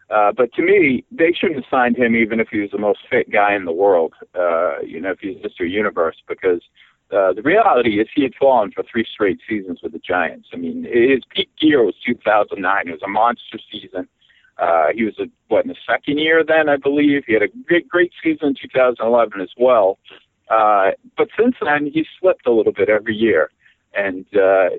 Uh, 0.10 0.32
but 0.36 0.54
to 0.54 0.62
me, 0.62 1.04
they 1.12 1.32
shouldn't 1.32 1.63
have 1.63 1.70
signed 1.72 1.98
him 1.98 2.15
even 2.15 2.39
if 2.39 2.50
he 2.50 2.60
was 2.60 2.70
the 2.72 2.78
most 2.78 3.00
fit 3.10 3.32
guy 3.32 3.56
in 3.56 3.65
the 3.65 3.72
world. 3.72 4.13
Uh, 4.38 4.80
you 4.82 5.02
know, 5.02 5.12
if 5.12 5.20
he's 5.20 5.38
Mr. 5.38 5.68
Universe, 5.68 6.18
because 6.28 6.62
uh, 7.12 7.34
the 7.34 7.41
reality 7.44 8.00
is 8.00 8.08
he 8.13 8.24
had 8.24 8.36
fallen 8.39 8.72
for 8.72 8.84
three 8.84 9.06
straight 9.12 9.39
seasons 9.48 9.80
with 9.82 9.94
the 9.94 10.00
Giants. 10.00 10.50
I 10.54 10.58
mean, 10.58 10.84
his 10.84 11.24
peak 11.34 11.50
year 11.60 11.84
was 11.84 11.96
2009. 12.06 12.88
It 12.88 12.91
was 12.91 13.02
a 13.04 13.08
monster 13.08 13.58
season. 13.72 14.08
He 14.96 15.04
was 15.04 15.18
a, 15.20 15.26
what 15.48 15.65
in 15.65 15.70
the 15.70 15.76
second 15.88 16.20
year 16.20 16.44
then, 16.44 16.70
I 16.70 16.78
believe. 16.78 17.24
He 17.26 17.34
had 17.34 17.44
a 17.44 17.48
great, 17.65 17.88
great 17.88 18.12
season 18.24 18.50
in 18.50 18.56
2011 18.56 19.41
as 19.41 19.50
well. 19.58 20.00
Uh, 20.50 20.91
but 21.18 21.28
since 21.38 21.56
then, 21.62 21.89
he 21.91 22.06
slipped 22.20 22.46
a 22.46 22.52
little 22.52 22.74
bit 22.74 22.89
every 22.89 23.15
year, 23.15 23.50
and 23.96 24.26
uh, 24.36 24.70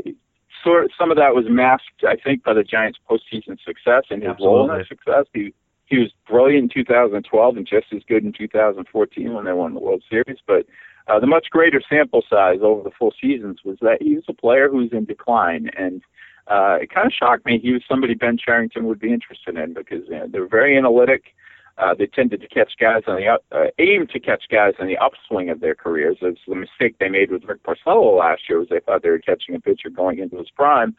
sort 0.62 0.84
of, 0.84 0.90
some 0.98 1.10
of 1.10 1.16
that 1.16 1.34
was 1.34 1.46
masked, 1.48 2.04
I 2.06 2.16
think, 2.16 2.44
by 2.44 2.54
the 2.54 2.62
Giants' 2.62 2.98
postseason 3.08 3.58
success 3.64 4.04
and 4.10 4.22
his 4.22 4.30
Absolutely. 4.30 4.46
role 4.46 4.70
in 4.70 4.78
that 4.78 4.88
success. 4.88 5.24
He 5.32 5.52
he 5.86 5.98
was 5.98 6.10
brilliant 6.28 6.74
in 6.76 6.84
2012 6.84 7.56
and 7.56 7.66
just 7.66 7.86
as 7.94 8.02
good 8.08 8.24
in 8.24 8.32
2014 8.32 9.32
when 9.32 9.44
they 9.44 9.52
won 9.52 9.72
the 9.72 9.80
World 9.80 10.02
Series. 10.10 10.38
But 10.44 10.66
uh, 11.06 11.20
the 11.20 11.28
much 11.28 11.48
greater 11.50 11.80
sample 11.88 12.24
size 12.28 12.58
over 12.60 12.82
the 12.82 12.90
full 12.90 13.14
seasons 13.20 13.60
was 13.64 13.78
that 13.80 14.02
he 14.02 14.16
was 14.16 14.24
a 14.28 14.32
player 14.32 14.68
who 14.68 14.78
was 14.78 14.92
in 14.92 15.04
decline, 15.04 15.70
and 15.78 16.02
uh, 16.48 16.78
it 16.80 16.90
kind 16.90 17.06
of 17.06 17.12
shocked 17.12 17.44
me. 17.44 17.58
He 17.58 17.72
was 17.72 17.82
somebody 17.88 18.14
Ben 18.14 18.38
Cherington 18.38 18.86
would 18.86 19.00
be 19.00 19.12
interested 19.12 19.56
in 19.56 19.74
because 19.74 20.04
you 20.08 20.16
know, 20.16 20.26
they're 20.28 20.48
very 20.48 20.76
analytic. 20.76 21.34
Uh, 21.78 21.94
they 21.94 22.06
tended 22.06 22.40
to 22.40 22.48
catch 22.48 22.72
guys 22.80 23.02
on 23.06 23.16
the 23.16 23.26
up, 23.26 23.44
uh, 23.52 23.66
aim 23.78 24.06
to 24.06 24.18
catch 24.18 24.44
guys 24.50 24.72
on 24.80 24.86
the 24.86 24.96
upswing 24.96 25.50
of 25.50 25.60
their 25.60 25.74
careers. 25.74 26.16
It's 26.22 26.40
the 26.48 26.54
mistake 26.54 26.96
they 26.98 27.10
made 27.10 27.30
with 27.30 27.44
Rick 27.44 27.62
Porcello 27.64 28.18
last 28.18 28.42
year 28.48 28.58
was 28.58 28.68
they 28.70 28.80
thought 28.80 29.02
they 29.02 29.10
were 29.10 29.18
catching 29.18 29.54
a 29.54 29.60
pitcher 29.60 29.90
going 29.90 30.18
into 30.18 30.38
his 30.38 30.48
prime. 30.50 30.96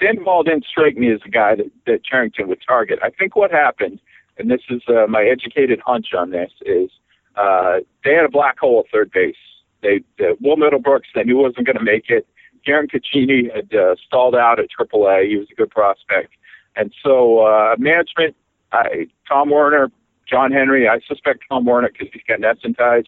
Sandoval 0.00 0.44
didn't 0.44 0.66
strike 0.66 0.96
me 0.96 1.12
as 1.12 1.20
a 1.26 1.30
guy 1.30 1.56
that, 1.56 1.70
that 1.86 2.04
Cherington 2.04 2.46
would 2.48 2.62
target. 2.64 3.00
I 3.02 3.10
think 3.10 3.34
what 3.34 3.50
happened, 3.50 3.98
and 4.38 4.48
this 4.48 4.60
is 4.70 4.82
uh, 4.88 5.06
my 5.08 5.24
educated 5.24 5.80
hunch 5.84 6.08
on 6.16 6.30
this, 6.30 6.52
is 6.64 6.90
uh, 7.34 7.78
they 8.04 8.14
had 8.14 8.24
a 8.24 8.30
black 8.30 8.58
hole 8.58 8.84
at 8.84 8.90
third 8.92 9.10
base. 9.10 9.34
They, 9.82 10.04
uh, 10.20 10.34
Will 10.40 10.56
Middlebrooks, 10.56 11.10
they 11.14 11.24
knew 11.24 11.38
wasn't 11.38 11.66
going 11.66 11.78
to 11.78 11.82
make 11.82 12.08
it. 12.08 12.26
Garin 12.64 12.88
Cecchini 12.88 13.54
had 13.54 13.74
uh, 13.74 13.94
stalled 14.06 14.34
out 14.34 14.58
at 14.58 14.66
AAA. 14.78 15.28
He 15.28 15.36
was 15.36 15.48
a 15.50 15.54
good 15.54 15.70
prospect, 15.70 16.32
and 16.76 16.92
so 17.02 17.40
uh, 17.40 17.76
management, 17.78 18.36
I, 18.72 19.08
Tom 19.28 19.50
Werner, 19.50 19.90
John 20.28 20.52
Henry, 20.52 20.88
I 20.88 21.00
suspect 21.06 21.40
Tom 21.48 21.64
Werner 21.64 21.90
because 21.92 22.08
he's 22.12 22.22
got 22.28 22.38
NESN 22.38 22.76
ties, 22.76 23.04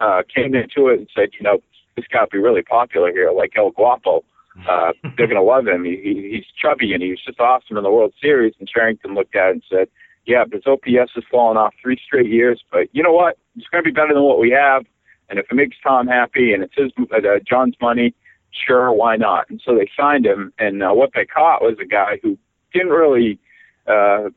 uh, 0.00 0.22
came 0.34 0.54
into 0.54 0.88
it 0.88 0.98
and 0.98 1.08
said, 1.14 1.30
you 1.38 1.44
know, 1.44 1.58
this 1.96 2.04
guy 2.12 2.20
will 2.20 2.28
be 2.32 2.38
really 2.38 2.62
popular 2.62 3.12
here, 3.12 3.30
like 3.30 3.52
El 3.56 3.70
Guapo. 3.70 4.24
Uh, 4.68 4.92
they're 5.16 5.26
going 5.26 5.40
to 5.40 5.42
love 5.42 5.66
him. 5.66 5.84
He, 5.84 5.96
he, 6.02 6.30
he's 6.36 6.46
chubby 6.60 6.92
and 6.92 7.02
he 7.02 7.10
was 7.10 7.20
just 7.24 7.40
awesome 7.40 7.76
in 7.76 7.82
the 7.82 7.90
World 7.90 8.12
Series. 8.20 8.54
And 8.58 8.68
Cherington 8.68 9.14
looked 9.14 9.34
at 9.34 9.48
it 9.48 9.52
and 9.52 9.62
said, 9.68 9.88
yeah, 10.26 10.44
but 10.44 10.54
his 10.54 10.66
OPS 10.66 11.12
has 11.14 11.24
fallen 11.30 11.56
off 11.56 11.74
three 11.82 11.98
straight 12.04 12.30
years, 12.30 12.62
but 12.72 12.88
you 12.92 13.02
know 13.02 13.12
what? 13.12 13.36
It's 13.56 13.66
going 13.68 13.84
to 13.84 13.88
be 13.88 13.94
better 13.94 14.14
than 14.14 14.22
what 14.22 14.38
we 14.38 14.50
have. 14.50 14.84
And 15.28 15.38
if 15.38 15.46
it 15.50 15.54
makes 15.54 15.76
Tom 15.82 16.06
happy 16.06 16.52
and 16.52 16.62
it's 16.62 16.74
his, 16.76 16.92
uh, 17.12 17.18
John's 17.46 17.74
money, 17.80 18.14
sure, 18.66 18.92
why 18.92 19.16
not? 19.16 19.48
And 19.50 19.60
so 19.64 19.74
they 19.74 19.90
signed 19.96 20.26
him. 20.26 20.52
And 20.58 20.82
uh, 20.82 20.90
what 20.90 21.10
they 21.14 21.24
caught 21.24 21.62
was 21.62 21.76
a 21.80 21.86
guy 21.86 22.18
who 22.22 22.38
didn't 22.72 22.90
really 22.90 23.38
uh, 23.86 24.30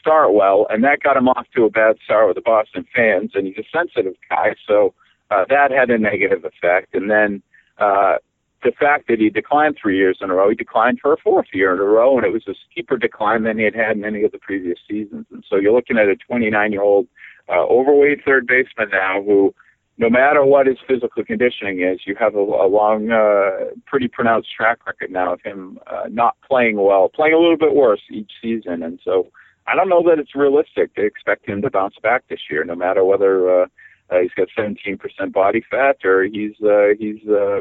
start 0.00 0.34
well, 0.34 0.66
and 0.70 0.84
that 0.84 1.02
got 1.02 1.16
him 1.16 1.28
off 1.28 1.46
to 1.54 1.64
a 1.64 1.70
bad 1.70 1.96
start 2.04 2.28
with 2.28 2.36
the 2.36 2.42
Boston 2.42 2.86
fans. 2.94 3.32
And 3.34 3.46
he's 3.46 3.58
a 3.58 3.76
sensitive 3.76 4.14
guy, 4.28 4.54
so 4.66 4.94
uh, 5.30 5.44
that 5.48 5.70
had 5.70 5.90
a 5.90 5.98
negative 5.98 6.44
effect. 6.44 6.94
And 6.94 7.10
then 7.10 7.42
uh, 7.78 8.16
the 8.62 8.72
fact 8.72 9.08
that 9.08 9.18
he 9.18 9.30
declined 9.30 9.76
three 9.80 9.96
years 9.96 10.18
in 10.20 10.30
a 10.30 10.34
row, 10.34 10.48
he 10.48 10.54
declined 10.54 10.98
for 11.00 11.12
a 11.12 11.16
fourth 11.16 11.46
year 11.52 11.72
in 11.74 11.80
a 11.80 11.84
row, 11.84 12.16
and 12.16 12.26
it 12.26 12.32
was 12.32 12.46
a 12.48 12.54
steeper 12.70 12.96
decline 12.96 13.42
than 13.44 13.58
he 13.58 13.64
had 13.64 13.74
had 13.74 13.96
in 13.96 14.04
any 14.04 14.22
of 14.22 14.32
the 14.32 14.38
previous 14.38 14.78
seasons. 14.88 15.26
And 15.30 15.44
so 15.48 15.56
you're 15.56 15.72
looking 15.72 15.98
at 15.98 16.08
a 16.08 16.16
29 16.16 16.72
year 16.72 16.82
old 16.82 17.06
uh, 17.48 17.62
overweight 17.64 18.24
third 18.24 18.46
baseman 18.46 18.88
now 18.90 19.22
who 19.22 19.54
no 19.96 20.10
matter 20.10 20.44
what 20.44 20.66
his 20.66 20.78
physical 20.88 21.24
conditioning 21.24 21.80
is, 21.80 22.00
you 22.04 22.16
have 22.18 22.34
a, 22.34 22.38
a 22.38 22.66
long, 22.66 23.10
uh, 23.10 23.70
pretty 23.86 24.08
pronounced 24.08 24.48
track 24.54 24.84
record 24.86 25.10
now 25.10 25.34
of 25.34 25.40
him 25.42 25.78
uh, 25.86 26.04
not 26.10 26.36
playing 26.48 26.76
well, 26.76 27.08
playing 27.08 27.34
a 27.34 27.38
little 27.38 27.56
bit 27.56 27.74
worse 27.74 28.00
each 28.10 28.32
season. 28.42 28.82
And 28.82 28.98
so 29.04 29.28
I 29.66 29.76
don't 29.76 29.88
know 29.88 30.02
that 30.08 30.18
it's 30.18 30.34
realistic 30.34 30.94
to 30.96 31.04
expect 31.04 31.48
him 31.48 31.62
to 31.62 31.70
bounce 31.70 31.94
back 32.02 32.24
this 32.28 32.40
year, 32.50 32.64
no 32.64 32.74
matter 32.74 33.04
whether 33.04 33.62
uh, 33.62 33.66
uh, 34.10 34.18
he's 34.20 34.32
got 34.36 34.48
17% 34.58 34.98
body 35.32 35.62
fat 35.70 36.04
or 36.04 36.24
he's 36.24 36.54
uh, 36.62 36.88
he's 36.98 37.20
uh, 37.28 37.60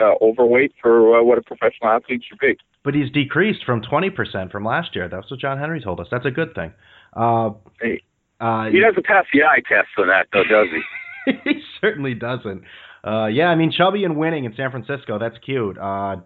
uh, 0.00 0.14
overweight 0.20 0.74
for 0.82 1.18
uh, 1.18 1.22
what 1.22 1.38
a 1.38 1.42
professional 1.42 1.90
athlete 1.90 2.24
should 2.28 2.38
be. 2.38 2.56
But 2.84 2.94
he's 2.94 3.10
decreased 3.10 3.64
from 3.64 3.82
20% 3.82 4.50
from 4.50 4.64
last 4.64 4.94
year. 4.94 5.08
That's 5.08 5.30
what 5.30 5.40
John 5.40 5.58
Henry 5.58 5.80
told 5.80 6.00
us. 6.00 6.08
That's 6.10 6.26
a 6.26 6.30
good 6.30 6.54
thing. 6.54 6.72
Uh, 7.14 7.50
Hey, 7.80 8.02
uh, 8.40 8.66
he 8.66 8.80
doesn't 8.80 9.04
pass 9.04 9.24
the 9.32 9.42
eye 9.42 9.62
test 9.68 9.88
on 9.98 10.08
that, 10.08 10.26
though, 10.32 10.44
does 10.44 10.68
he? 10.70 10.80
he 11.44 11.60
certainly 11.80 12.14
doesn't. 12.14 12.62
Uh, 13.06 13.26
yeah, 13.26 13.46
I 13.46 13.54
mean, 13.54 13.70
Chubby 13.70 14.04
and 14.04 14.16
winning 14.16 14.44
in 14.44 14.54
San 14.56 14.70
Francisco, 14.70 15.18
that's 15.18 15.36
cute. 15.44 15.78
Uh, 15.78 16.16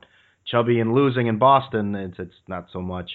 Chubby 0.46 0.80
and 0.80 0.94
losing 0.94 1.26
in 1.26 1.38
Boston, 1.38 1.94
it's 1.94 2.18
it's 2.18 2.34
not 2.48 2.66
so 2.72 2.80
much. 2.80 3.10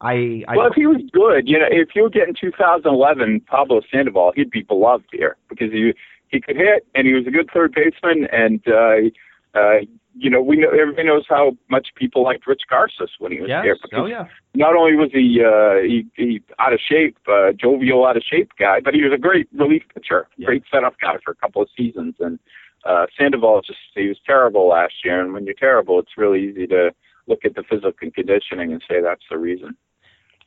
I, 0.00 0.44
I 0.48 0.56
Well, 0.56 0.68
if 0.68 0.74
he 0.74 0.86
was 0.86 1.02
good, 1.12 1.48
you 1.48 1.58
know, 1.58 1.66
if 1.70 1.90
you 1.94 2.02
were 2.02 2.10
getting 2.10 2.34
2011 2.40 3.40
Pablo 3.40 3.80
Sandoval, 3.92 4.32
he'd 4.34 4.50
be 4.50 4.62
beloved 4.62 5.06
here 5.12 5.36
because 5.48 5.72
he 5.72 5.92
he 6.28 6.40
could 6.40 6.56
hit 6.56 6.86
and 6.94 7.06
he 7.06 7.12
was 7.12 7.26
a 7.26 7.30
good 7.30 7.50
third 7.52 7.74
baseman 7.74 8.28
and 8.32 8.62
uh, 8.68 9.58
uh, 9.58 9.80
you 10.20 10.28
know 10.30 10.40
we 10.42 10.56
know 10.56 10.68
everybody 10.70 11.06
knows 11.08 11.24
how 11.28 11.56
much 11.70 11.88
people 11.96 12.22
liked 12.22 12.46
Rich 12.46 12.62
Garces 12.68 13.10
when 13.18 13.32
he 13.32 13.40
was 13.40 13.48
yes, 13.48 13.64
here 13.64 13.76
because 13.82 14.00
oh 14.02 14.06
yeah, 14.06 14.24
not 14.54 14.76
only 14.76 14.94
was 14.94 15.10
he 15.12 15.40
uh, 15.42 15.80
he, 15.82 16.06
he 16.16 16.42
out 16.58 16.72
of 16.72 16.80
shape, 16.86 17.16
uh, 17.26 17.52
jovial, 17.58 18.04
out 18.06 18.16
of 18.16 18.22
shape 18.30 18.50
guy, 18.58 18.80
but 18.84 18.92
he 18.94 19.02
was 19.02 19.12
a 19.14 19.18
great 19.18 19.48
relief 19.54 19.82
pitcher, 19.94 20.28
Yeah. 20.36 20.46
great 20.46 20.64
setup 20.70 20.94
guy 21.00 21.14
for 21.24 21.30
a 21.32 21.34
couple 21.36 21.62
of 21.62 21.68
seasons. 21.76 22.14
And 22.20 22.38
uh, 22.84 23.06
Sandoval 23.18 23.62
just 23.66 23.78
he 23.94 24.08
was 24.08 24.18
terrible 24.26 24.68
last 24.68 24.94
year, 25.04 25.20
and 25.22 25.32
when 25.32 25.44
you're 25.46 25.54
terrible, 25.54 25.98
it's 25.98 26.12
really 26.18 26.48
easy 26.50 26.66
to 26.68 26.90
look 27.26 27.40
at 27.44 27.54
the 27.54 27.62
physical 27.68 27.92
conditioning 28.12 28.72
and 28.72 28.82
say 28.88 29.00
that's 29.02 29.24
the 29.30 29.38
reason. 29.38 29.74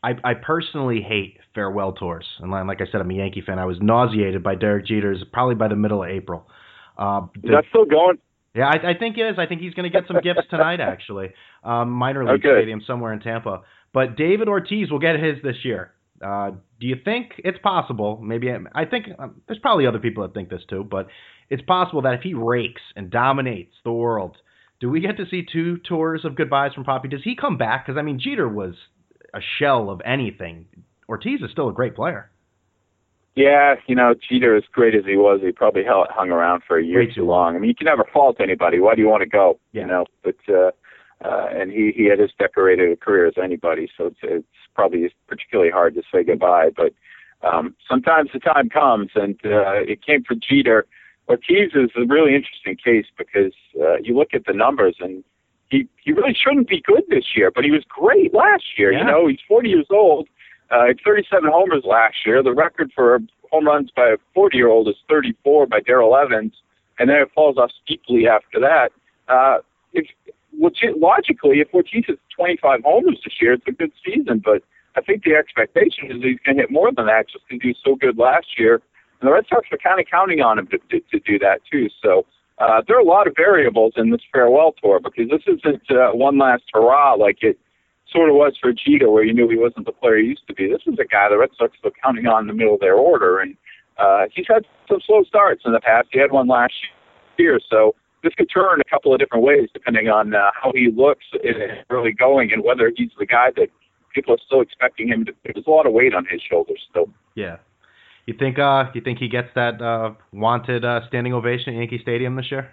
I, 0.03 0.15
I 0.25 0.33
personally 0.33 1.01
hate 1.01 1.37
farewell 1.55 1.93
tours, 1.93 2.25
and 2.39 2.51
li- 2.51 2.61
like 2.67 2.81
I 2.81 2.85
said, 2.91 2.99
I'm 2.99 3.09
a 3.09 3.13
Yankee 3.13 3.41
fan. 3.41 3.57
I 3.57 3.65
was 3.65 3.77
nauseated 3.81 4.43
by 4.43 4.55
Derek 4.55 4.85
Jeter's 4.85 5.23
probably 5.31 5.55
by 5.55 5.69
the 5.69 5.77
middle 5.77 6.03
of 6.03 6.09
April. 6.09 6.45
Uh, 6.97 7.21
Is 7.37 7.41
the- 7.43 7.49
that 7.51 7.63
still 7.69 7.85
going? 7.85 8.17
Yeah, 8.55 8.67
I, 8.67 8.91
I 8.91 8.93
think 8.97 9.17
it 9.17 9.21
is. 9.21 9.35
I 9.39 9.45
think 9.47 9.61
he's 9.61 9.73
going 9.73 9.89
to 9.91 9.95
get 9.95 10.07
some 10.07 10.19
gifts 10.21 10.47
tonight, 10.49 10.79
actually. 10.79 11.31
Um, 11.63 11.89
minor 11.89 12.23
league 12.23 12.45
Okay. 12.45 12.59
stadium 12.59 12.81
somewhere 12.85 13.11
in 13.13 13.19
Tampa. 13.19 13.61
But 13.93 14.15
David 14.15 14.47
Ortiz 14.47 14.91
will 14.91 14.99
get 14.99 15.19
his 15.19 15.37
this 15.43 15.57
year. 15.63 15.91
Uh, 16.23 16.51
do 16.79 16.87
you 16.87 16.95
think 17.03 17.33
it's 17.39 17.57
possible? 17.59 18.19
Maybe 18.21 18.49
I 18.75 18.85
think 18.85 19.07
um, 19.19 19.41
there's 19.47 19.59
probably 19.59 19.87
other 19.87 19.99
people 19.99 20.23
that 20.23 20.33
think 20.33 20.49
this 20.49 20.61
too, 20.69 20.83
but 20.83 21.07
it's 21.49 21.63
possible 21.63 22.01
that 22.03 22.13
if 22.13 22.21
he 22.21 22.33
rakes 22.33 22.81
and 22.95 23.09
dominates 23.09 23.73
the 23.83 23.91
world, 23.91 24.37
do 24.79 24.89
we 24.89 24.99
get 25.01 25.17
to 25.17 25.25
see 25.29 25.45
two 25.51 25.77
tours 25.77 26.23
of 26.23 26.35
goodbyes 26.35 26.73
from 26.73 26.85
Papi? 26.85 27.09
Does 27.09 27.23
he 27.23 27.35
come 27.35 27.57
back? 27.57 27.85
Because 27.85 27.97
I 27.97 28.03
mean, 28.03 28.19
Jeter 28.19 28.47
was 28.47 28.75
a 29.33 29.39
shell 29.59 29.89
of 29.89 30.01
anything. 30.05 30.65
Ortiz 31.09 31.41
is 31.41 31.51
still 31.51 31.69
a 31.69 31.73
great 31.73 31.95
player. 31.95 32.29
Yeah, 33.35 33.75
you 33.87 33.95
know, 33.95 34.13
Jeter, 34.13 34.55
as 34.55 34.63
great 34.71 34.93
as 34.93 35.05
he 35.05 35.17
was, 35.17 35.41
he 35.41 35.51
probably 35.51 35.83
hung 35.85 36.29
around 36.29 36.61
for 36.67 36.77
a 36.77 36.85
year 36.85 36.99
Way 36.99 37.07
too 37.07 37.13
too 37.13 37.25
long. 37.25 37.55
I 37.55 37.59
mean, 37.59 37.69
you 37.69 37.75
can 37.75 37.85
never 37.85 38.05
fault 38.13 38.37
anybody. 38.39 38.79
Why 38.79 38.93
do 38.93 39.01
you 39.01 39.07
want 39.07 39.23
to 39.23 39.29
go? 39.29 39.59
Yeah. 39.71 39.81
You 39.81 39.87
know, 39.87 40.05
but 40.23 40.35
uh, 40.47 40.71
uh, 41.25 41.47
and 41.51 41.71
he 41.71 41.91
he 41.95 42.05
had 42.05 42.19
as 42.19 42.29
decorated 42.37 42.91
a 42.91 42.95
career 42.95 43.25
as 43.25 43.33
anybody, 43.41 43.89
so 43.97 44.07
it's 44.07 44.19
it's 44.21 44.45
probably 44.75 45.11
particularly 45.27 45.71
hard 45.71 45.95
to 45.95 46.03
say 46.13 46.23
goodbye. 46.23 46.69
But 46.75 46.93
um, 47.41 47.75
sometimes 47.89 48.29
the 48.33 48.39
time 48.39 48.69
comes, 48.69 49.09
and 49.15 49.35
uh, 49.43 49.81
it 49.81 50.05
came 50.05 50.23
for 50.23 50.35
Jeter. 50.35 50.85
Ortiz 51.27 51.71
is 51.73 51.89
a 51.95 52.05
really 52.05 52.35
interesting 52.35 52.75
case 52.75 53.07
because 53.17 53.53
uh, 53.81 53.95
you 54.03 54.15
look 54.15 54.33
at 54.33 54.45
the 54.45 54.53
numbers 54.53 54.97
and. 54.99 55.23
He, 55.69 55.87
he 56.03 56.11
really 56.11 56.35
shouldn't 56.35 56.69
be 56.69 56.83
good 56.85 57.01
this 57.09 57.35
year, 57.35 57.49
but 57.49 57.63
he 57.63 57.71
was 57.71 57.83
great 57.89 58.31
last 58.31 58.77
year. 58.77 58.91
Yeah. 58.91 58.99
You 58.99 59.05
know, 59.05 59.27
he's 59.27 59.39
40 59.47 59.69
years 59.69 59.87
old. 59.89 60.27
Uh, 60.71 60.93
37 61.03 61.49
homers 61.51 61.83
last 61.85 62.15
year. 62.25 62.41
The 62.41 62.53
record 62.53 62.91
for 62.95 63.19
home 63.51 63.67
runs 63.67 63.91
by 63.95 64.09
a 64.09 64.17
40 64.33 64.57
year 64.57 64.69
old 64.69 64.87
is 64.87 64.95
34 65.09 65.67
by 65.67 65.79
Darrell 65.81 66.15
Evans, 66.15 66.53
and 66.99 67.09
then 67.09 67.17
it 67.17 67.31
falls 67.33 67.57
off 67.57 67.71
steeply 67.83 68.27
after 68.27 68.59
that. 68.59 68.91
Uh, 69.27 69.59
if 69.93 70.07
legit, 70.59 70.97
logically, 70.97 71.59
if 71.59 71.73
Ortiz 71.73 72.05
hits 72.07 72.21
25 72.35 72.81
homers 72.83 73.19
this 73.23 73.33
year, 73.41 73.53
it's 73.53 73.67
a 73.67 73.71
good 73.71 73.91
season. 74.05 74.41
But 74.43 74.63
I 74.95 75.01
think 75.01 75.23
the 75.23 75.35
expectation 75.35 76.11
is 76.11 76.23
he's 76.23 76.39
going 76.45 76.57
to 76.57 76.63
hit 76.63 76.71
more 76.71 76.91
than 76.91 77.05
that 77.07 77.29
just 77.29 77.45
because 77.47 77.61
he 77.61 77.69
was 77.69 77.77
so 77.83 77.95
good 77.95 78.17
last 78.17 78.57
year. 78.57 78.81
And 79.21 79.27
the 79.27 79.31
Red 79.31 79.45
Sox 79.47 79.67
are 79.71 79.77
kind 79.77 79.99
of 79.99 80.05
counting 80.09 80.41
on 80.41 80.59
him 80.59 80.67
to, 80.67 80.77
to, 80.77 80.99
to 80.99 81.19
do 81.19 81.39
that 81.39 81.61
too. 81.71 81.89
So 82.01 82.25
uh, 82.59 82.81
there 82.87 82.97
are 82.97 83.01
a 83.01 83.05
lot 83.05 83.27
of 83.27 83.33
variables 83.35 83.93
in 83.97 84.11
this 84.11 84.21
farewell 84.31 84.73
tour 84.81 84.99
because 84.99 85.29
this 85.29 85.41
isn't 85.47 85.89
uh, 85.91 86.11
one 86.11 86.37
last 86.37 86.63
hurrah 86.73 87.15
like 87.15 87.41
it 87.41 87.57
sort 88.13 88.29
of 88.29 88.35
was 88.35 88.53
for 88.61 88.71
Jeter, 88.71 89.09
where 89.09 89.23
you 89.23 89.33
knew 89.33 89.49
he 89.49 89.57
wasn't 89.57 89.85
the 89.85 89.91
player 89.91 90.17
he 90.17 90.27
used 90.27 90.47
to 90.47 90.53
be. 90.53 90.67
This 90.69 90.83
is 90.85 90.97
a 90.99 91.05
guy 91.05 91.27
the 91.29 91.37
Red 91.37 91.49
Sox 91.57 91.75
were 91.83 91.91
counting 92.01 92.27
on 92.27 92.43
in 92.43 92.47
the 92.47 92.53
middle 92.53 92.75
of 92.75 92.79
their 92.79 92.95
order, 92.95 93.39
and 93.39 93.57
uh, 93.97 94.25
he's 94.33 94.45
had 94.47 94.65
some 94.87 94.99
slow 95.05 95.23
starts 95.23 95.63
in 95.65 95.73
the 95.73 95.81
past. 95.81 96.07
He 96.11 96.19
had 96.19 96.31
one 96.31 96.47
last 96.47 96.73
year, 97.37 97.59
so 97.69 97.95
this 98.23 98.33
could 98.35 98.49
turn 98.53 98.79
a 98.79 98.89
couple 98.89 99.13
of 99.13 99.19
different 99.19 99.43
ways 99.43 99.67
depending 99.73 100.07
on 100.07 100.33
uh, 100.33 100.51
how 100.53 100.71
he 100.73 100.89
looks 100.95 101.25
in 101.43 101.55
early 101.89 102.13
going 102.13 102.53
and 102.53 102.63
whether 102.63 102.91
he's 102.95 103.11
the 103.19 103.25
guy 103.25 103.49
that 103.57 103.67
people 104.13 104.33
are 104.33 104.43
still 104.45 104.61
expecting 104.61 105.07
him 105.07 105.25
to. 105.25 105.33
There's 105.43 105.65
a 105.67 105.69
lot 105.69 105.85
of 105.85 105.93
weight 105.93 106.13
on 106.13 106.25
his 106.29 106.41
shoulders 106.41 106.79
still. 106.89 107.09
Yeah. 107.35 107.57
You 108.25 108.33
think 108.39 108.57
uh 108.57 108.85
you 108.93 109.01
think 109.01 109.19
he 109.19 109.27
gets 109.27 109.49
that 109.55 109.81
uh 109.81 110.13
wanted 110.31 110.85
uh 110.85 111.01
standing 111.09 111.33
ovation 111.33 111.73
at 111.73 111.79
Yankee 111.79 111.99
Stadium 112.01 112.37
this 112.37 112.49
year? 112.51 112.71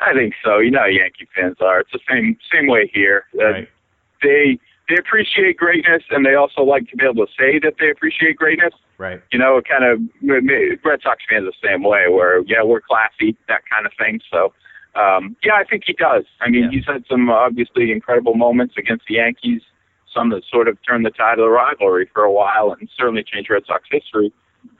I 0.00 0.12
think 0.12 0.34
so. 0.44 0.58
You 0.58 0.72
know 0.72 0.80
how 0.80 0.86
Yankee 0.86 1.28
fans 1.36 1.58
are. 1.60 1.80
It's 1.80 1.92
the 1.92 2.00
same 2.10 2.36
same 2.52 2.66
way 2.66 2.90
here. 2.92 3.26
Uh, 3.38 3.44
Right. 3.44 3.68
They 4.22 4.58
they 4.88 4.96
appreciate 4.96 5.56
greatness, 5.56 6.02
and 6.10 6.26
they 6.26 6.34
also 6.34 6.62
like 6.62 6.88
to 6.90 6.96
be 6.96 7.04
able 7.04 7.24
to 7.26 7.32
say 7.38 7.58
that 7.60 7.74
they 7.78 7.90
appreciate 7.90 8.36
greatness. 8.36 8.74
Right. 8.98 9.22
You 9.32 9.38
know, 9.38 9.60
kind 9.62 9.84
of 9.84 10.00
Red 10.22 11.00
Sox 11.02 11.22
fans 11.30 11.46
the 11.46 11.52
same 11.66 11.82
way, 11.84 12.06
where 12.08 12.42
yeah, 12.42 12.62
we're 12.64 12.80
classy, 12.80 13.36
that 13.48 13.62
kind 13.70 13.86
of 13.86 13.92
thing. 13.96 14.20
So, 14.30 14.52
um, 15.00 15.36
yeah, 15.44 15.54
I 15.54 15.64
think 15.64 15.84
he 15.86 15.92
does. 15.92 16.24
I 16.40 16.50
mean, 16.50 16.64
Yeah. 16.64 16.70
he's 16.72 16.86
had 16.86 17.04
some 17.08 17.30
obviously 17.30 17.92
incredible 17.92 18.34
moments 18.34 18.74
against 18.76 19.06
the 19.06 19.14
Yankees, 19.14 19.62
some 20.12 20.30
that 20.30 20.42
sort 20.50 20.66
of 20.66 20.76
turned 20.86 21.06
the 21.06 21.10
tide 21.10 21.38
of 21.38 21.44
the 21.44 21.48
rivalry 21.50 22.10
for 22.12 22.24
a 22.24 22.32
while, 22.32 22.76
and 22.78 22.88
certainly 22.98 23.22
changed 23.22 23.48
Red 23.48 23.62
Sox 23.66 23.84
history. 23.90 24.32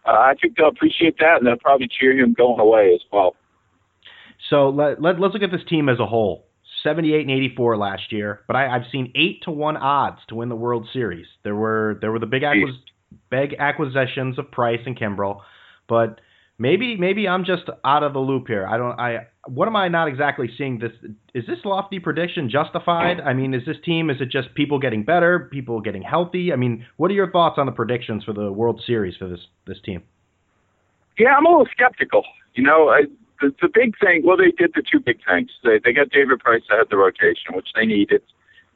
Uh, 0.04 0.10
I 0.10 0.34
think 0.40 0.56
they'll 0.56 0.68
appreciate 0.68 1.18
that, 1.20 1.38
and 1.38 1.46
they'll 1.46 1.56
probably 1.56 1.88
cheer 1.88 2.18
him 2.18 2.34
going 2.34 2.58
away 2.58 2.92
as 2.94 3.00
well. 3.12 3.36
So 4.48 4.70
let, 4.70 5.00
let 5.00 5.20
let's 5.20 5.34
look 5.34 5.42
at 5.42 5.52
this 5.52 5.64
team 5.68 5.88
as 5.88 6.00
a 6.00 6.06
whole. 6.06 6.46
78 6.82 7.20
and 7.22 7.30
84 7.30 7.76
last 7.76 8.12
year, 8.12 8.40
but 8.46 8.56
I, 8.56 8.74
I've 8.74 8.90
seen 8.90 9.12
eight 9.14 9.42
to 9.44 9.50
one 9.50 9.76
odds 9.76 10.18
to 10.28 10.34
win 10.34 10.48
the 10.48 10.56
World 10.56 10.88
Series. 10.92 11.26
There 11.44 11.54
were 11.54 11.98
there 12.00 12.12
were 12.12 12.18
the 12.18 12.26
big 12.26 12.42
acquis- 12.42 12.80
big 13.30 13.54
acquisitions 13.58 14.38
of 14.38 14.50
Price 14.50 14.80
and 14.86 14.98
Kimbrel, 14.98 15.40
but 15.88 16.20
maybe 16.58 16.96
maybe 16.96 17.26
I'm 17.28 17.44
just 17.44 17.64
out 17.84 18.02
of 18.02 18.12
the 18.12 18.18
loop 18.18 18.46
here. 18.46 18.66
I 18.66 18.76
don't 18.76 18.98
I 18.98 19.26
what 19.46 19.66
am 19.66 19.76
I 19.76 19.88
not 19.88 20.08
exactly 20.08 20.48
seeing 20.56 20.78
this 20.78 20.92
is 21.34 21.46
this 21.46 21.58
lofty 21.64 21.98
prediction 21.98 22.48
justified? 22.48 23.20
I 23.20 23.32
mean, 23.32 23.54
is 23.54 23.62
this 23.66 23.76
team 23.84 24.10
is 24.10 24.20
it 24.20 24.30
just 24.30 24.54
people 24.54 24.78
getting 24.78 25.04
better, 25.04 25.48
people 25.50 25.80
getting 25.80 26.02
healthy? 26.02 26.52
I 26.52 26.56
mean, 26.56 26.86
what 26.96 27.10
are 27.10 27.14
your 27.14 27.30
thoughts 27.30 27.56
on 27.58 27.66
the 27.66 27.72
predictions 27.72 28.24
for 28.24 28.32
the 28.32 28.52
World 28.52 28.82
Series 28.86 29.16
for 29.16 29.28
this 29.28 29.40
this 29.66 29.78
team? 29.84 30.02
Yeah, 31.18 31.34
I'm 31.36 31.44
a 31.44 31.50
little 31.50 31.68
skeptical. 31.70 32.24
You 32.54 32.64
know, 32.64 32.88
I, 32.88 33.02
the, 33.40 33.54
the 33.62 33.68
big 33.72 33.98
thing, 33.98 34.22
well, 34.24 34.36
they 34.36 34.50
did 34.50 34.72
the 34.74 34.82
two 34.82 35.00
big 35.00 35.18
things. 35.26 35.50
They, 35.64 35.80
they 35.82 35.92
got 35.92 36.10
David 36.10 36.40
Price 36.40 36.62
to 36.68 36.76
head 36.76 36.86
the 36.90 36.96
rotation, 36.96 37.54
which 37.54 37.68
they 37.74 37.86
needed. 37.86 38.22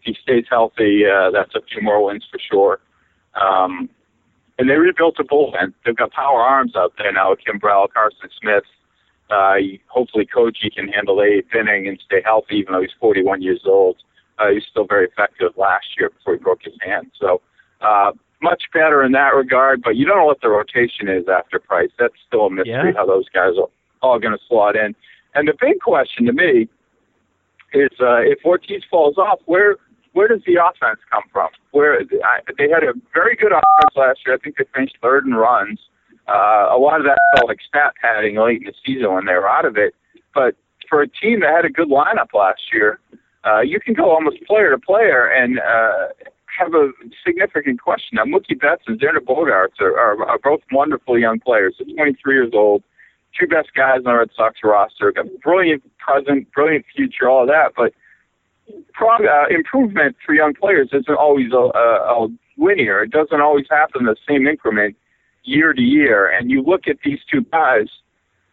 If 0.00 0.04
he 0.04 0.16
stays 0.22 0.44
healthy, 0.48 1.04
uh, 1.06 1.30
that's 1.30 1.54
a 1.54 1.60
few 1.70 1.82
more 1.82 2.04
wins 2.04 2.24
for 2.30 2.38
sure. 2.50 2.80
Um, 3.34 3.88
and 4.58 4.70
they 4.70 4.74
rebuilt 4.76 5.16
the 5.16 5.24
bullpen. 5.24 5.74
They've 5.84 5.96
got 5.96 6.12
power 6.12 6.40
arms 6.40 6.76
out 6.76 6.94
there 6.98 7.12
now 7.12 7.30
with 7.30 7.40
Kimbrel, 7.40 7.88
Carson 7.92 8.28
Smith. 8.40 8.64
Uh, 9.30 9.54
hopefully 9.88 10.26
Koji 10.26 10.72
can 10.74 10.88
handle 10.88 11.16
the 11.16 11.22
eighth 11.22 11.54
inning 11.54 11.88
and 11.88 11.98
stay 12.04 12.22
healthy, 12.24 12.56
even 12.56 12.74
though 12.74 12.82
he's 12.82 12.90
41 13.00 13.42
years 13.42 13.62
old. 13.64 13.96
Uh, 14.38 14.48
he 14.48 14.54
was 14.56 14.64
still 14.70 14.86
very 14.86 15.06
effective 15.06 15.52
last 15.56 15.86
year 15.98 16.10
before 16.10 16.34
he 16.34 16.38
broke 16.38 16.62
his 16.62 16.74
hand. 16.84 17.10
So, 17.18 17.40
uh, 17.80 18.12
much 18.42 18.64
better 18.72 19.02
in 19.02 19.12
that 19.12 19.34
regard, 19.34 19.82
but 19.82 19.96
you 19.96 20.04
don't 20.04 20.18
know 20.18 20.26
what 20.26 20.40
the 20.42 20.48
rotation 20.50 21.08
is 21.08 21.24
after 21.28 21.58
Price. 21.58 21.90
That's 21.98 22.14
still 22.26 22.46
a 22.46 22.50
mystery 22.50 22.90
Yeah. 22.90 22.92
how 22.96 23.06
those 23.06 23.28
guys 23.30 23.52
are 23.58 23.68
all 24.04 24.18
going 24.18 24.36
to 24.36 24.44
slot 24.48 24.76
in. 24.76 24.94
And 25.34 25.48
the 25.48 25.54
big 25.60 25.80
question 25.80 26.26
to 26.26 26.32
me 26.32 26.68
is 27.72 27.90
uh, 28.00 28.22
if 28.22 28.38
Ortiz 28.44 28.82
falls 28.90 29.18
off, 29.18 29.40
where 29.46 29.76
where 30.12 30.28
does 30.28 30.42
the 30.46 30.54
offense 30.54 31.00
come 31.10 31.24
from? 31.32 31.48
Where 31.72 31.98
I, 32.00 32.38
they 32.56 32.68
had 32.70 32.84
a 32.84 32.94
very 33.12 33.34
good 33.34 33.50
offense 33.50 33.94
last 33.96 34.20
year. 34.24 34.36
I 34.36 34.38
think 34.38 34.56
they 34.56 34.64
finished 34.72 34.96
third 35.02 35.26
in 35.26 35.34
runs. 35.34 35.80
Uh, 36.28 36.70
a 36.70 36.78
lot 36.78 37.00
of 37.00 37.06
that 37.06 37.18
felt 37.36 37.48
like 37.48 37.58
stat 37.68 37.94
padding 38.00 38.36
late 38.36 38.62
in 38.62 38.64
the 38.64 38.74
season 38.86 39.12
when 39.12 39.26
they 39.26 39.34
were 39.34 39.48
out 39.48 39.64
of 39.64 39.76
it. 39.76 39.94
But 40.32 40.54
for 40.88 41.02
a 41.02 41.08
team 41.08 41.40
that 41.40 41.50
had 41.50 41.64
a 41.64 41.68
good 41.68 41.88
lineup 41.88 42.32
last 42.32 42.62
year, 42.72 43.00
uh, 43.44 43.60
you 43.60 43.80
can 43.80 43.92
go 43.92 44.10
almost 44.10 44.36
player 44.46 44.70
to 44.70 44.78
player 44.78 45.26
and 45.26 45.58
uh, 45.58 46.14
have 46.58 46.74
a 46.74 46.90
significant 47.26 47.80
question. 47.80 48.16
Now, 48.16 48.24
Mookie 48.24 48.58
Betts 48.58 48.84
and 48.86 48.98
Xander 49.00 49.18
Bogaerts 49.18 49.80
are, 49.80 49.98
are, 49.98 50.24
are 50.24 50.38
both 50.38 50.60
wonderful 50.72 51.18
young 51.18 51.40
players. 51.40 51.74
They're 51.78 51.94
23 51.94 52.34
years 52.34 52.52
old, 52.54 52.82
two 53.38 53.46
best 53.46 53.74
guys 53.74 53.98
on 53.98 54.04
the 54.04 54.14
Red 54.14 54.30
Sox 54.36 54.60
roster. 54.62 55.12
Got 55.12 55.26
brilliant 55.42 55.82
present, 55.98 56.50
brilliant 56.52 56.84
future, 56.94 57.28
all 57.28 57.42
of 57.42 57.48
that. 57.48 57.72
But 57.76 57.92
prog- 58.92 59.24
uh, 59.24 59.46
improvement 59.50 60.16
for 60.24 60.34
young 60.34 60.54
players 60.54 60.90
isn't 60.92 61.16
always 61.16 61.52
a, 61.52 61.56
a, 61.56 62.24
a 62.24 62.28
linear. 62.58 63.02
It 63.02 63.10
doesn't 63.10 63.40
always 63.40 63.66
happen 63.70 64.04
the 64.04 64.16
same 64.28 64.46
increment 64.46 64.96
year 65.44 65.72
to 65.72 65.82
year. 65.82 66.30
And 66.30 66.50
you 66.50 66.62
look 66.62 66.88
at 66.88 66.96
these 67.04 67.18
two 67.30 67.42
guys, 67.52 67.88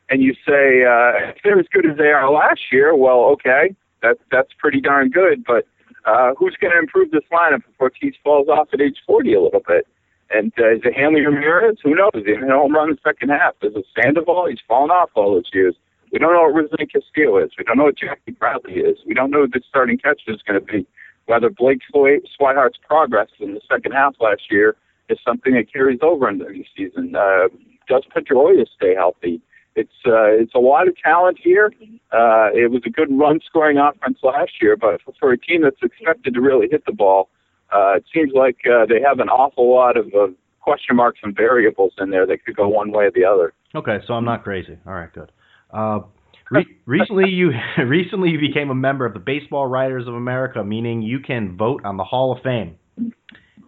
and 0.09 0.21
you 0.21 0.33
say, 0.45 0.83
uh, 0.83 1.29
if 1.29 1.37
they're 1.43 1.59
as 1.59 1.67
good 1.71 1.85
as 1.89 1.97
they 1.97 2.11
are 2.11 2.29
last 2.29 2.61
year, 2.71 2.95
well, 2.95 3.21
okay, 3.31 3.73
that 4.01 4.17
that's 4.29 4.49
pretty 4.57 4.81
darn 4.81 5.09
good. 5.09 5.43
But 5.45 5.65
uh, 6.05 6.33
who's 6.37 6.57
going 6.59 6.73
to 6.73 6.79
improve 6.79 7.11
this 7.11 7.23
lineup 7.31 7.59
if 7.59 7.79
Ortiz 7.79 8.13
falls 8.23 8.47
off 8.49 8.67
at 8.73 8.81
age 8.81 8.97
40 9.05 9.33
a 9.33 9.41
little 9.41 9.61
bit? 9.65 9.87
And 10.33 10.53
uh, 10.59 10.75
is 10.75 10.81
it 10.83 10.93
Hanley 10.93 11.21
Ramirez? 11.21 11.77
Who 11.83 11.95
knows? 11.95 12.11
He 12.13 12.23
hit 12.23 12.43
a 12.43 12.47
home 12.47 12.73
run 12.73 12.89
in 12.89 12.95
the 12.95 13.01
second 13.09 13.29
half. 13.29 13.55
Is 13.61 13.73
it 13.75 13.85
Sandoval? 13.95 14.47
He's 14.49 14.59
fallen 14.67 14.89
off 14.89 15.09
all 15.15 15.33
those 15.33 15.49
years. 15.53 15.75
We 16.11 16.19
don't 16.19 16.33
know 16.33 16.43
what 16.43 16.55
Rusney 16.55 16.91
Castillo 16.91 17.37
is. 17.37 17.51
We 17.57 17.63
don't 17.63 17.77
know 17.77 17.85
what 17.85 17.97
Jackie 17.97 18.31
Bradley 18.31 18.75
is. 18.75 18.97
We 19.05 19.13
don't 19.13 19.31
know 19.31 19.41
who 19.41 19.47
the 19.47 19.61
starting 19.67 19.97
catcher 19.97 20.31
is 20.31 20.41
going 20.45 20.59
to 20.59 20.65
be. 20.65 20.85
Whether 21.25 21.49
Blake 21.49 21.81
Swihart's 21.93 22.79
progress 22.85 23.29
in 23.39 23.53
the 23.53 23.61
second 23.69 23.93
half 23.93 24.15
last 24.19 24.43
year 24.49 24.75
is 25.09 25.19
something 25.25 25.53
that 25.53 25.71
carries 25.71 25.99
over 26.01 26.27
into 26.29 26.45
the 26.45 26.65
season. 26.75 27.15
Uh, 27.15 27.47
does 27.87 28.03
Pedroia 28.15 28.65
stay 28.75 28.95
healthy? 28.95 29.41
It's 29.75 29.93
uh, 30.05 30.27
it's 30.27 30.53
a 30.53 30.59
lot 30.59 30.87
of 30.87 30.97
talent 30.97 31.39
here. 31.41 31.71
Uh, 32.11 32.49
it 32.53 32.71
was 32.71 32.81
a 32.85 32.89
good 32.89 33.07
run 33.09 33.39
scoring 33.45 33.77
offense 33.77 34.19
last 34.21 34.61
year, 34.61 34.75
but 34.75 34.99
for, 35.19 35.31
a 35.31 35.37
team 35.37 35.61
that's 35.61 35.81
expected 35.81 36.33
to 36.33 36.41
really 36.41 36.67
hit 36.69 36.85
the 36.85 36.91
ball, 36.91 37.29
it 37.73 38.05
seems 38.13 38.31
like 38.33 38.57
uh, 38.65 38.85
they 38.85 39.01
have 39.01 39.19
an 39.19 39.29
awful 39.29 39.73
lot 39.73 39.97
of 39.97 40.07
uh, 40.13 40.27
question 40.61 40.95
marks 40.95 41.19
and 41.23 41.35
variables 41.35 41.93
in 41.99 42.09
there 42.09 42.25
that 42.25 42.45
could 42.45 42.55
go 42.55 42.67
one 42.67 42.91
way 42.91 43.05
or 43.05 43.11
the 43.11 43.25
other. 43.25 43.53
Okay, 43.75 43.99
so 44.05 44.13
I'm 44.13 44.25
not 44.25 44.43
crazy. 44.43 44.77
All 44.85 44.93
right, 44.93 45.11
good. 45.13 45.31
Uh, 45.71 46.01
re- 46.49 46.65
recently, 46.85 47.29
you 47.29 47.51
recently 47.85 48.29
you 48.29 48.39
became 48.39 48.69
a 48.69 48.75
member 48.75 49.05
of 49.05 49.13
the 49.13 49.19
Baseball 49.19 49.67
Writers 49.67 50.07
of 50.07 50.13
America, 50.13 50.63
meaning 50.63 51.01
you 51.01 51.19
can 51.19 51.57
vote 51.57 51.83
on 51.85 51.97
the 51.97 52.03
Hall 52.03 52.31
of 52.31 52.43
Fame. 52.43 52.75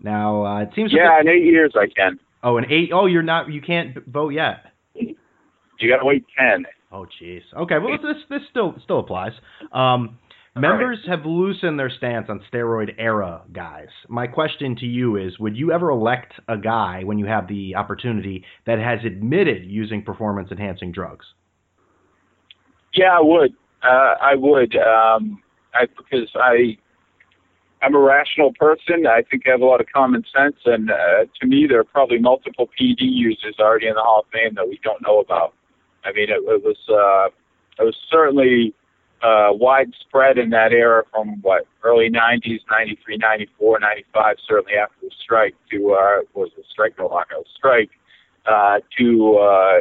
Now, 0.02 0.46
uh, 0.46 0.62
it 0.64 0.70
seems. 0.76 0.92
Yeah, 0.94 1.20
in 1.22 1.28
eight 1.28 1.46
years 1.46 1.74
I 1.76 1.88
can. 1.88 2.20
Oh, 2.44 2.58
an 2.58 2.66
eight. 2.70 2.90
Oh, 2.94 3.06
you're 3.06 3.24
not. 3.24 3.50
You 3.52 3.62
can't 3.62 4.06
vote 4.06 4.30
yet. 4.30 4.66
You 4.96 5.90
got 5.90 5.98
to 5.98 6.06
wait 6.06 6.26
ten. 6.38 6.66
Oh, 6.92 7.08
jeez. 7.20 7.42
Okay, 7.58 7.80
well, 7.80 7.98
this 7.98 8.22
this 8.30 8.42
still 8.52 8.76
still 8.84 9.00
applies. 9.00 9.32
Um, 9.72 10.20
members 10.56 11.00
have 11.08 11.26
loosened 11.26 11.80
their 11.80 11.90
stance 11.90 12.28
on 12.30 12.42
steroid 12.52 12.94
era 12.98 13.42
guys. 13.52 13.88
My 14.08 14.28
question 14.28 14.76
to 14.78 14.86
you 14.86 15.18
is: 15.18 15.40
Would 15.40 15.58
you 15.58 15.72
ever 15.72 15.90
elect 15.90 16.34
a 16.48 16.58
guy 16.58 17.04
when 17.04 17.18
you 17.18 17.26
have 17.26 17.48
the 17.48 17.76
opportunity 17.76 18.44
that 18.66 18.80
has 18.80 19.00
admitted 19.06 19.66
using 19.66 20.04
performance 20.04 20.50
enhancing 20.52 20.92
drugs? 20.92 21.26
Yeah, 22.94 23.18
I 23.18 23.22
would. 23.22 23.54
Uh, 23.84 24.16
I 24.22 24.36
would. 24.36 24.76
Um, 24.76 25.42
I 25.74 25.88
because 25.98 26.30
I 26.36 26.78
I'm 27.82 27.96
a 27.96 28.00
rational 28.00 28.54
person. 28.54 29.06
I 29.08 29.24
think 29.30 29.44
I 29.48 29.52
have 29.52 29.62
a 29.62 29.66
lot 29.66 29.82
of 29.82 29.88
common 29.94 30.24
sense, 30.36 30.56
and 30.66 30.92
uh, 30.92 31.26
to 31.42 31.48
me, 31.48 31.66
there 31.68 31.80
are 31.80 31.84
probably 31.84 32.20
multiple 32.20 32.70
PD 32.80 33.00
users 33.02 33.56
already 33.60 33.88
in 33.88 33.96
the 33.96 34.02
Hall 34.02 34.20
of 34.20 34.26
Fame 34.32 34.56
that 34.56 34.68
we 34.68 34.80
don't 34.84 35.02
know 35.02 35.20
about. 35.20 35.54
I 36.06 36.14
mean, 36.14 36.30
it, 36.30 36.40
it 36.46 36.64
was 36.64 36.78
uh, 36.90 37.34
it 37.82 37.86
was 37.86 37.96
certainly 38.10 38.74
uh, 39.24 39.50
widespread 39.54 40.38
in 40.38 40.50
that 40.50 40.74
era 40.74 41.04
from 41.12 41.42
what 41.42 41.66
early 41.84 42.10
'90s, 42.10 42.60
'93, 42.70 43.18
'94, 43.18 43.80
'95, 43.80 44.36
certainly 44.48 44.74
after 44.74 44.96
the 45.02 45.12
strike 45.22 45.56
to 45.72 45.94
uh, 45.94 46.22
was 46.34 46.50
the 46.58 46.64
strike 46.70 47.00
longer 47.00 47.36
a 47.40 47.44
strike 47.56 47.92
uh, 48.46 48.80
to 48.98 49.38
uh, 49.38 49.80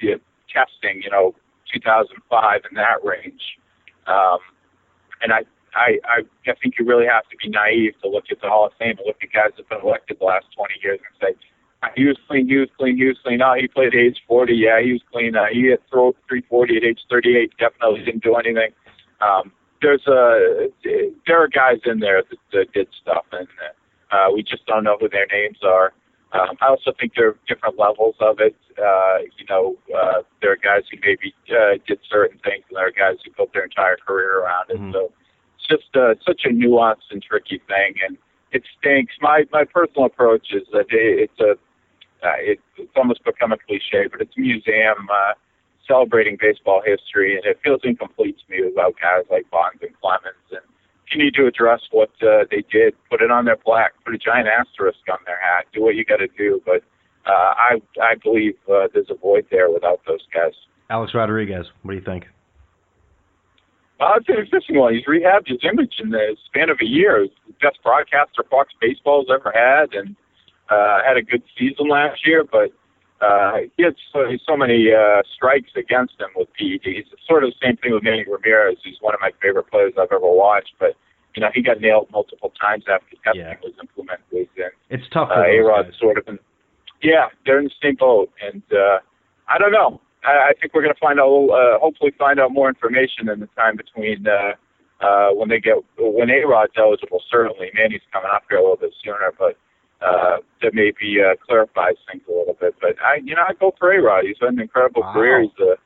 the 0.00 0.20
testing. 0.52 1.02
You 1.02 1.10
know, 1.10 1.34
2005 1.72 2.62
in 2.70 2.76
that 2.76 3.04
range. 3.04 3.58
Um, 4.06 4.38
and 5.22 5.32
I, 5.32 5.40
I, 5.74 5.98
I, 6.04 6.18
I 6.50 6.54
think 6.62 6.74
you 6.78 6.86
really 6.86 7.06
have 7.06 7.28
to 7.28 7.36
be 7.36 7.48
naive 7.48 7.94
to 8.02 8.08
look 8.08 8.24
at 8.30 8.40
the 8.40 8.48
Hall 8.48 8.66
of 8.66 8.72
Fame 8.78 8.96
and 8.98 9.06
look 9.06 9.18
at 9.22 9.32
guys 9.32 9.52
that 9.56 9.66
have 9.68 9.68
been 9.68 9.86
elected 9.86 10.18
the 10.18 10.24
last 10.24 10.46
20 10.56 10.74
years 10.82 10.98
and 10.98 11.14
say, 11.20 11.38
"Ah, 11.38 11.59
he 11.96 12.04
was 12.04 12.18
clean, 12.28 12.48
he 12.48 12.56
was 12.56 12.68
clean, 12.78 12.96
he 12.96 13.06
was 13.06 13.16
clean. 13.22 13.40
Oh, 13.42 13.54
he 13.58 13.66
played 13.66 13.94
at 13.94 14.00
age 14.00 14.18
40. 14.28 14.54
Yeah, 14.54 14.80
he 14.82 14.92
was 14.92 15.02
clean. 15.12 15.34
Uh, 15.36 15.46
he 15.50 15.62
hit 15.68 15.82
throw 15.90 16.12
340 16.28 16.76
at 16.76 16.84
age 16.84 17.00
38. 17.08 17.52
Definitely 17.58 18.04
didn't 18.04 18.22
do 18.22 18.34
anything. 18.36 18.70
Um, 19.20 19.52
there's 19.80 20.06
a, 20.06 20.68
there 21.26 21.42
are 21.42 21.48
guys 21.48 21.78
in 21.86 22.00
there 22.00 22.22
that, 22.22 22.38
that 22.52 22.72
did 22.72 22.88
stuff, 23.00 23.24
and 23.32 23.48
uh, 24.12 24.28
we 24.32 24.42
just 24.42 24.66
don't 24.66 24.84
know 24.84 24.96
who 25.00 25.08
their 25.08 25.26
names 25.32 25.58
are. 25.62 25.92
Um, 26.32 26.56
I 26.60 26.68
also 26.68 26.92
think 27.00 27.14
there 27.16 27.28
are 27.28 27.36
different 27.48 27.78
levels 27.78 28.14
of 28.20 28.38
it. 28.40 28.54
Uh, 28.78 29.18
you 29.38 29.46
know, 29.48 29.76
uh, 29.96 30.22
there 30.40 30.52
are 30.52 30.56
guys 30.56 30.82
who 30.90 30.98
maybe 31.02 31.34
uh, 31.50 31.78
did 31.86 31.98
certain 32.08 32.38
things, 32.44 32.64
and 32.68 32.76
there 32.76 32.86
are 32.86 32.92
guys 32.92 33.16
who 33.24 33.32
built 33.32 33.52
their 33.52 33.64
entire 33.64 33.96
career 34.06 34.40
around 34.40 34.70
it. 34.70 34.78
Mhm. 34.78 34.92
So 34.92 35.12
it's 35.56 35.66
just 35.66 35.96
uh, 35.96 36.14
such 36.24 36.42
a 36.44 36.50
nuanced 36.50 37.10
and 37.10 37.22
tricky 37.22 37.60
thing, 37.66 37.94
and 38.06 38.16
it 38.52 38.62
stinks. 38.78 39.14
My 39.20 39.44
my 39.50 39.64
personal 39.64 40.06
approach 40.06 40.52
is 40.52 40.68
that 40.72 40.86
it, 40.90 41.30
it's 41.30 41.40
a 41.40 41.56
uh, 42.22 42.38
it, 42.38 42.60
it's 42.76 42.92
almost 42.96 43.24
become 43.24 43.52
a 43.52 43.58
cliche, 43.58 44.06
but 44.10 44.20
it's 44.20 44.36
a 44.36 44.40
museum 44.40 45.08
uh, 45.10 45.34
celebrating 45.86 46.36
baseball 46.40 46.82
history, 46.84 47.36
and 47.36 47.44
it 47.44 47.58
feels 47.64 47.80
incomplete 47.84 48.36
to 48.38 48.44
me 48.52 48.64
without 48.64 48.94
guys 49.00 49.24
like 49.30 49.50
Bonds 49.50 49.80
and 49.82 49.90
Clemens. 50.00 50.46
And 50.50 50.60
if 51.06 51.16
you 51.16 51.24
need 51.24 51.34
to 51.34 51.46
address 51.46 51.80
what 51.90 52.10
uh, 52.22 52.44
they 52.50 52.64
did. 52.70 52.94
Put 53.10 53.22
it 53.22 53.30
on 53.30 53.44
their 53.44 53.56
plaque. 53.56 53.92
Put 54.04 54.14
a 54.14 54.18
giant 54.18 54.48
asterisk 54.48 55.00
on 55.10 55.18
their 55.26 55.40
hat. 55.40 55.66
Do 55.72 55.82
what 55.82 55.96
you 55.96 56.04
got 56.04 56.18
to 56.18 56.28
do. 56.38 56.62
But 56.64 56.82
uh, 57.26 57.54
I 57.56 57.80
I 58.00 58.14
believe 58.22 58.54
uh, 58.70 58.88
there's 58.92 59.10
a 59.10 59.16
void 59.16 59.46
there 59.50 59.70
without 59.70 60.00
those 60.06 60.24
guys. 60.32 60.52
Alex 60.88 61.12
Rodriguez, 61.14 61.66
what 61.82 61.92
do 61.92 61.98
you 61.98 62.04
think? 62.04 62.26
Well, 63.98 64.14
it's 64.16 64.28
an 64.28 64.36
interesting 64.38 64.78
one. 64.78 64.94
He's 64.94 65.04
rehabbed 65.04 65.46
his 65.46 65.60
image 65.62 65.94
in 66.02 66.10
the 66.10 66.36
span 66.46 66.70
of 66.70 66.78
a 66.80 66.86
year. 66.86 67.22
He's 67.22 67.32
the 67.46 67.52
best 67.60 67.82
broadcaster 67.82 68.42
Fox 68.50 68.72
Baseball's 68.80 69.26
ever 69.32 69.52
had, 69.54 69.92
and 69.92 70.16
uh, 70.70 70.98
had 71.06 71.16
a 71.16 71.22
good 71.22 71.42
season 71.58 71.88
last 71.88 72.26
year. 72.26 72.44
But 72.44 72.72
uh, 73.20 73.58
he 73.76 73.82
had 73.82 73.94
so, 74.12 74.24
so 74.46 74.56
many 74.56 74.92
uh, 74.92 75.22
strikes 75.34 75.70
against 75.76 76.14
him 76.20 76.28
with 76.36 76.48
PEDs. 76.58 76.80
It's 77.12 77.26
sort 77.28 77.44
of 77.44 77.50
the 77.50 77.56
same 77.66 77.76
thing 77.76 77.92
with 77.92 78.02
Manny 78.02 78.24
Ramirez. 78.28 78.78
He's 78.82 78.96
one 79.00 79.14
of 79.14 79.20
my 79.20 79.30
favorite 79.42 79.70
players 79.70 79.92
I've 80.00 80.12
ever 80.12 80.20
watched, 80.22 80.72
but 80.78 80.96
you 81.34 81.40
know 81.42 81.50
he 81.54 81.62
got 81.62 81.80
nailed 81.80 82.08
multiple 82.10 82.52
times 82.60 82.84
after 82.90 83.16
testing 83.24 83.42
Yeah. 83.42 83.54
was 83.62 83.72
implemented. 83.80 84.48
And 84.56 84.72
It's 84.88 85.08
tough 85.12 85.28
for 85.28 85.34
uh, 85.44 85.46
A-Rod 85.46 85.92
sort 86.00 86.18
of 86.18 86.26
in, 86.28 86.38
yeah, 87.02 87.28
they're 87.46 87.58
in 87.58 87.64
the 87.66 87.70
same 87.82 87.96
boat, 87.96 88.30
and 88.42 88.62
uh, 88.72 88.98
I 89.48 89.58
don't 89.58 89.72
know. 89.72 90.00
I, 90.24 90.50
I 90.50 90.52
think 90.60 90.74
we're 90.74 90.82
going 90.82 90.92
to 90.94 91.00
find 91.00 91.18
out, 91.20 91.48
uh, 91.48 91.78
hopefully, 91.78 92.12
find 92.18 92.38
out 92.40 92.52
more 92.52 92.68
information 92.68 93.28
in 93.28 93.40
the 93.40 93.48
time 93.56 93.76
between 93.76 94.26
uh, 94.26 94.52
uh, 95.04 95.30
when 95.32 95.48
they 95.48 95.60
get 95.60 95.76
when 95.98 96.28
A-Rod's 96.30 96.72
eligible. 96.76 97.22
Certainly, 97.30 97.70
Manny's 97.74 98.02
coming 98.12 98.30
up 98.34 98.42
here 98.48 98.58
a 98.58 98.62
little 98.62 98.76
bit 98.76 98.92
sooner, 99.02 99.32
but 99.38 99.56
uh, 100.00 100.38
that 100.62 100.74
maybe 100.74 101.18
uh, 101.20 101.36
clarifies 101.46 101.96
things 102.10 102.22
a 102.28 102.32
little 102.32 102.56
bit. 102.60 102.74
But 102.80 102.96
I, 103.02 103.16
you 103.22 103.34
know, 103.34 103.42
I 103.48 103.52
go 103.54 103.74
for 103.78 103.92
A-Rod. 103.92 104.24
He's 104.24 104.36
had 104.40 104.52
an 104.54 104.60
incredible 104.60 105.02
Wow. 105.02 105.12
career. 105.12 105.42
He's 105.42 105.50
a, 105.60 105.76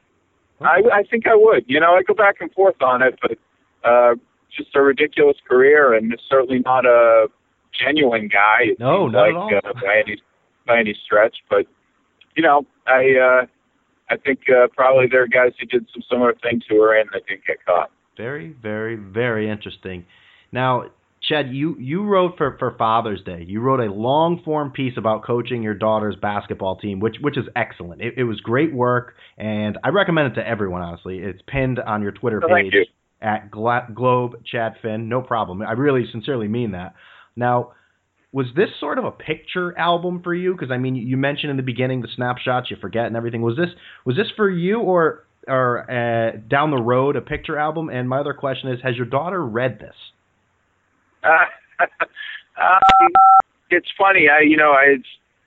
I, 0.64 0.80
I 0.92 1.02
think 1.10 1.26
I 1.26 1.34
would. 1.34 1.64
You 1.66 1.80
know, 1.80 1.94
I 1.94 2.02
go 2.02 2.14
back 2.14 2.36
and 2.40 2.50
forth 2.52 2.80
on 2.80 3.02
it, 3.02 3.18
but 3.20 3.38
uh, 3.88 4.14
just 4.56 4.74
a 4.74 4.80
ridiculous 4.80 5.36
career, 5.48 5.94
and 5.94 6.16
certainly 6.30 6.60
not 6.60 6.86
a 6.86 7.26
genuine 7.78 8.28
guy. 8.28 8.68
No, 8.78 9.08
not 9.08 9.28
at 9.28 9.34
like, 9.34 9.52
all. 9.64 9.70
Uh, 9.70 9.72
by 9.74 10.02
any 10.06 10.22
by 10.66 10.78
any 10.78 10.96
stretch, 11.04 11.38
but 11.50 11.66
you 12.36 12.42
know, 12.42 12.64
I 12.86 13.14
uh, 13.20 13.46
I 14.10 14.16
think 14.16 14.40
uh, 14.48 14.68
probably 14.74 15.06
there 15.10 15.22
are 15.22 15.26
guys 15.28 15.52
who 15.58 15.66
did 15.66 15.86
some 15.92 16.02
similar 16.08 16.34
things 16.42 16.62
who 16.68 16.76
were 16.80 16.96
in 16.96 17.08
that 17.12 17.26
didn't 17.26 17.46
get 17.46 17.64
caught. 17.64 17.90
Very, 18.16 18.54
very, 18.62 18.94
very 18.94 19.50
interesting. 19.50 20.06
Now, 20.52 20.84
Chad, 21.28 21.54
you, 21.54 21.76
you 21.78 22.04
wrote 22.04 22.36
for, 22.36 22.56
for 22.58 22.74
Father's 22.76 23.22
Day. 23.22 23.44
You 23.46 23.60
wrote 23.60 23.80
a 23.80 23.92
long 23.92 24.42
form 24.44 24.70
piece 24.70 24.94
about 24.96 25.24
coaching 25.24 25.62
your 25.62 25.74
daughter's 25.74 26.16
basketball 26.16 26.76
team, 26.76 27.00
which 27.00 27.16
which 27.20 27.38
is 27.38 27.44
excellent. 27.56 28.02
It, 28.02 28.14
it 28.18 28.24
was 28.24 28.40
great 28.40 28.74
work, 28.74 29.14
and 29.38 29.78
I 29.82 29.88
recommend 29.88 30.32
it 30.32 30.40
to 30.40 30.46
everyone. 30.46 30.82
Honestly, 30.82 31.18
it's 31.18 31.40
pinned 31.46 31.78
on 31.78 32.02
your 32.02 32.12
Twitter 32.12 32.42
Oh, 32.44 32.48
page 32.54 32.72
you. 32.74 32.84
at 33.22 33.50
Gla- 33.50 33.88
Globe 33.94 34.44
Chad 34.44 34.74
Finn. 34.82 35.08
No 35.08 35.22
problem. 35.22 35.62
I 35.62 35.72
really 35.72 36.04
sincerely 36.12 36.48
mean 36.48 36.72
that. 36.72 36.94
Now, 37.36 37.72
was 38.32 38.46
this 38.54 38.68
sort 38.78 38.98
of 38.98 39.04
a 39.04 39.10
picture 39.10 39.76
album 39.78 40.20
for 40.22 40.34
you? 40.34 40.52
Because 40.52 40.70
I 40.70 40.76
mean, 40.76 40.94
you 40.96 41.16
mentioned 41.16 41.50
in 41.50 41.56
the 41.56 41.62
beginning 41.62 42.02
the 42.02 42.08
snapshots 42.14 42.70
you 42.70 42.76
forget 42.80 43.06
and 43.06 43.16
everything. 43.16 43.40
Was 43.40 43.56
this 43.56 43.70
was 44.04 44.16
this 44.16 44.26
for 44.36 44.50
you 44.50 44.80
or 44.80 45.24
or 45.48 45.90
uh, 45.90 46.36
down 46.48 46.70
the 46.70 46.82
road 46.82 47.16
a 47.16 47.20
picture 47.20 47.58
album? 47.58 47.88
And 47.88 48.08
my 48.08 48.18
other 48.18 48.34
question 48.34 48.70
is, 48.70 48.80
has 48.82 48.96
your 48.96 49.06
daughter 49.06 49.42
read 49.44 49.78
this? 49.78 49.94
Uh, 51.24 51.46
um, 52.60 53.12
it's 53.70 53.88
funny. 53.96 54.28
I 54.28 54.40
you 54.40 54.56
know 54.56 54.72
I, 54.72 54.96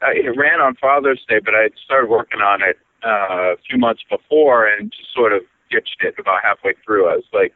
I 0.01 0.11
it 0.13 0.37
ran 0.37 0.59
on 0.59 0.75
Father's 0.75 1.23
Day, 1.29 1.39
but 1.43 1.53
I 1.53 1.69
started 1.85 2.09
working 2.09 2.41
on 2.41 2.61
it 2.61 2.77
uh, 3.05 3.53
a 3.53 3.57
few 3.69 3.77
months 3.77 4.03
before 4.09 4.67
and 4.67 4.91
just 4.91 5.13
sort 5.13 5.33
of 5.33 5.41
ditched 5.69 6.01
it 6.01 6.15
about 6.17 6.41
halfway 6.43 6.73
through. 6.85 7.09
I 7.09 7.15
was 7.15 7.29
like, 7.33 7.53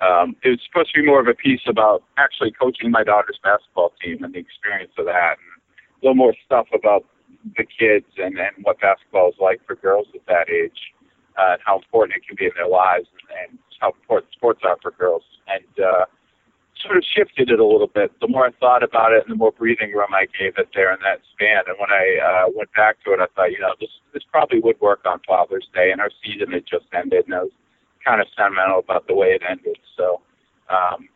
um, 0.00 0.36
it 0.42 0.48
was 0.48 0.60
supposed 0.66 0.92
to 0.94 1.00
be 1.00 1.06
more 1.06 1.20
of 1.20 1.28
a 1.28 1.34
piece 1.34 1.60
about 1.68 2.02
actually 2.16 2.52
coaching 2.52 2.90
my 2.90 3.04
daughter's 3.04 3.38
basketball 3.42 3.92
team 4.02 4.24
and 4.24 4.32
the 4.34 4.38
experience 4.38 4.92
of 4.98 5.04
that, 5.06 5.36
and 5.36 5.60
a 5.60 6.06
little 6.06 6.16
more 6.16 6.34
stuff 6.46 6.66
about 6.72 7.04
the 7.56 7.64
kids 7.64 8.06
and, 8.16 8.38
and 8.38 8.52
what 8.62 8.80
basketball 8.80 9.28
is 9.28 9.36
like 9.40 9.60
for 9.66 9.76
girls 9.76 10.06
at 10.14 10.24
that 10.26 10.48
age, 10.48 10.92
uh, 11.38 11.52
and 11.52 11.60
how 11.64 11.76
important 11.76 12.16
it 12.16 12.26
can 12.26 12.36
be 12.38 12.46
in 12.46 12.52
their 12.56 12.68
lives, 12.68 13.06
and, 13.12 13.50
and 13.50 13.58
how 13.80 13.92
important 13.92 14.32
sports 14.32 14.60
are 14.64 14.78
for 14.80 14.92
girls. 14.92 15.22
And 15.48 15.84
uh, 15.84 16.04
sort 16.82 16.96
of 16.96 17.04
shifted 17.04 17.50
it 17.50 17.60
a 17.60 17.64
little 17.64 17.86
bit. 17.86 18.12
The 18.20 18.28
more 18.28 18.46
I 18.46 18.50
thought 18.58 18.82
about 18.82 19.12
it, 19.12 19.22
and 19.22 19.32
the 19.32 19.36
more 19.36 19.52
breathing 19.52 19.92
room 19.92 20.12
I 20.12 20.26
gave 20.38 20.56
it 20.58 20.68
there 20.74 20.92
in 20.92 20.98
that 21.00 21.20
span. 21.32 21.62
And 21.66 21.76
when 21.78 21.90
I 21.90 22.18
uh, 22.18 22.50
went 22.54 22.72
back 22.72 22.96
to 23.04 23.12
it, 23.12 23.20
I 23.20 23.26
thought, 23.34 23.52
you 23.52 23.60
know, 23.60 23.74
this 23.80 23.90
this 24.12 24.22
probably 24.30 24.60
would 24.60 24.80
work 24.80 25.00
on 25.04 25.20
Father's 25.26 25.68
Day, 25.74 25.90
and 25.90 26.00
our 26.00 26.10
season 26.24 26.52
had 26.52 26.66
just 26.66 26.86
ended, 26.92 27.26
and 27.26 27.34
I 27.34 27.42
was 27.42 27.52
kind 28.04 28.20
of 28.20 28.26
sentimental 28.36 28.78
about 28.78 29.06
the 29.06 29.14
way 29.14 29.28
it 29.28 29.42
ended. 29.48 29.78
So 29.96 30.20
um, 30.68 31.08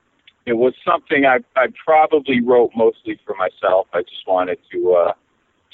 it 0.47 0.55
was 0.55 0.75
something 0.85 1.25
I 1.25 1.39
I 1.57 1.69
probably 1.85 2.41
wrote 2.41 2.71
mostly 2.77 3.19
for 3.25 3.35
myself. 3.37 3.87
I 3.93 4.03
just 4.03 4.27
wanted 4.27 4.59
to 4.73 4.93
uh, 4.93 5.13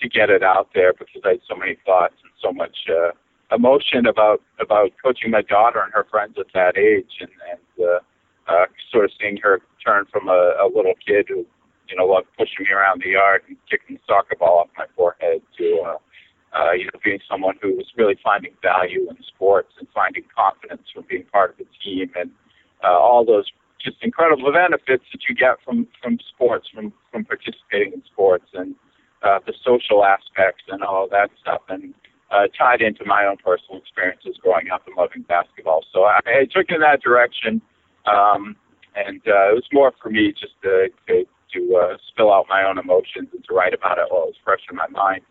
to 0.00 0.08
get 0.08 0.30
it 0.30 0.42
out 0.42 0.68
there 0.74 0.92
because 0.92 1.22
I 1.24 1.30
had 1.30 1.40
so 1.48 1.56
many 1.56 1.76
thoughts 1.84 2.14
and 2.22 2.32
so 2.40 2.52
much 2.52 2.76
uh, 2.88 3.10
emotion 3.54 4.06
about 4.06 4.42
about 4.60 4.92
coaching 5.02 5.30
my 5.30 5.42
daughter 5.42 5.80
and 5.80 5.92
her 5.92 6.06
friends 6.10 6.36
at 6.38 6.46
that 6.54 6.78
age, 6.78 7.18
and 7.20 7.30
and 7.50 7.86
uh, 7.86 7.98
uh, 8.50 8.66
sort 8.90 9.04
of 9.04 9.10
seeing 9.20 9.36
her 9.38 9.60
turn 9.84 10.04
from 10.10 10.28
a, 10.28 10.56
a 10.60 10.66
little 10.66 10.94
kid 11.06 11.26
who, 11.28 11.46
you 11.88 11.96
know, 11.96 12.04
loved 12.04 12.26
pushing 12.36 12.66
me 12.66 12.72
around 12.72 13.02
the 13.02 13.10
yard 13.10 13.42
and 13.48 13.56
kicking 13.70 13.96
the 13.96 14.02
soccer 14.06 14.36
ball 14.38 14.58
off 14.58 14.68
my 14.76 14.86
forehead 14.96 15.40
to, 15.56 15.82
uh, 15.86 15.98
uh, 16.58 16.72
you 16.72 16.84
know, 16.84 16.98
being 17.04 17.20
someone 17.30 17.54
who 17.62 17.76
was 17.76 17.86
really 17.96 18.18
finding 18.22 18.52
value 18.62 19.08
in 19.08 19.16
sports 19.22 19.72
and 19.78 19.86
finding 19.94 20.24
confidence 20.34 20.82
from 20.92 21.04
being 21.08 21.24
part 21.32 21.50
of 21.52 21.58
the 21.58 21.66
team 21.82 22.10
and 22.16 22.30
uh, 22.82 22.88
all 22.88 23.24
those 23.24 23.46
just 23.82 23.96
incredible 24.02 24.52
benefits 24.52 25.04
that 25.12 25.20
you 25.28 25.34
get 25.34 25.56
from 25.64 25.86
from 26.02 26.18
sports, 26.28 26.68
from 26.74 26.92
from 27.10 27.24
participating 27.24 27.92
in 27.94 28.02
sports 28.04 28.44
and 28.52 28.74
uh, 29.22 29.38
the 29.46 29.54
social 29.64 30.04
aspects 30.04 30.64
and 30.68 30.82
all 30.82 31.08
that 31.10 31.30
stuff, 31.40 31.62
and 31.68 31.94
uh, 32.30 32.46
tied 32.56 32.80
into 32.80 33.04
my 33.04 33.24
own 33.24 33.36
personal 33.38 33.80
experiences 33.80 34.36
growing 34.42 34.70
up 34.70 34.86
and 34.86 34.96
loving 34.96 35.22
basketball. 35.22 35.84
So 35.92 36.04
I, 36.04 36.20
I 36.26 36.44
took 36.44 36.68
it 36.68 36.74
in 36.74 36.80
that 36.80 37.02
direction. 37.02 37.62
Um, 38.06 38.56
and 38.96 39.20
uh, 39.26 39.52
it 39.52 39.54
was 39.54 39.68
more 39.72 39.92
for 40.02 40.10
me 40.10 40.32
just 40.32 40.54
to 40.62 40.88
to, 41.08 41.24
to 41.54 41.76
uh, 41.76 41.96
spill 42.08 42.32
out 42.32 42.46
my 42.48 42.64
own 42.64 42.78
emotions 42.78 43.28
and 43.32 43.44
to 43.48 43.54
write 43.54 43.74
about 43.74 43.98
it 43.98 44.06
while 44.08 44.24
it 44.24 44.34
was 44.34 44.40
fresh 44.44 44.60
in 44.70 44.76
my 44.76 44.88
mind. 44.88 45.22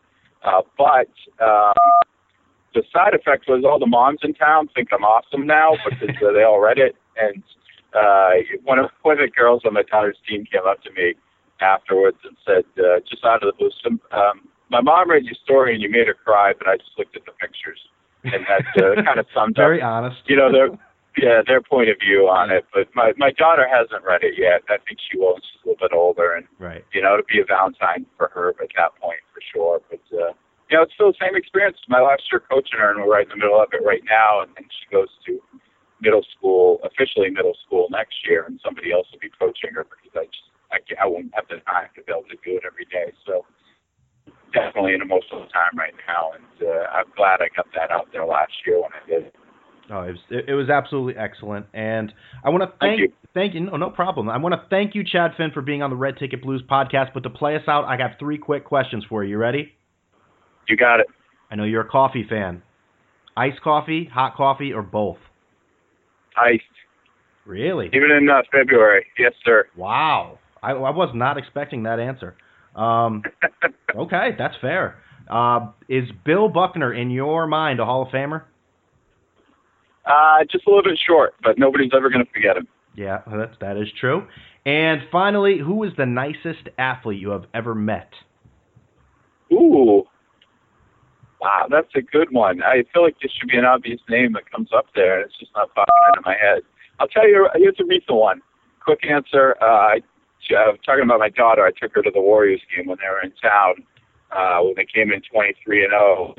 Uh, 0.43 0.61
but 0.77 1.11
um, 1.43 1.73
the 2.73 2.83
side 2.93 3.13
effect 3.13 3.45
was 3.47 3.63
all 3.65 3.79
the 3.79 3.87
moms 3.87 4.19
in 4.23 4.33
town 4.33 4.69
think 4.73 4.89
I'm 4.93 5.03
awesome 5.03 5.45
now 5.45 5.73
because 5.89 6.15
uh, 6.21 6.31
they 6.31 6.43
all 6.43 6.59
read 6.59 6.77
it. 6.77 6.95
And 7.17 7.43
uh, 7.93 8.29
one 8.63 8.79
of 8.79 8.91
one 9.01 9.19
of 9.19 9.25
the 9.27 9.31
girls 9.35 9.63
on 9.65 9.73
my 9.73 9.83
daughter's 9.83 10.17
team 10.27 10.45
came 10.45 10.61
up 10.67 10.81
to 10.83 10.91
me 10.91 11.15
afterwards 11.59 12.17
and 12.23 12.37
said, 12.45 12.63
uh, 12.79 12.99
just 13.09 13.25
out 13.25 13.43
of 13.43 13.51
the 13.51 13.57
blue, 13.57 13.71
some, 13.83 13.99
um, 14.11 14.47
"My 14.69 14.79
mom 14.81 15.09
read 15.09 15.25
your 15.25 15.35
story 15.43 15.73
and 15.73 15.81
you 15.81 15.89
made 15.89 16.07
her 16.07 16.13
cry, 16.13 16.53
but 16.57 16.67
I 16.67 16.77
just 16.77 16.91
looked 16.97 17.15
at 17.17 17.25
the 17.25 17.33
pictures." 17.33 17.79
And 18.23 18.45
that 18.47 18.83
uh, 18.83 19.01
kind 19.03 19.19
of 19.19 19.25
summed 19.33 19.57
up 19.57 19.63
Very 19.63 19.81
honest. 19.81 20.17
you 20.27 20.35
know 20.35 20.51
their 20.51 20.69
yeah 21.21 21.41
their 21.45 21.61
point 21.61 21.89
of 21.89 21.97
view 21.99 22.27
on 22.27 22.49
it. 22.51 22.65
But 22.73 22.87
my 22.95 23.13
my 23.17 23.31
daughter 23.31 23.67
hasn't 23.67 24.03
read 24.03 24.23
it 24.23 24.35
yet. 24.37 24.63
I 24.69 24.77
think 24.87 24.99
she 24.99 25.17
will. 25.17 25.35
She's 25.37 25.61
a 25.63 25.69
little 25.69 25.81
bit 25.87 25.93
older, 25.95 26.33
and 26.33 26.47
right. 26.59 26.83
you 26.93 27.01
know 27.01 27.13
it'll 27.19 27.29
be 27.29 27.39
a 27.39 27.45
Valentine 27.45 28.05
for 28.17 28.31
her 28.33 28.49
at 28.61 28.71
that 28.75 28.95
point 28.99 29.21
for 29.33 29.41
sure. 29.53 29.81
But 29.89 30.03
uh, 30.15 30.31
you 30.69 30.77
know 30.77 30.83
it's 30.83 30.93
still 30.93 31.11
the 31.11 31.19
same 31.21 31.35
experience. 31.35 31.77
My 31.87 32.01
last 32.01 32.23
year 32.31 32.41
coaching 32.49 32.79
her, 32.79 32.91
and 32.91 33.03
we're 33.03 33.11
right 33.11 33.27
in 33.27 33.33
the 33.35 33.41
middle 33.41 33.59
of 33.61 33.69
it 33.71 33.83
right 33.85 34.03
now. 34.07 34.41
And 34.41 34.51
then 34.55 34.65
she 34.71 34.85
goes 34.91 35.09
to 35.27 35.39
middle 36.01 36.23
school, 36.37 36.79
officially 36.83 37.29
middle 37.29 37.55
school 37.65 37.87
next 37.91 38.15
year, 38.27 38.45
and 38.47 38.59
somebody 38.63 38.91
else 38.91 39.07
will 39.11 39.19
be 39.19 39.31
coaching 39.37 39.75
her 39.75 39.83
because 39.83 40.15
I 40.15 40.25
just 40.31 40.47
I, 40.71 40.77
can't- 40.85 41.01
I 41.01 41.07
won't 41.07 41.33
have 41.35 41.47
the 41.49 41.59
time 41.65 41.89
to 41.95 42.01
be 42.03 42.11
able 42.11 42.29
to 42.29 42.39
do 42.45 42.57
it 42.57 42.63
every 42.65 42.85
day. 42.87 43.11
So 43.25 43.45
definitely 44.53 44.93
an 44.95 45.01
emotional 45.01 45.45
time 45.49 45.75
right 45.77 45.93
now, 46.07 46.33
and 46.33 46.69
uh, 46.69 46.89
I'm 46.93 47.09
glad 47.15 47.41
I 47.41 47.49
got 47.55 47.67
that 47.75 47.91
out 47.91 48.09
there 48.11 48.25
last 48.25 48.53
year 48.65 48.81
when 48.81 48.93
I 48.93 49.03
did. 49.07 49.31
Oh, 49.91 50.01
it 50.01 50.11
was 50.11 50.43
it, 50.47 50.53
was 50.53 50.69
absolutely 50.69 51.15
excellent, 51.19 51.65
and 51.73 52.13
I 52.43 52.49
want 52.49 52.63
to 52.63 52.67
Thank 52.79 52.79
thank 52.79 52.99
you. 52.99 53.13
thank 53.33 53.53
you. 53.55 53.59
No, 53.61 53.77
no 53.77 53.89
problem. 53.89 54.29
I 54.29 54.37
want 54.37 54.53
to 54.53 54.61
thank 54.69 54.93
you, 54.93 55.03
Chad 55.03 55.31
Finn, 55.35 55.49
for 55.51 55.61
being 55.61 55.81
on 55.81 55.89
the 55.89 55.95
Red 55.95 56.17
Ticket 56.17 56.43
Blues 56.43 56.63
podcast. 56.69 57.13
But 57.13 57.23
to 57.23 57.29
play 57.29 57.55
us 57.55 57.63
out, 57.67 57.85
I 57.85 57.97
got 57.97 58.19
three 58.19 58.37
quick 58.37 58.65
questions 58.65 59.03
for 59.09 59.23
you. 59.23 59.31
You 59.31 59.37
ready? 59.37 59.73
You 60.67 60.77
got 60.77 60.99
it. 60.99 61.07
I 61.49 61.55
know 61.55 61.63
you're 61.63 61.81
a 61.81 61.89
coffee 61.89 62.25
fan. 62.29 62.61
Iced 63.35 63.61
coffee, 63.61 64.09
hot 64.11 64.35
coffee, 64.35 64.73
or 64.73 64.83
both? 64.83 65.17
Iced. 66.37 66.63
Really? 67.45 67.87
Even 67.87 68.11
in 68.11 68.29
uh, 68.29 68.41
February. 68.51 69.05
Yes, 69.17 69.33
sir. 69.43 69.67
Wow. 69.75 70.37
I, 70.61 70.71
I 70.71 70.91
was 70.91 71.09
not 71.15 71.37
expecting 71.37 71.83
that 71.83 71.99
answer. 71.99 72.35
Um, 72.75 73.23
okay, 73.95 74.31
that's 74.37 74.55
fair. 74.61 75.01
Uh, 75.29 75.71
is 75.87 76.03
Bill 76.25 76.49
Buckner, 76.49 76.93
in 76.93 77.09
your 77.09 77.47
mind, 77.47 77.79
a 77.79 77.85
Hall 77.85 78.03
of 78.03 78.09
Famer? 78.09 78.43
Uh, 80.05 80.43
just 80.51 80.65
a 80.65 80.69
little 80.69 80.83
bit 80.83 80.99
short, 81.05 81.35
but 81.43 81.57
nobody's 81.57 81.91
ever 81.95 82.09
going 82.09 82.25
to 82.25 82.31
forget 82.31 82.57
him. 82.57 82.67
Yeah, 82.95 83.21
that's, 83.27 83.55
that 83.61 83.77
is 83.77 83.87
true. 83.99 84.27
And 84.65 85.01
finally, 85.11 85.57
who 85.59 85.83
is 85.83 85.91
the 85.97 86.05
nicest 86.05 86.69
athlete 86.77 87.19
you 87.19 87.29
have 87.29 87.45
ever 87.53 87.73
met? 87.73 88.11
Ooh. 89.51 90.03
Wow, 91.41 91.67
that's 91.69 91.87
a 91.95 92.01
good 92.01 92.31
one. 92.31 92.61
I 92.61 92.83
feel 92.93 93.03
like 93.03 93.15
this 93.21 93.31
should 93.31 93.49
be 93.49 93.57
an 93.57 93.65
obvious 93.65 94.01
name 94.09 94.33
that 94.33 94.51
comes 94.51 94.69
up 94.75 94.87
there, 94.93 95.19
and 95.19 95.25
it's 95.25 95.39
just 95.39 95.51
not 95.55 95.73
popping 95.73 95.93
into 96.09 96.21
my 96.25 96.35
head. 96.35 96.63
I'll 96.99 97.07
tell 97.07 97.27
you, 97.27 97.47
here's 97.55 97.77
a 97.79 97.85
recent 97.85 98.17
one. 98.17 98.41
quick 98.83 98.99
answer. 99.09 99.55
Uh, 99.61 99.65
I, 99.65 100.01
uh, 100.53 100.73
talking 100.85 101.03
about 101.03 101.19
my 101.19 101.29
daughter, 101.29 101.65
I 101.65 101.71
took 101.71 101.95
her 101.95 102.01
to 102.01 102.11
the 102.13 102.19
Warriors 102.19 102.61
game 102.75 102.87
when 102.87 102.97
they 102.99 103.07
were 103.07 103.21
in 103.21 103.31
town. 103.41 103.85
Uh, 104.31 104.59
when 104.61 104.73
they 104.75 104.85
came 104.85 105.11
in 105.11 105.21
23 105.21 105.85
and 105.85 105.91
0, 105.91 106.35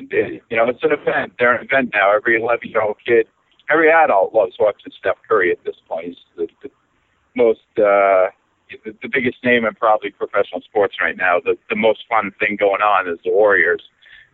you 0.49 0.55
know, 0.55 0.69
it's 0.69 0.81
an 0.81 0.91
event. 0.93 1.33
They're 1.37 1.55
an 1.55 1.65
event 1.65 1.89
now. 1.93 2.15
Every 2.15 2.41
11 2.41 2.69
year 2.69 2.81
old 2.81 2.95
kid, 3.05 3.27
every 3.71 3.91
adult 3.91 4.33
loves 4.33 4.55
watching 4.59 4.91
Steph 4.97 5.17
Curry 5.27 5.51
at 5.51 5.63
this 5.63 5.75
point. 5.87 6.05
He's 6.07 6.15
the, 6.35 6.47
the 6.63 6.69
most, 7.35 7.59
uh, 7.77 8.29
the, 8.83 8.95
the 9.01 9.09
biggest 9.11 9.37
name 9.43 9.65
in 9.65 9.73
probably 9.75 10.11
professional 10.11 10.61
sports 10.61 10.95
right 11.01 11.17
now. 11.17 11.39
The 11.43 11.57
the 11.69 11.75
most 11.75 12.03
fun 12.09 12.31
thing 12.39 12.57
going 12.59 12.81
on 12.81 13.07
is 13.07 13.19
the 13.23 13.31
Warriors, 13.31 13.83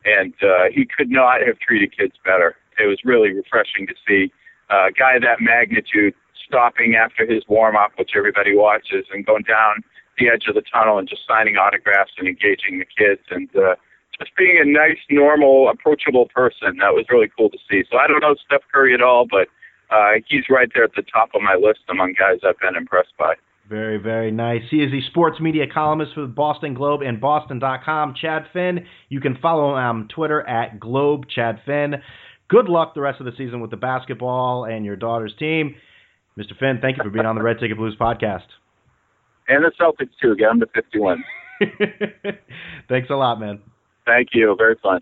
and 0.06 0.34
uh, 0.42 0.66
he 0.74 0.86
could 0.86 1.10
not 1.10 1.42
have 1.46 1.60
treated 1.60 1.96
kids 1.98 2.14
better. 2.24 2.56
It 2.80 2.88
was 2.88 3.00
really 3.04 3.34
refreshing 3.34 3.88
to 3.88 3.96
see 4.08 4.32
a 4.70 4.92
guy 4.92 5.16
of 5.16 5.24
that 5.24 5.42
magnitude 5.42 6.14
stopping 6.48 6.96
after 6.96 7.26
his 7.26 7.44
warm 7.48 7.76
up, 7.76 7.92
which 7.98 8.12
everybody 8.16 8.56
watches, 8.56 9.06
and 9.12 9.26
going 9.26 9.44
down 9.44 9.84
the 10.18 10.30
edge 10.30 10.46
of 10.48 10.56
the 10.56 10.64
tunnel 10.74 10.98
and 10.98 11.08
just 11.08 11.22
signing 11.28 11.58
autographs 11.58 12.12
and 12.18 12.28
engaging 12.28 12.80
the 12.80 12.86
kids 12.86 13.22
and 13.30 13.50
uh, 13.56 13.76
just 14.20 14.36
being 14.36 14.58
a 14.60 14.66
nice, 14.66 14.98
normal, 15.10 15.70
approachable 15.70 16.28
person. 16.34 16.78
That 16.80 16.94
was 16.94 17.06
really 17.10 17.30
cool 17.38 17.50
to 17.50 17.58
see. 17.70 17.84
So 17.92 17.98
I 17.98 18.08
don't 18.08 18.22
know 18.22 18.36
Steph 18.46 18.62
Curry 18.74 18.94
at 18.94 19.02
all, 19.02 19.26
but 19.30 19.48
uh, 19.94 20.20
he's 20.28 20.44
right 20.50 20.70
there 20.74 20.84
at 20.84 20.96
the 20.96 21.04
top 21.04 21.30
of 21.34 21.42
my 21.42 21.56
list 21.56 21.82
among 21.90 22.14
guys 22.18 22.40
I've 22.48 22.60
been 22.60 22.76
impressed 22.76 23.14
by. 23.18 23.36
Very, 23.70 23.98
very 23.98 24.32
nice. 24.32 24.62
He 24.72 24.78
is 24.78 24.92
the 24.92 25.02
sports 25.12 25.40
media 25.42 25.66
columnist 25.72 26.14
for 26.14 26.22
the 26.22 26.28
Boston 26.28 26.74
Globe 26.74 27.02
and 27.02 27.20
Boston.com. 27.20 28.16
Chad 28.20 28.44
Finn. 28.54 28.86
You 29.10 29.20
can 29.20 29.38
follow 29.42 29.72
him 29.72 29.78
on 29.78 30.08
Twitter 30.08 30.42
at 30.48 30.80
Globe 30.80 31.26
Chad 31.34 31.60
Finn. 31.66 31.96
Good 32.48 32.70
luck 32.70 32.96
the 32.96 33.02
rest 33.02 33.20
of 33.20 33.26
the 33.26 33.34
season 33.38 33.60
with 33.60 33.72
the 33.72 33.78
basketball 33.78 34.64
and 34.64 34.86
your 34.86 34.96
daughter's 34.96 35.34
team. 35.38 35.76
Mr. 36.38 36.58
Finn, 36.58 36.80
thank 36.82 36.98
you 36.98 37.04
for 37.04 37.10
being 37.10 37.26
on 37.26 37.36
the 37.36 37.42
Red 37.42 37.58
Ticket 37.60 37.78
Blues 37.78 37.98
podcast. 38.00 38.46
And 39.50 39.66
the 39.66 39.72
Celtics, 39.80 40.12
too. 40.22 40.36
Get 40.36 40.48
them 40.48 40.60
to 40.62 40.68
51. 40.74 41.24
Thanks 42.90 43.10
a 43.10 43.16
lot, 43.16 43.40
man. 43.40 43.60
Thank 44.08 44.30
you. 44.34 44.56
Very 44.58 44.76
fun. 44.82 45.02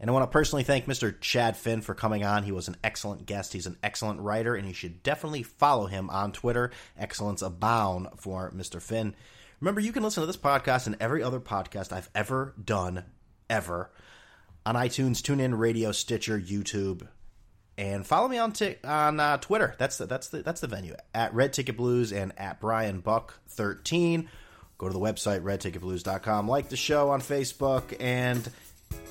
And 0.00 0.10
I 0.10 0.12
want 0.12 0.24
to 0.24 0.32
personally 0.32 0.64
thank 0.64 0.86
Mr. 0.86 1.18
Chad 1.20 1.56
Finn 1.56 1.80
for 1.80 1.94
coming 1.94 2.24
on. 2.24 2.42
He 2.42 2.52
was 2.52 2.68
an 2.68 2.76
excellent 2.82 3.24
guest. 3.24 3.52
He's 3.52 3.66
an 3.66 3.78
excellent 3.82 4.20
writer, 4.20 4.54
and 4.54 4.66
you 4.66 4.74
should 4.74 5.02
definitely 5.02 5.42
follow 5.42 5.86
him 5.86 6.10
on 6.10 6.32
Twitter. 6.32 6.70
Excellence 6.98 7.40
abound 7.40 8.08
for 8.16 8.50
Mr. 8.50 8.80
Finn. 8.82 9.14
Remember, 9.60 9.80
you 9.80 9.92
can 9.92 10.02
listen 10.02 10.22
to 10.22 10.26
this 10.26 10.36
podcast 10.36 10.86
and 10.86 10.96
every 11.00 11.22
other 11.22 11.40
podcast 11.40 11.92
I've 11.92 12.10
ever 12.14 12.54
done, 12.62 13.04
ever, 13.48 13.90
on 14.66 14.74
iTunes, 14.74 15.22
TuneIn, 15.22 15.58
Radio, 15.58 15.92
Stitcher, 15.92 16.38
YouTube, 16.38 17.08
and 17.78 18.06
follow 18.06 18.28
me 18.28 18.38
on 18.38 18.52
t- 18.52 18.76
on 18.84 19.18
uh, 19.20 19.38
Twitter. 19.38 19.74
That's 19.78 19.98
the 19.98 20.06
that's 20.06 20.28
the 20.28 20.42
that's 20.42 20.60
the 20.60 20.66
venue 20.66 20.94
at 21.14 21.34
Red 21.34 21.52
Ticket 21.52 21.76
Blues 21.76 22.12
and 22.12 22.32
at 22.38 22.60
Brian 22.60 23.00
Buck 23.00 23.34
thirteen. 23.48 24.28
Go 24.78 24.88
to 24.88 24.92
the 24.92 25.00
website 25.00 25.40
redticketblues.com. 25.40 26.48
Like 26.48 26.68
the 26.68 26.76
show 26.76 27.10
on 27.10 27.20
Facebook, 27.20 27.96
and 27.98 28.48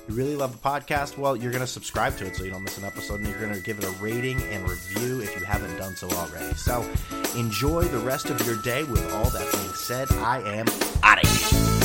you 0.08 0.14
really 0.14 0.36
love 0.36 0.52
the 0.52 0.58
podcast. 0.58 1.18
Well, 1.18 1.36
you're 1.36 1.50
going 1.50 1.64
to 1.64 1.66
subscribe 1.66 2.16
to 2.18 2.26
it 2.26 2.36
so 2.36 2.44
you 2.44 2.50
don't 2.50 2.62
miss 2.62 2.78
an 2.78 2.84
episode, 2.84 3.20
and 3.20 3.28
you're 3.28 3.40
going 3.40 3.54
to 3.54 3.60
give 3.60 3.78
it 3.78 3.84
a 3.84 3.90
rating 4.02 4.40
and 4.42 4.68
review 4.68 5.20
if 5.20 5.38
you 5.38 5.44
haven't 5.44 5.76
done 5.76 5.96
so 5.96 6.08
already. 6.10 6.54
So 6.54 6.88
enjoy 7.36 7.84
the 7.84 7.98
rest 7.98 8.30
of 8.30 8.44
your 8.46 8.56
day. 8.62 8.84
With 8.84 9.12
all 9.12 9.28
that 9.30 9.52
being 9.52 9.74
said, 9.74 10.10
I 10.12 10.38
am 10.42 10.66
out 11.02 11.22
of 11.22 11.28
here. 11.28 11.75